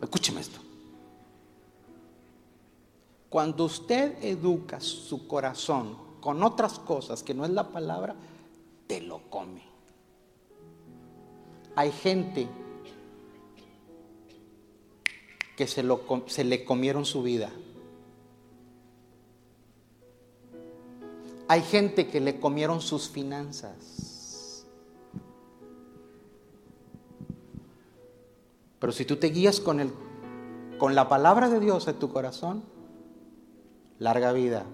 Escúcheme 0.00 0.40
esto. 0.40 0.60
Cuando 3.28 3.64
usted 3.64 4.22
educa 4.24 4.80
su 4.80 5.28
corazón 5.28 5.96
con 6.20 6.42
otras 6.42 6.78
cosas 6.78 7.22
que 7.22 7.34
no 7.34 7.44
es 7.44 7.50
la 7.50 7.68
palabra, 7.68 8.16
te 8.86 9.00
lo 9.00 9.20
come. 9.30 9.62
Hay 11.76 11.92
gente 11.92 12.48
que 15.56 15.66
se, 15.66 15.82
le 16.44 16.64
comieron 16.64 17.04
su 17.04 17.22
vida. 17.22 17.50
Hay 21.48 21.62
gente 21.62 22.08
que 22.08 22.20
le 22.20 22.40
comieron 22.40 22.80
sus 22.80 23.08
finanzas. 23.08 24.17
Pero 28.78 28.92
si 28.92 29.04
tú 29.04 29.16
te 29.16 29.28
guías 29.28 29.60
con, 29.60 29.80
el, 29.80 29.92
con 30.78 30.94
la 30.94 31.08
palabra 31.08 31.48
de 31.48 31.60
Dios 31.60 31.88
en 31.88 31.96
tu 31.96 32.12
corazón, 32.12 32.62
larga 33.98 34.32
vida 34.32 34.64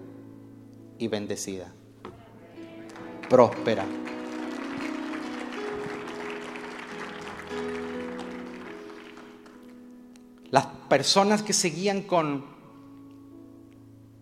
y 0.99 1.07
bendecida, 1.07 1.73
próspera. 3.29 3.85
Las 10.51 10.67
personas 10.87 11.41
que 11.41 11.53
se 11.53 11.69
guían 11.69 12.03
con, 12.03 12.45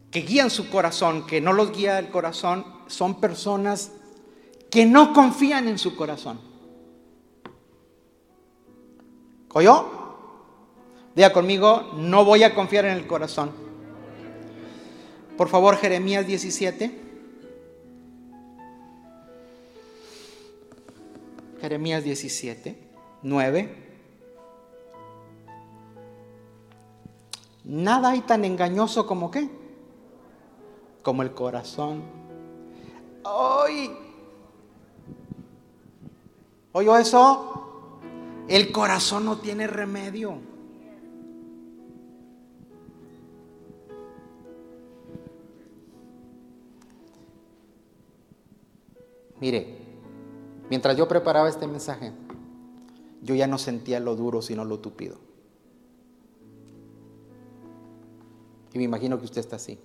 que 0.09 0.21
guían 0.21 0.49
su 0.49 0.69
corazón, 0.69 1.27
que 1.27 1.41
no 1.41 1.51
los 1.51 1.71
guía 1.71 1.99
el 1.99 2.09
corazón, 2.09 2.65
son 2.87 3.19
personas 3.19 3.91
que 4.71 4.85
no 4.85 5.13
confían 5.13 5.67
en 5.67 5.77
su 5.77 5.95
corazón. 5.95 6.52
¿Oyó? 9.53 9.85
Diga 11.15 11.31
conmigo, 11.31 11.91
no 11.95 12.25
voy 12.25 12.43
a 12.43 12.55
confiar 12.55 12.85
en 12.85 12.93
el 12.97 13.05
corazón. 13.05 13.51
Por 15.37 15.47
favor, 15.47 15.77
Jeremías 15.77 16.25
17. 16.25 17.01
Jeremías 21.61 22.03
17, 22.03 22.77
9. 23.21 23.83
Nada 27.63 28.09
hay 28.09 28.21
tan 28.21 28.43
engañoso 28.43 29.07
como 29.07 29.31
qué? 29.31 29.49
Como 31.01 31.21
el 31.21 31.33
corazón. 31.33 32.03
¡Ay! 33.23 33.95
¿Oyó 36.73 36.97
eso? 36.97 37.62
El 38.47 38.71
corazón 38.71 39.25
no 39.25 39.37
tiene 39.37 39.67
remedio. 39.67 40.37
Mire, 49.39 49.77
mientras 50.69 50.95
yo 50.95 51.07
preparaba 51.07 51.49
este 51.49 51.67
mensaje, 51.67 52.13
yo 53.21 53.35
ya 53.35 53.47
no 53.47 53.57
sentía 53.57 53.99
lo 53.99 54.15
duro, 54.15 54.41
sino 54.41 54.63
lo 54.63 54.79
tupido. 54.79 55.17
Y 58.73 58.77
me 58.77 58.85
imagino 58.85 59.19
que 59.19 59.25
usted 59.25 59.39
está 59.39 59.57
así. 59.57 59.77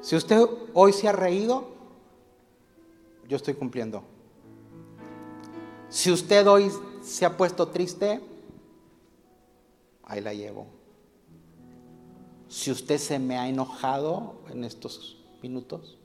Si 0.00 0.14
usted 0.14 0.44
hoy 0.74 0.92
se 0.92 1.08
ha 1.08 1.12
reído, 1.12 1.75
yo 3.28 3.36
estoy 3.36 3.54
cumpliendo. 3.54 4.02
Si 5.88 6.10
usted 6.10 6.46
hoy 6.46 6.70
se 7.02 7.24
ha 7.24 7.36
puesto 7.36 7.68
triste, 7.68 8.20
ahí 10.04 10.20
la 10.20 10.34
llevo. 10.34 10.66
Si 12.48 12.70
usted 12.70 12.98
se 12.98 13.18
me 13.18 13.38
ha 13.38 13.48
enojado 13.48 14.40
en 14.50 14.64
estos 14.64 15.24
minutos, 15.42 15.98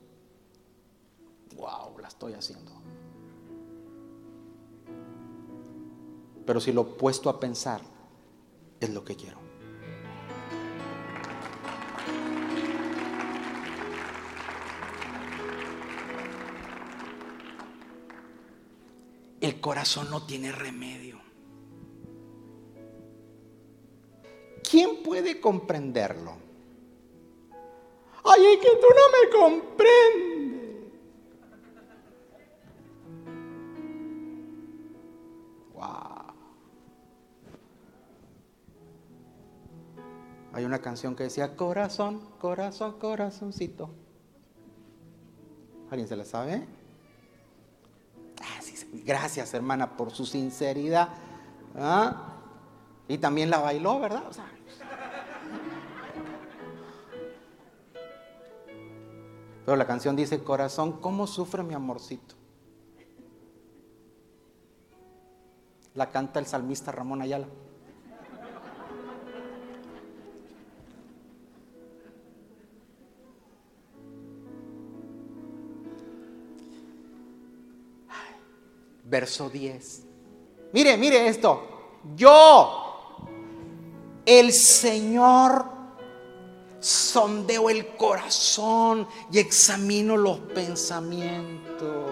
wow, 1.55 1.97
la 1.99 2.07
estoy 2.07 2.33
haciendo. 2.33 2.71
Pero 6.45 6.59
si 6.59 6.71
lo 6.71 6.81
he 6.81 6.85
puesto 6.85 7.29
a 7.29 7.39
pensar, 7.39 7.81
es 8.79 8.89
lo 8.89 9.05
que 9.05 9.15
quiero. 9.15 9.40
Corazón 19.61 20.09
no 20.09 20.25
tiene 20.25 20.51
remedio. 20.51 21.19
¿Quién 24.69 25.03
puede 25.03 25.39
comprenderlo? 25.39 26.33
Ay, 28.23 28.45
es 28.45 28.57
que 28.59 28.69
tú 28.69 28.87
no 28.89 29.05
me 29.17 29.39
comprendes. 29.39 30.41
Wow. 35.73 36.33
Hay 40.53 40.65
una 40.65 40.79
canción 40.79 41.15
que 41.15 41.23
decía 41.23 41.55
corazón, 41.55 42.21
corazón, 42.39 42.99
corazoncito. 42.99 43.89
¿Alguien 45.89 46.07
se 46.07 46.15
la 46.15 46.25
sabe? 46.25 46.80
Ah, 48.41 48.59
gracias, 49.05 49.53
hermana, 49.53 49.95
por 49.95 50.11
su 50.11 50.25
sinceridad. 50.25 51.09
¿Ah? 51.77 52.33
Y 53.07 53.17
también 53.17 53.49
la 53.49 53.59
bailó, 53.59 53.99
¿verdad? 53.99 54.23
Pero 59.65 59.77
la 59.77 59.85
canción 59.85 60.15
dice, 60.15 60.43
corazón, 60.43 60.93
¿cómo 60.93 61.27
sufre 61.27 61.63
mi 61.63 61.73
amorcito? 61.73 62.35
La 65.93 66.09
canta 66.09 66.39
el 66.39 66.45
salmista 66.45 66.91
Ramón 66.91 67.21
Ayala. 67.21 67.47
Verso 79.11 79.49
10. 79.49 80.03
Mire, 80.71 80.95
mire 80.95 81.27
esto. 81.27 81.99
Yo, 82.15 83.17
el 84.25 84.53
Señor, 84.53 85.65
sondeo 86.79 87.69
el 87.69 87.87
corazón 87.97 89.05
y 89.29 89.39
examino 89.39 90.15
los 90.15 90.39
pensamientos. 90.39 92.09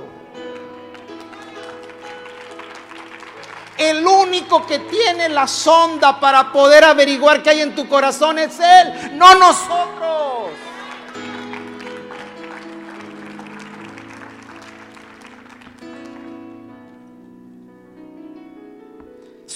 El 3.77 4.05
único 4.05 4.65
que 4.65 4.79
tiene 4.79 5.29
la 5.29 5.47
sonda 5.47 6.19
para 6.19 6.51
poder 6.51 6.83
averiguar 6.83 7.41
qué 7.41 7.51
hay 7.51 7.61
en 7.61 7.75
tu 7.75 7.87
corazón 7.87 8.39
es 8.39 8.59
Él, 8.59 9.17
no 9.17 9.35
nosotros. 9.35 10.28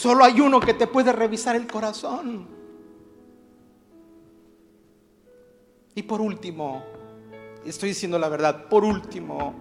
Solo 0.04 0.26
hay 0.26 0.41
uno 0.41 0.60
que 0.60 0.74
te 0.74 0.86
puede 0.86 1.14
revisar 1.14 1.56
el 1.56 1.66
corazón. 1.66 2.45
Y 5.95 6.04
por 6.04 6.20
último, 6.20 6.84
estoy 7.66 7.88
diciendo 7.88 8.20
la 8.20 8.28
verdad, 8.28 8.68
por 8.68 8.84
último, 8.84 9.54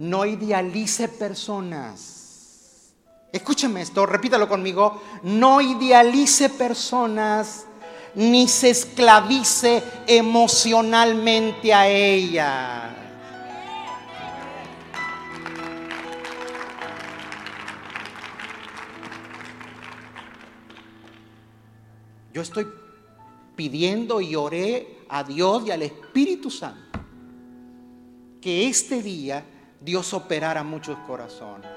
no 0.00 0.26
idealice 0.26 1.08
personas. 1.08 2.92
Escúcheme 3.32 3.80
esto, 3.80 4.04
repítalo 4.04 4.50
conmigo. 4.50 5.00
No 5.22 5.62
idealice 5.62 6.50
personas 6.50 7.66
ni 8.14 8.48
se 8.48 8.68
esclavice 8.68 9.82
emocionalmente 10.06 11.72
a 11.72 11.88
ella. 11.88 12.97
Yo 22.32 22.42
estoy 22.42 22.66
pidiendo 23.56 24.20
y 24.20 24.36
oré 24.36 24.98
a 25.08 25.24
Dios 25.24 25.64
y 25.66 25.70
al 25.70 25.82
Espíritu 25.82 26.50
Santo 26.50 27.00
que 28.40 28.68
este 28.68 29.02
día 29.02 29.44
Dios 29.80 30.12
operara 30.14 30.62
muchos 30.62 30.96
corazones. 31.06 31.70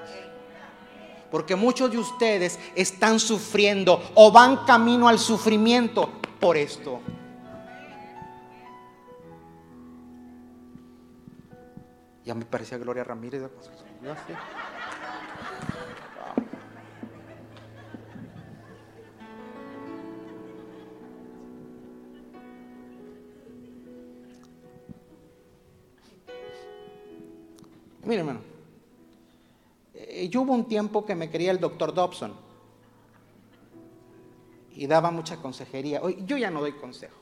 Porque 1.30 1.56
muchos 1.56 1.90
de 1.90 1.98
ustedes 1.98 2.58
están 2.74 3.18
sufriendo 3.18 4.02
o 4.14 4.30
van 4.30 4.64
camino 4.66 5.08
al 5.08 5.18
sufrimiento 5.18 6.08
por 6.38 6.56
esto. 6.56 7.00
Ya 12.24 12.34
me 12.34 12.44
parecía 12.44 12.78
Gloria 12.78 13.02
Ramírez. 13.02 13.42
Mire, 28.04 28.20
hermano, 28.20 28.40
eh, 29.94 30.28
yo 30.28 30.42
hubo 30.42 30.52
un 30.52 30.66
tiempo 30.66 31.04
que 31.04 31.14
me 31.14 31.30
quería 31.30 31.50
el 31.50 31.60
doctor 31.60 31.94
Dobson 31.94 32.32
y 34.74 34.86
daba 34.86 35.10
mucha 35.10 35.36
consejería. 35.36 36.00
Yo 36.24 36.36
ya 36.36 36.50
no 36.50 36.60
doy 36.60 36.72
consejo. 36.72 37.16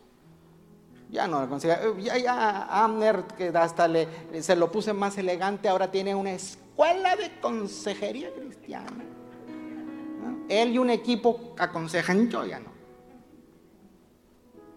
Ya 1.11 1.27
no, 1.27 1.49
consejo. 1.49 1.99
ya, 1.99 2.17
ya 2.19 2.85
Amner, 2.85 3.25
que 3.37 3.49
hasta 3.49 3.89
le, 3.89 4.07
se 4.41 4.55
lo 4.55 4.71
puse 4.71 4.93
más 4.93 5.19
elegante, 5.19 5.69
ahora 5.69 5.91
tiene 5.91 6.15
una 6.15 6.33
escuela 6.33 7.17
de 7.17 7.41
consejería 7.41 8.33
cristiana. 8.33 9.05
Él 10.49 10.73
y 10.73 10.79
un 10.79 10.91
equipo 10.91 11.55
aconsejan, 11.59 12.29
yo 12.29 12.47
ya 12.47 12.61
no. 12.61 12.71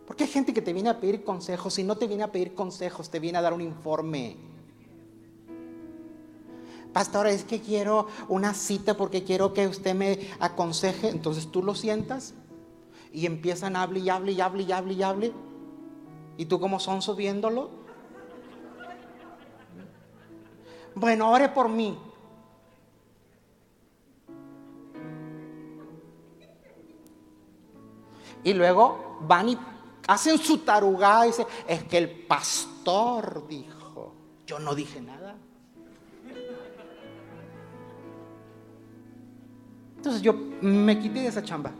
Porque 0.07 0.25
hay 0.25 0.29
gente 0.29 0.53
que 0.53 0.61
te 0.61 0.73
viene 0.73 0.89
a 0.89 0.99
pedir 0.99 1.23
consejos 1.23 1.77
y 1.79 1.83
no 1.83 1.97
te 1.97 2.07
viene 2.07 2.23
a 2.23 2.31
pedir 2.31 2.53
consejos, 2.53 3.09
te 3.09 3.19
viene 3.19 3.37
a 3.37 3.41
dar 3.41 3.53
un 3.53 3.61
informe. 3.61 4.37
Pastor, 6.93 7.25
es 7.25 7.43
que 7.43 7.59
quiero 7.59 8.07
una 8.29 8.53
cita 8.53 8.95
porque 8.95 9.23
quiero 9.23 9.53
que 9.53 9.67
usted 9.67 9.95
me 9.95 10.29
aconseje. 10.39 11.09
Entonces 11.09 11.51
tú 11.51 11.63
lo 11.63 11.73
sientas 11.73 12.35
y 13.11 13.25
empiezan 13.25 13.75
a 13.75 13.81
hablar 13.81 14.03
y 14.03 14.09
hable 14.09 14.31
y 14.33 14.41
hable 14.41 14.63
y 14.63 14.71
hable 14.71 14.93
y 14.93 15.03
hable. 15.03 15.33
Y 16.37 16.45
tú 16.45 16.59
como 16.59 16.79
son 16.79 17.01
subiéndolo. 17.01 17.71
Bueno, 20.93 21.31
ore 21.31 21.49
por 21.49 21.67
mí. 21.67 21.97
Y 28.43 28.53
luego 28.53 29.17
van 29.21 29.49
y 29.49 29.57
hacen 30.07 30.37
su 30.37 30.59
tarugada 30.59 31.25
y 31.25 31.29
dicen, 31.29 31.47
es 31.67 31.83
que 31.85 31.97
el 31.97 32.09
pastor 32.27 33.47
dijo, 33.47 34.13
yo 34.45 34.59
no 34.59 34.75
dije 34.75 35.01
nada. 35.01 35.35
Entonces 40.03 40.21
yo 40.21 40.35
me 40.61 40.99
quité 40.99 41.21
de 41.21 41.27
esa 41.27 41.41
chamba. 41.41 41.71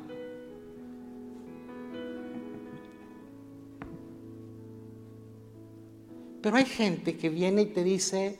Pero 6.41 6.55
hay 6.55 6.63
gente 6.63 7.17
que 7.17 7.28
viene 7.28 7.63
y 7.63 7.65
te 7.65 7.84
dice, 7.84 8.39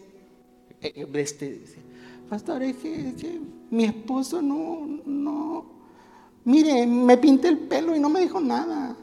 eh, 0.80 1.06
este, 1.16 1.66
pastor, 2.30 2.64
es 2.64 2.78
que, 2.78 3.42
mi 3.72 3.84
esposo 3.84 4.42
no, 4.42 4.88
no, 5.06 5.66
mire, 6.46 6.88
me 6.88 7.18
pinté 7.18 7.50
el 7.50 7.58
pelo 7.58 7.94
y 7.94 8.00
no 8.00 8.10
me 8.10 8.22
dijo 8.22 8.40
nada. 8.40 8.96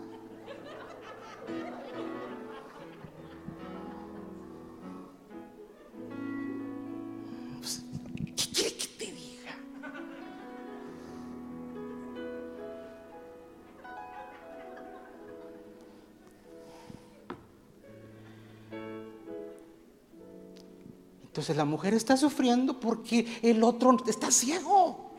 Entonces 21.41 21.57
la 21.57 21.65
mujer 21.65 21.95
está 21.95 22.19
sufriendo 22.19 22.79
porque 22.79 23.27
el 23.41 23.65
otro 23.65 23.97
está 24.07 24.31
ciego. 24.31 25.11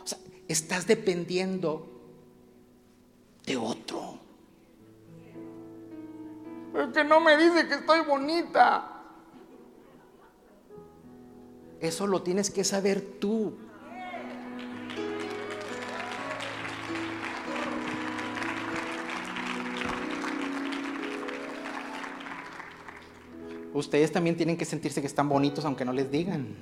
O 0.00 0.06
sea, 0.06 0.18
estás 0.46 0.86
dependiendo 0.86 1.84
de 3.44 3.56
otro. 3.56 4.20
Es 6.76 6.92
que 6.94 7.02
no 7.02 7.18
me 7.18 7.36
dice 7.36 7.66
que 7.66 7.74
estoy 7.74 8.02
bonita. 8.06 9.02
Eso 11.80 12.06
lo 12.06 12.22
tienes 12.22 12.52
que 12.52 12.62
saber 12.62 13.18
tú. 13.18 13.58
Ustedes 23.72 24.10
también 24.10 24.36
tienen 24.36 24.56
que 24.56 24.64
sentirse 24.64 25.00
que 25.00 25.06
están 25.06 25.28
bonitos 25.28 25.64
aunque 25.64 25.84
no 25.84 25.92
les 25.92 26.10
digan. 26.10 26.56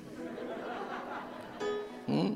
¿Mm? 2.06 2.32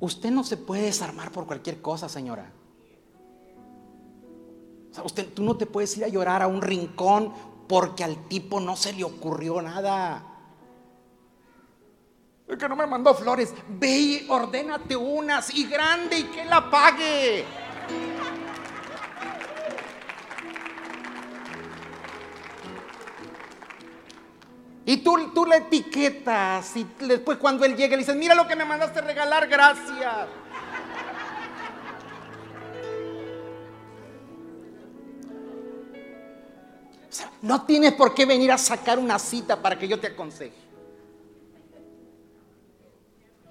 Usted 0.00 0.30
no 0.30 0.44
se 0.44 0.56
puede 0.56 0.82
desarmar 0.82 1.30
por 1.32 1.46
cualquier 1.46 1.80
cosa, 1.80 2.08
señora. 2.08 2.52
usted, 5.02 5.32
tú 5.32 5.42
no 5.42 5.56
te 5.56 5.66
puedes 5.66 5.96
ir 5.96 6.04
a 6.04 6.08
llorar 6.08 6.42
a 6.42 6.46
un 6.46 6.60
rincón 6.62 7.32
porque 7.66 8.04
al 8.04 8.28
tipo 8.28 8.60
no 8.60 8.76
se 8.76 8.92
le 8.92 9.02
ocurrió 9.02 9.62
nada. 9.62 10.22
Es 12.46 12.58
que 12.58 12.68
no 12.68 12.76
me 12.76 12.86
mandó 12.86 13.14
flores. 13.14 13.54
Ve 13.68 13.98
y 13.98 14.26
ordénate 14.28 14.94
unas 14.94 15.54
y 15.54 15.64
grande 15.64 16.18
y 16.18 16.24
que 16.24 16.44
la 16.44 16.70
pague. 16.70 17.63
Y 24.86 24.98
tú, 24.98 25.30
tú 25.34 25.46
le 25.46 25.56
etiquetas 25.56 26.76
y 26.76 26.86
después 27.00 27.38
cuando 27.38 27.64
él 27.64 27.74
llegue 27.76 27.96
le 27.96 27.98
dices, 27.98 28.16
mira 28.16 28.34
lo 28.34 28.46
que 28.46 28.54
me 28.54 28.64
mandaste 28.64 29.00
regalar, 29.00 29.48
gracias. 29.48 30.28
no 37.44 37.66
tienes 37.66 37.92
por 37.92 38.14
qué 38.14 38.24
venir 38.24 38.50
a 38.50 38.58
sacar 38.58 38.98
una 38.98 39.18
cita 39.18 39.60
para 39.60 39.78
que 39.78 39.86
yo 39.86 40.00
te 40.00 40.06
aconseje. 40.08 40.56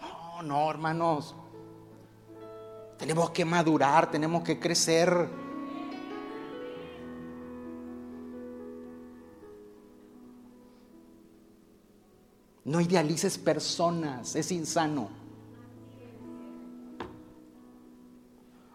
No, 0.02 0.42
no, 0.42 0.70
hermanos. 0.72 1.36
Tenemos 2.98 3.30
que 3.30 3.46
madurar, 3.46 4.10
tenemos 4.10 4.44
que 4.44 4.60
crecer. 4.60 5.30
No 12.66 12.80
idealices 12.80 13.38
personas, 13.38 14.36
es 14.36 14.52
insano. 14.52 15.10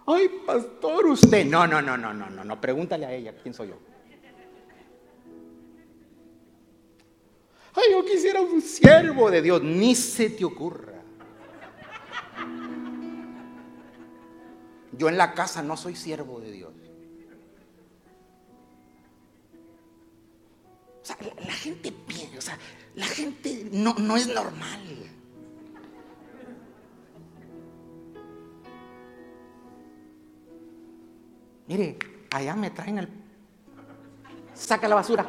Ay, 0.07 0.29
pastor, 0.47 1.07
usted. 1.07 1.45
No, 1.47 1.67
no, 1.67 1.83
no, 1.83 1.97
no, 1.97 2.15
no, 2.15 2.31
no, 2.31 2.45
no. 2.45 2.61
Pregúntale 2.61 3.07
a 3.07 3.13
ella, 3.13 3.35
¿quién 3.43 3.55
soy 3.55 3.69
yo? 3.69 3.79
Ay, 7.75 7.93
yo 7.93 8.05
quisiera 8.05 8.41
un 8.41 8.61
siervo 8.61 9.31
de 9.31 9.43
Dios. 9.43 9.63
Ni 9.63 9.95
se 9.95 10.31
te 10.31 10.45
ocurra. 10.45 10.95
Yo 14.93 15.09
en 15.09 15.17
la 15.17 15.33
casa 15.33 15.63
no 15.63 15.77
soy 15.77 15.95
siervo 15.95 16.41
de 16.41 16.53
Dios. 16.53 16.73
La, 21.09 21.53
gente 21.53 21.93
piensa, 21.93 22.39
o 22.39 22.41
sea, 22.41 22.59
la 22.95 23.07
gente 23.07 23.69
no, 23.73 23.95
no 23.95 24.17
es 24.17 24.27
normal. 24.27 24.81
Mire, 31.67 31.99
allá 32.31 32.55
me 32.57 32.71
traen 32.71 32.99
el... 32.99 33.09
Saca 34.55 34.89
la 34.89 34.97
basura. 34.97 35.29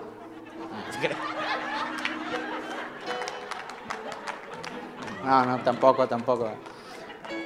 No, 5.24 5.46
no, 5.46 5.64
tampoco, 5.64 6.08
tampoco. 6.08 6.50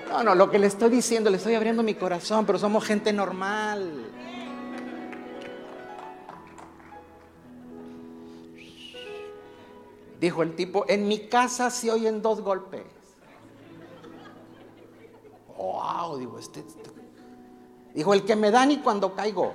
No, 0.07 0.23
no, 0.23 0.35
lo 0.35 0.49
que 0.49 0.59
le 0.59 0.67
estoy 0.67 0.89
diciendo, 0.89 1.29
le 1.29 1.37
estoy 1.37 1.55
abriendo 1.55 1.83
mi 1.83 1.95
corazón, 1.95 2.45
pero 2.45 2.57
somos 2.57 2.85
gente 2.85 3.11
normal. 3.11 4.11
Dijo 10.23 10.41
el 10.41 10.55
tipo, 10.55 10.85
en 10.87 11.09
mi 11.09 11.27
casa 11.27 11.69
se 11.69 11.91
oyen 11.91 12.21
dos 12.21 12.39
golpes. 12.39 12.85
Wow, 15.57 16.17
digo, 16.17 16.39
este, 16.39 16.61
este. 16.61 16.91
Dijo, 17.93 18.13
el 18.13 18.23
que 18.23 18.37
me 18.37 18.49
dan 18.49 18.71
y 18.71 18.77
cuando 18.77 19.13
caigo. 19.15 19.53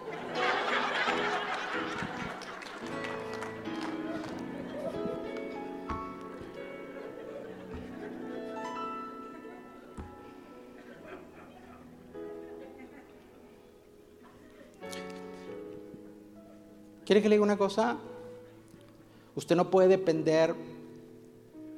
¿Quiere 17.07 17.23
que 17.23 17.31
le 17.31 17.36
diga 17.36 17.43
una 17.43 17.57
cosa? 17.57 17.97
Usted 19.39 19.55
no 19.55 19.70
puede 19.70 19.86
depender 19.86 20.56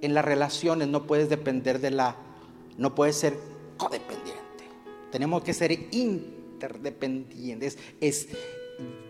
en 0.00 0.14
las 0.14 0.24
relaciones, 0.24 0.88
no 0.88 1.06
puedes 1.06 1.28
depender 1.28 1.78
de 1.78 1.90
la, 1.90 2.16
no 2.78 2.94
puede 2.94 3.12
ser 3.12 3.36
codependiente. 3.76 4.64
Tenemos 5.12 5.42
que 5.42 5.52
ser 5.52 5.70
interdependientes. 5.90 7.76
Es, 8.00 8.28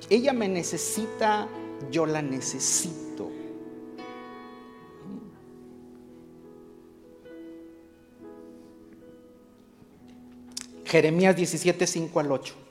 ella 0.09 0.33
me 0.33 0.49
necesita, 0.49 1.47
yo 1.93 2.07
la 2.07 2.23
necesito. 2.23 3.31
Jeremías 10.87 11.37
17, 11.37 11.87
5 11.87 12.19
al 12.19 12.33
8. 12.33 12.70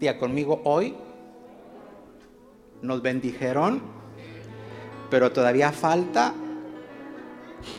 Día 0.00 0.18
conmigo 0.18 0.62
hoy 0.64 0.96
nos 2.80 3.02
bendijeron, 3.02 3.82
pero 5.10 5.30
todavía 5.30 5.72
falta 5.72 6.32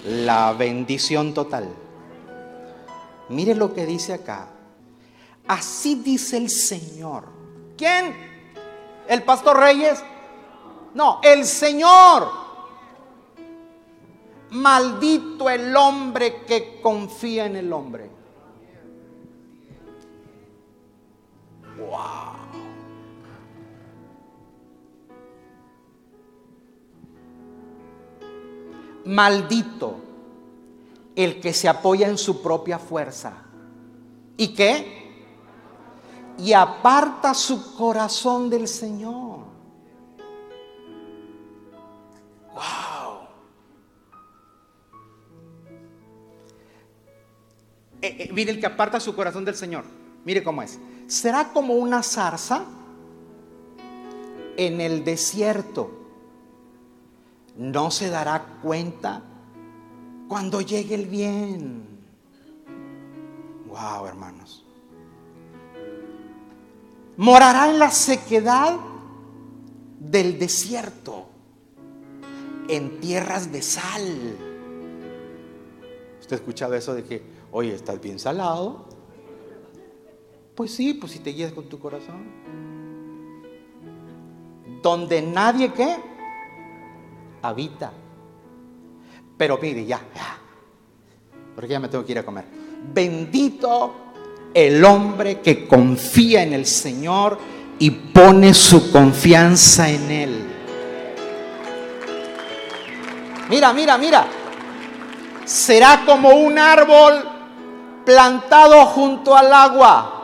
la 0.06 0.54
bendición 0.54 1.34
total. 1.34 1.68
Mire 3.30 3.56
lo 3.56 3.74
que 3.74 3.88
dice 3.88 4.14
acá. 4.14 4.50
Así 5.48 5.96
dice 5.96 6.38
el 6.38 6.52
Señor. 6.52 7.24
¿Quién? 7.76 8.14
¿El 9.08 9.24
pastor 9.24 9.58
Reyes? 9.58 10.04
No, 10.94 11.22
el 11.24 11.44
Señor. 11.44 12.30
Maldito 14.52 15.50
el 15.50 15.76
hombre 15.76 16.44
que 16.46 16.80
confía 16.84 17.48
en 17.48 17.56
el 17.56 17.74
hombre. 17.74 18.21
Maldito 29.12 29.98
el 31.16 31.42
que 31.42 31.52
se 31.52 31.68
apoya 31.68 32.08
en 32.08 32.18
su 32.18 32.42
propia 32.42 32.80
fuerza. 32.80 33.34
¿Y 34.38 34.54
qué? 34.54 35.02
Y 36.38 36.54
aparta 36.54 37.34
su 37.34 37.76
corazón 37.76 38.50
del 38.50 38.70
Señor. 38.70 39.40
Wow. 42.54 43.28
Eh, 48.02 48.16
eh, 48.18 48.30
mire 48.32 48.52
el 48.52 48.62
que 48.62 48.66
aparta 48.66 49.02
su 49.02 49.14
corazón 49.14 49.44
del 49.44 49.56
Señor. 49.56 49.84
Mire 50.24 50.42
cómo 50.42 50.62
es. 50.62 50.80
Será 51.08 51.52
como 51.52 51.74
una 51.74 52.02
zarza 52.02 52.64
en 54.56 54.80
el 54.80 55.04
desierto. 55.04 56.01
No 57.58 57.92
se 57.92 58.10
dará 58.10 58.60
cuenta 58.62 59.24
cuando 60.28 60.62
llegue 60.62 60.96
el 60.96 61.08
bien. 61.08 61.86
Wow, 63.68 64.06
hermanos. 64.08 64.66
Morará 67.18 67.70
en 67.70 67.80
la 67.80 67.92
sequedad 67.92 68.80
del 70.00 70.40
desierto, 70.40 71.26
en 72.68 73.00
tierras 73.00 73.52
de 73.52 73.62
sal. 73.62 74.38
¿Usted 76.20 76.34
ha 76.34 76.36
escuchado 76.36 76.74
eso 76.74 76.94
de 76.96 77.04
que, 77.04 77.24
oye, 77.52 77.76
estás 77.76 78.02
bien 78.02 78.18
salado? 78.18 78.88
Pues 80.56 80.74
sí, 80.74 80.94
pues 80.94 81.12
si 81.12 81.20
te 81.20 81.32
guías 81.32 81.52
con 81.52 81.70
tu 81.70 81.80
corazón. 81.80 82.32
Donde 84.82 85.22
nadie 85.22 85.72
que 85.74 86.11
habita. 87.42 87.92
Pero 89.38 89.58
mire, 89.62 89.86
ya, 89.86 90.00
ya. 90.16 90.38
Porque 91.56 91.72
ya 91.72 91.80
me 91.80 91.88
tengo 91.88 92.06
que 92.06 92.12
ir 92.12 92.20
a 92.20 92.26
comer. 92.26 92.46
Bendito 92.94 93.96
el 94.54 94.84
hombre 94.84 95.40
que 95.40 95.68
confía 95.68 96.44
en 96.44 96.54
el 96.54 96.66
Señor 96.66 97.38
y 97.80 97.90
pone 97.90 98.54
su 98.54 98.92
confianza 98.92 99.90
en 99.90 100.12
Él. 100.12 100.46
Mira, 103.50 103.74
mira, 103.74 103.98
mira. 103.98 104.28
Será 105.46 106.04
como 106.06 106.30
un 106.30 106.58
árbol 106.58 107.28
plantado 108.06 108.86
junto 108.86 109.36
al 109.36 109.52
agua 109.52 110.18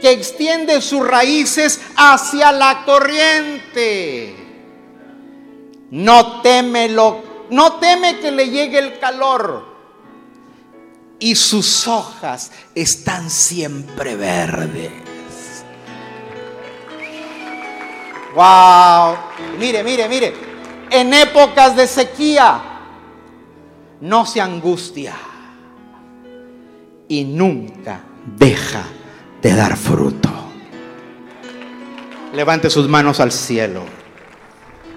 que 0.00 0.10
extiende 0.10 0.80
sus 0.80 1.06
raíces 1.06 1.80
hacia 1.96 2.52
la 2.52 2.84
corriente. 2.84 4.47
No 5.90 6.42
teme 6.42 6.88
lo, 6.88 7.22
no 7.50 7.74
teme 7.74 8.18
que 8.18 8.30
le 8.30 8.50
llegue 8.50 8.78
el 8.78 8.98
calor. 8.98 9.66
Y 11.18 11.34
sus 11.34 11.88
hojas 11.88 12.52
están 12.74 13.28
siempre 13.30 14.14
verdes. 14.14 14.92
Wow. 18.34 19.16
Mire, 19.58 19.82
mire, 19.82 20.08
mire. 20.08 20.34
En 20.90 21.12
épocas 21.12 21.74
de 21.74 21.86
sequía 21.86 22.62
no 24.00 24.24
se 24.24 24.40
angustia 24.40 25.14
y 27.08 27.24
nunca 27.24 28.00
deja 28.36 28.84
de 29.42 29.54
dar 29.54 29.76
fruto. 29.76 30.30
Levante 32.32 32.70
sus 32.70 32.88
manos 32.88 33.20
al 33.20 33.32
cielo. 33.32 33.97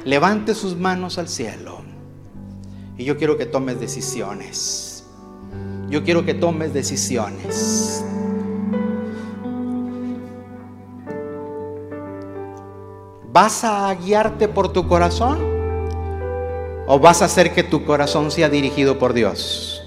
Levante 0.06 0.56
sus 0.56 0.76
manos 0.76 1.18
al 1.18 1.28
cielo. 1.28 1.82
Y 2.98 3.06
yo 3.06 3.18
quiero 3.18 3.38
que 3.38 3.46
tomes 3.46 3.80
decisiones. 3.80 5.06
Yo 5.90 6.04
quiero 6.04 6.26
que 6.26 6.34
tomes 6.34 6.74
decisiones. 6.74 8.04
¿Vas 13.34 13.64
a 13.64 13.94
guiarte 13.96 14.48
por 14.48 14.74
tu 14.74 14.88
corazón? 14.88 15.40
¿O 16.88 17.00
vas 17.00 17.22
a 17.22 17.26
hacer 17.26 17.54
que 17.54 17.64
tu 17.64 17.86
corazón 17.86 18.32
sea 18.32 18.50
dirigido 18.50 19.00
por 19.00 19.14
Dios? 19.14 19.82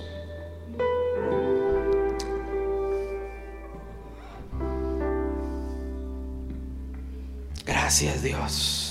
Gracias 7.67 8.23
Dios. 8.23 8.84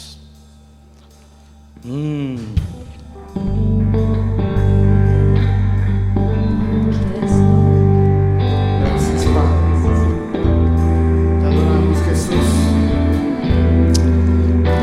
Mm. 1.85 2.37
Te 11.39 11.45
adoramos, 11.45 11.97
Jesús. 12.07 12.35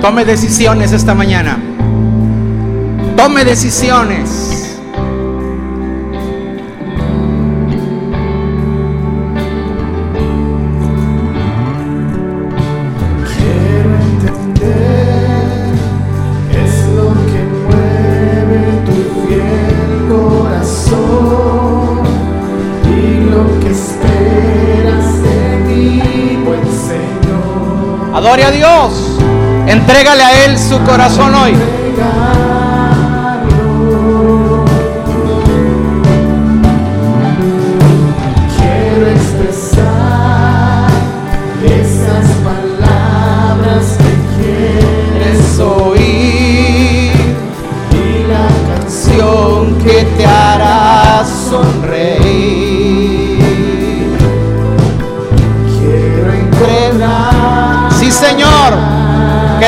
Tome 0.03 0.27
decisiones 0.27 0.93
esta 0.93 1.15
mañana. 1.15 1.59
Tome 3.17 3.45
decisiones. 3.47 4.50
Entrégale 29.91 30.23
a 30.23 30.45
Él 30.45 30.57
su 30.57 30.79
corazón 30.85 31.35
hoy. 31.35 31.80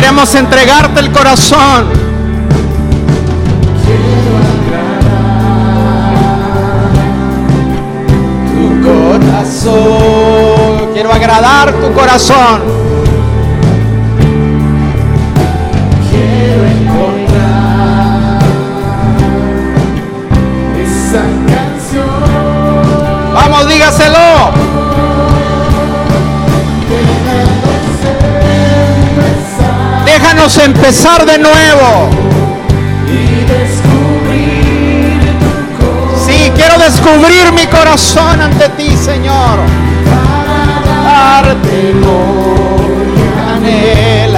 Queremos 0.03 0.35
entregarte 0.35 0.99
el 0.99 1.13
corazón. 1.13 1.87
Tu 8.53 8.83
corazón. 8.83 10.91
Quiero 10.93 11.13
agradar 11.13 11.73
tu 11.75 11.93
corazón. 11.93 12.63
Quiero 16.11 16.67
encontrar 16.67 18.43
esa 20.83 21.23
canción. 21.47 23.35
Vamos, 23.35 23.69
dígaselo. 23.69 24.52
Déjanos 30.43 30.59
empezar 30.59 31.25
de 31.25 31.39
nuevo. 31.39 32.11
Sí, 36.27 36.51
quiero 36.57 36.79
descubrir 36.79 37.53
mi 37.53 37.65
corazón 37.69 38.41
ante 38.41 38.69
ti, 38.71 38.97
Señor. 38.97 39.61
Gloria, 43.53 44.32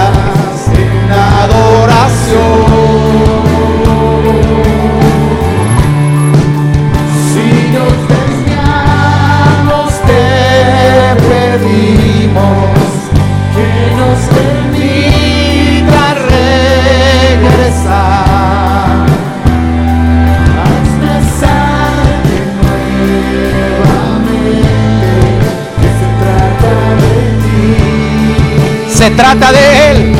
trata 29.15 29.53
de 29.53 29.91
Él. 29.91 30.15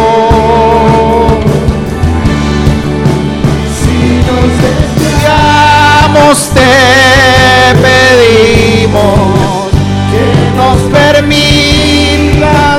Te 6.34 7.74
pedimos 7.80 9.70
que 10.10 10.26
nos 10.56 10.78
permitas 10.90 12.78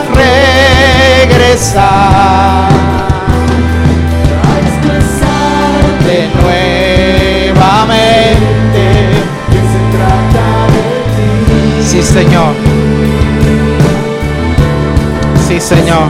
regresar 1.23 1.87
a 4.43 4.51
expresar 4.59 5.79
de 6.05 6.19
nuevamente. 7.53 8.83
que 9.51 9.59
se 9.71 9.81
trata 9.95 10.47
de 10.73 10.85
ti, 11.47 11.87
Sí, 11.87 11.99
Señor. 12.03 12.53
Sí, 15.47 15.55
Señor. 15.61 16.07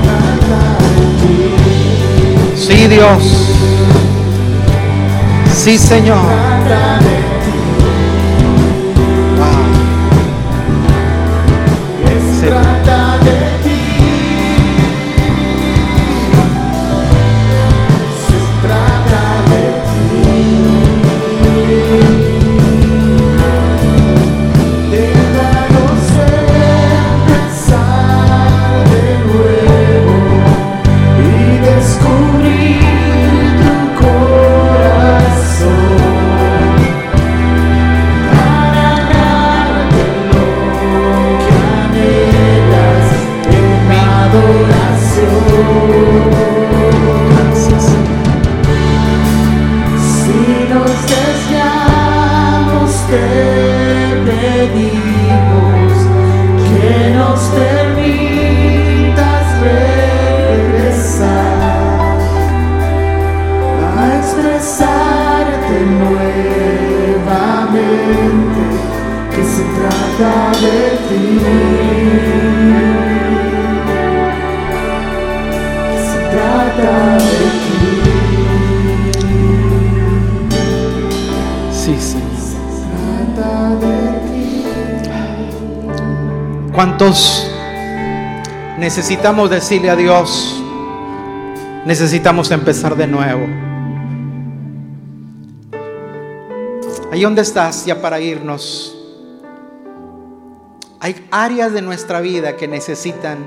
Sí, 2.55 2.87
Dios. 2.87 3.21
Sí, 5.65 5.79
Señor. 5.79 6.19
trata 12.39 13.14
de 13.14 13.14
nuevamente 65.83 68.61
que 69.33 69.43
se 69.43 69.63
trata 69.63 70.51
de 70.59 70.97
ti. 71.07 71.64
¿Cuántos 86.75 87.49
necesitamos 88.77 89.49
decirle 89.49 89.89
a 89.89 89.95
Dios? 89.95 90.61
Necesitamos 91.85 92.51
empezar 92.51 92.97
de 92.97 93.07
nuevo. 93.07 93.47
Ahí 97.13 97.21
donde 97.21 97.43
estás, 97.43 97.85
ya 97.85 98.01
para 98.01 98.19
irnos. 98.19 98.93
Hay 100.99 101.25
áreas 101.31 101.71
de 101.71 101.81
nuestra 101.81 102.19
vida 102.19 102.57
que 102.57 102.67
necesitan 102.67 103.37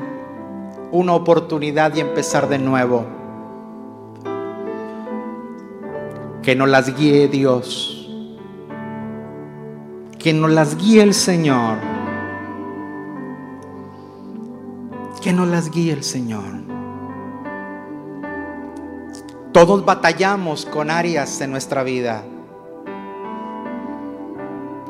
una 0.90 1.12
oportunidad 1.12 1.94
y 1.94 2.00
empezar 2.00 2.48
de 2.48 2.58
nuevo. 2.58 3.04
Que 6.42 6.56
nos 6.56 6.70
las 6.70 6.96
guíe 6.96 7.28
Dios. 7.28 8.08
Que 10.18 10.32
nos 10.32 10.50
las 10.50 10.78
guíe 10.78 11.02
el 11.02 11.12
Señor. 11.12 11.87
Que 15.22 15.32
nos 15.32 15.48
las 15.48 15.70
guíe 15.70 15.92
el 15.92 16.04
Señor. 16.04 16.62
Todos 19.52 19.84
batallamos 19.84 20.64
con 20.64 20.90
áreas 20.90 21.40
en 21.40 21.50
nuestra 21.50 21.82
vida. 21.82 22.24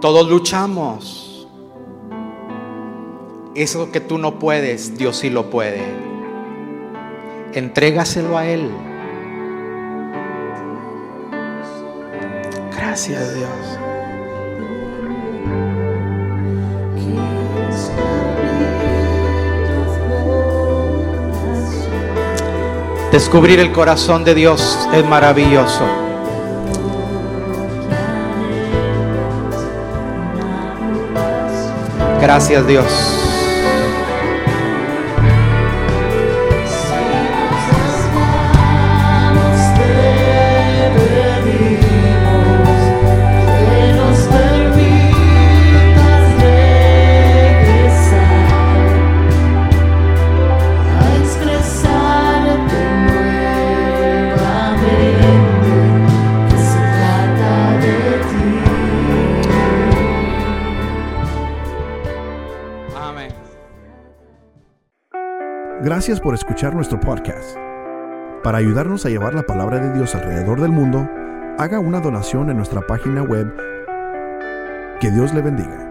Todos 0.00 0.28
luchamos. 0.28 1.48
Eso 3.54 3.90
que 3.90 4.00
tú 4.00 4.18
no 4.18 4.38
puedes, 4.38 4.96
Dios 4.96 5.16
sí 5.16 5.30
lo 5.30 5.50
puede. 5.50 5.82
Entrégaselo 7.54 8.36
a 8.36 8.46
Él. 8.46 8.70
Gracias 12.76 13.34
Dios. 13.34 13.87
Descubrir 23.18 23.58
el 23.58 23.72
corazón 23.72 24.22
de 24.22 24.32
Dios 24.32 24.78
es 24.94 25.04
maravilloso. 25.04 25.84
Gracias 32.20 32.64
Dios. 32.68 33.27
Gracias 65.88 66.20
por 66.20 66.34
escuchar 66.34 66.74
nuestro 66.74 67.00
podcast. 67.00 67.56
Para 68.42 68.58
ayudarnos 68.58 69.06
a 69.06 69.08
llevar 69.08 69.32
la 69.32 69.44
palabra 69.44 69.78
de 69.78 69.94
Dios 69.94 70.14
alrededor 70.14 70.60
del 70.60 70.70
mundo, 70.70 71.08
haga 71.56 71.80
una 71.80 71.98
donación 71.98 72.50
en 72.50 72.58
nuestra 72.58 72.82
página 72.82 73.22
web. 73.22 73.50
Que 75.00 75.10
Dios 75.10 75.32
le 75.32 75.40
bendiga. 75.40 75.87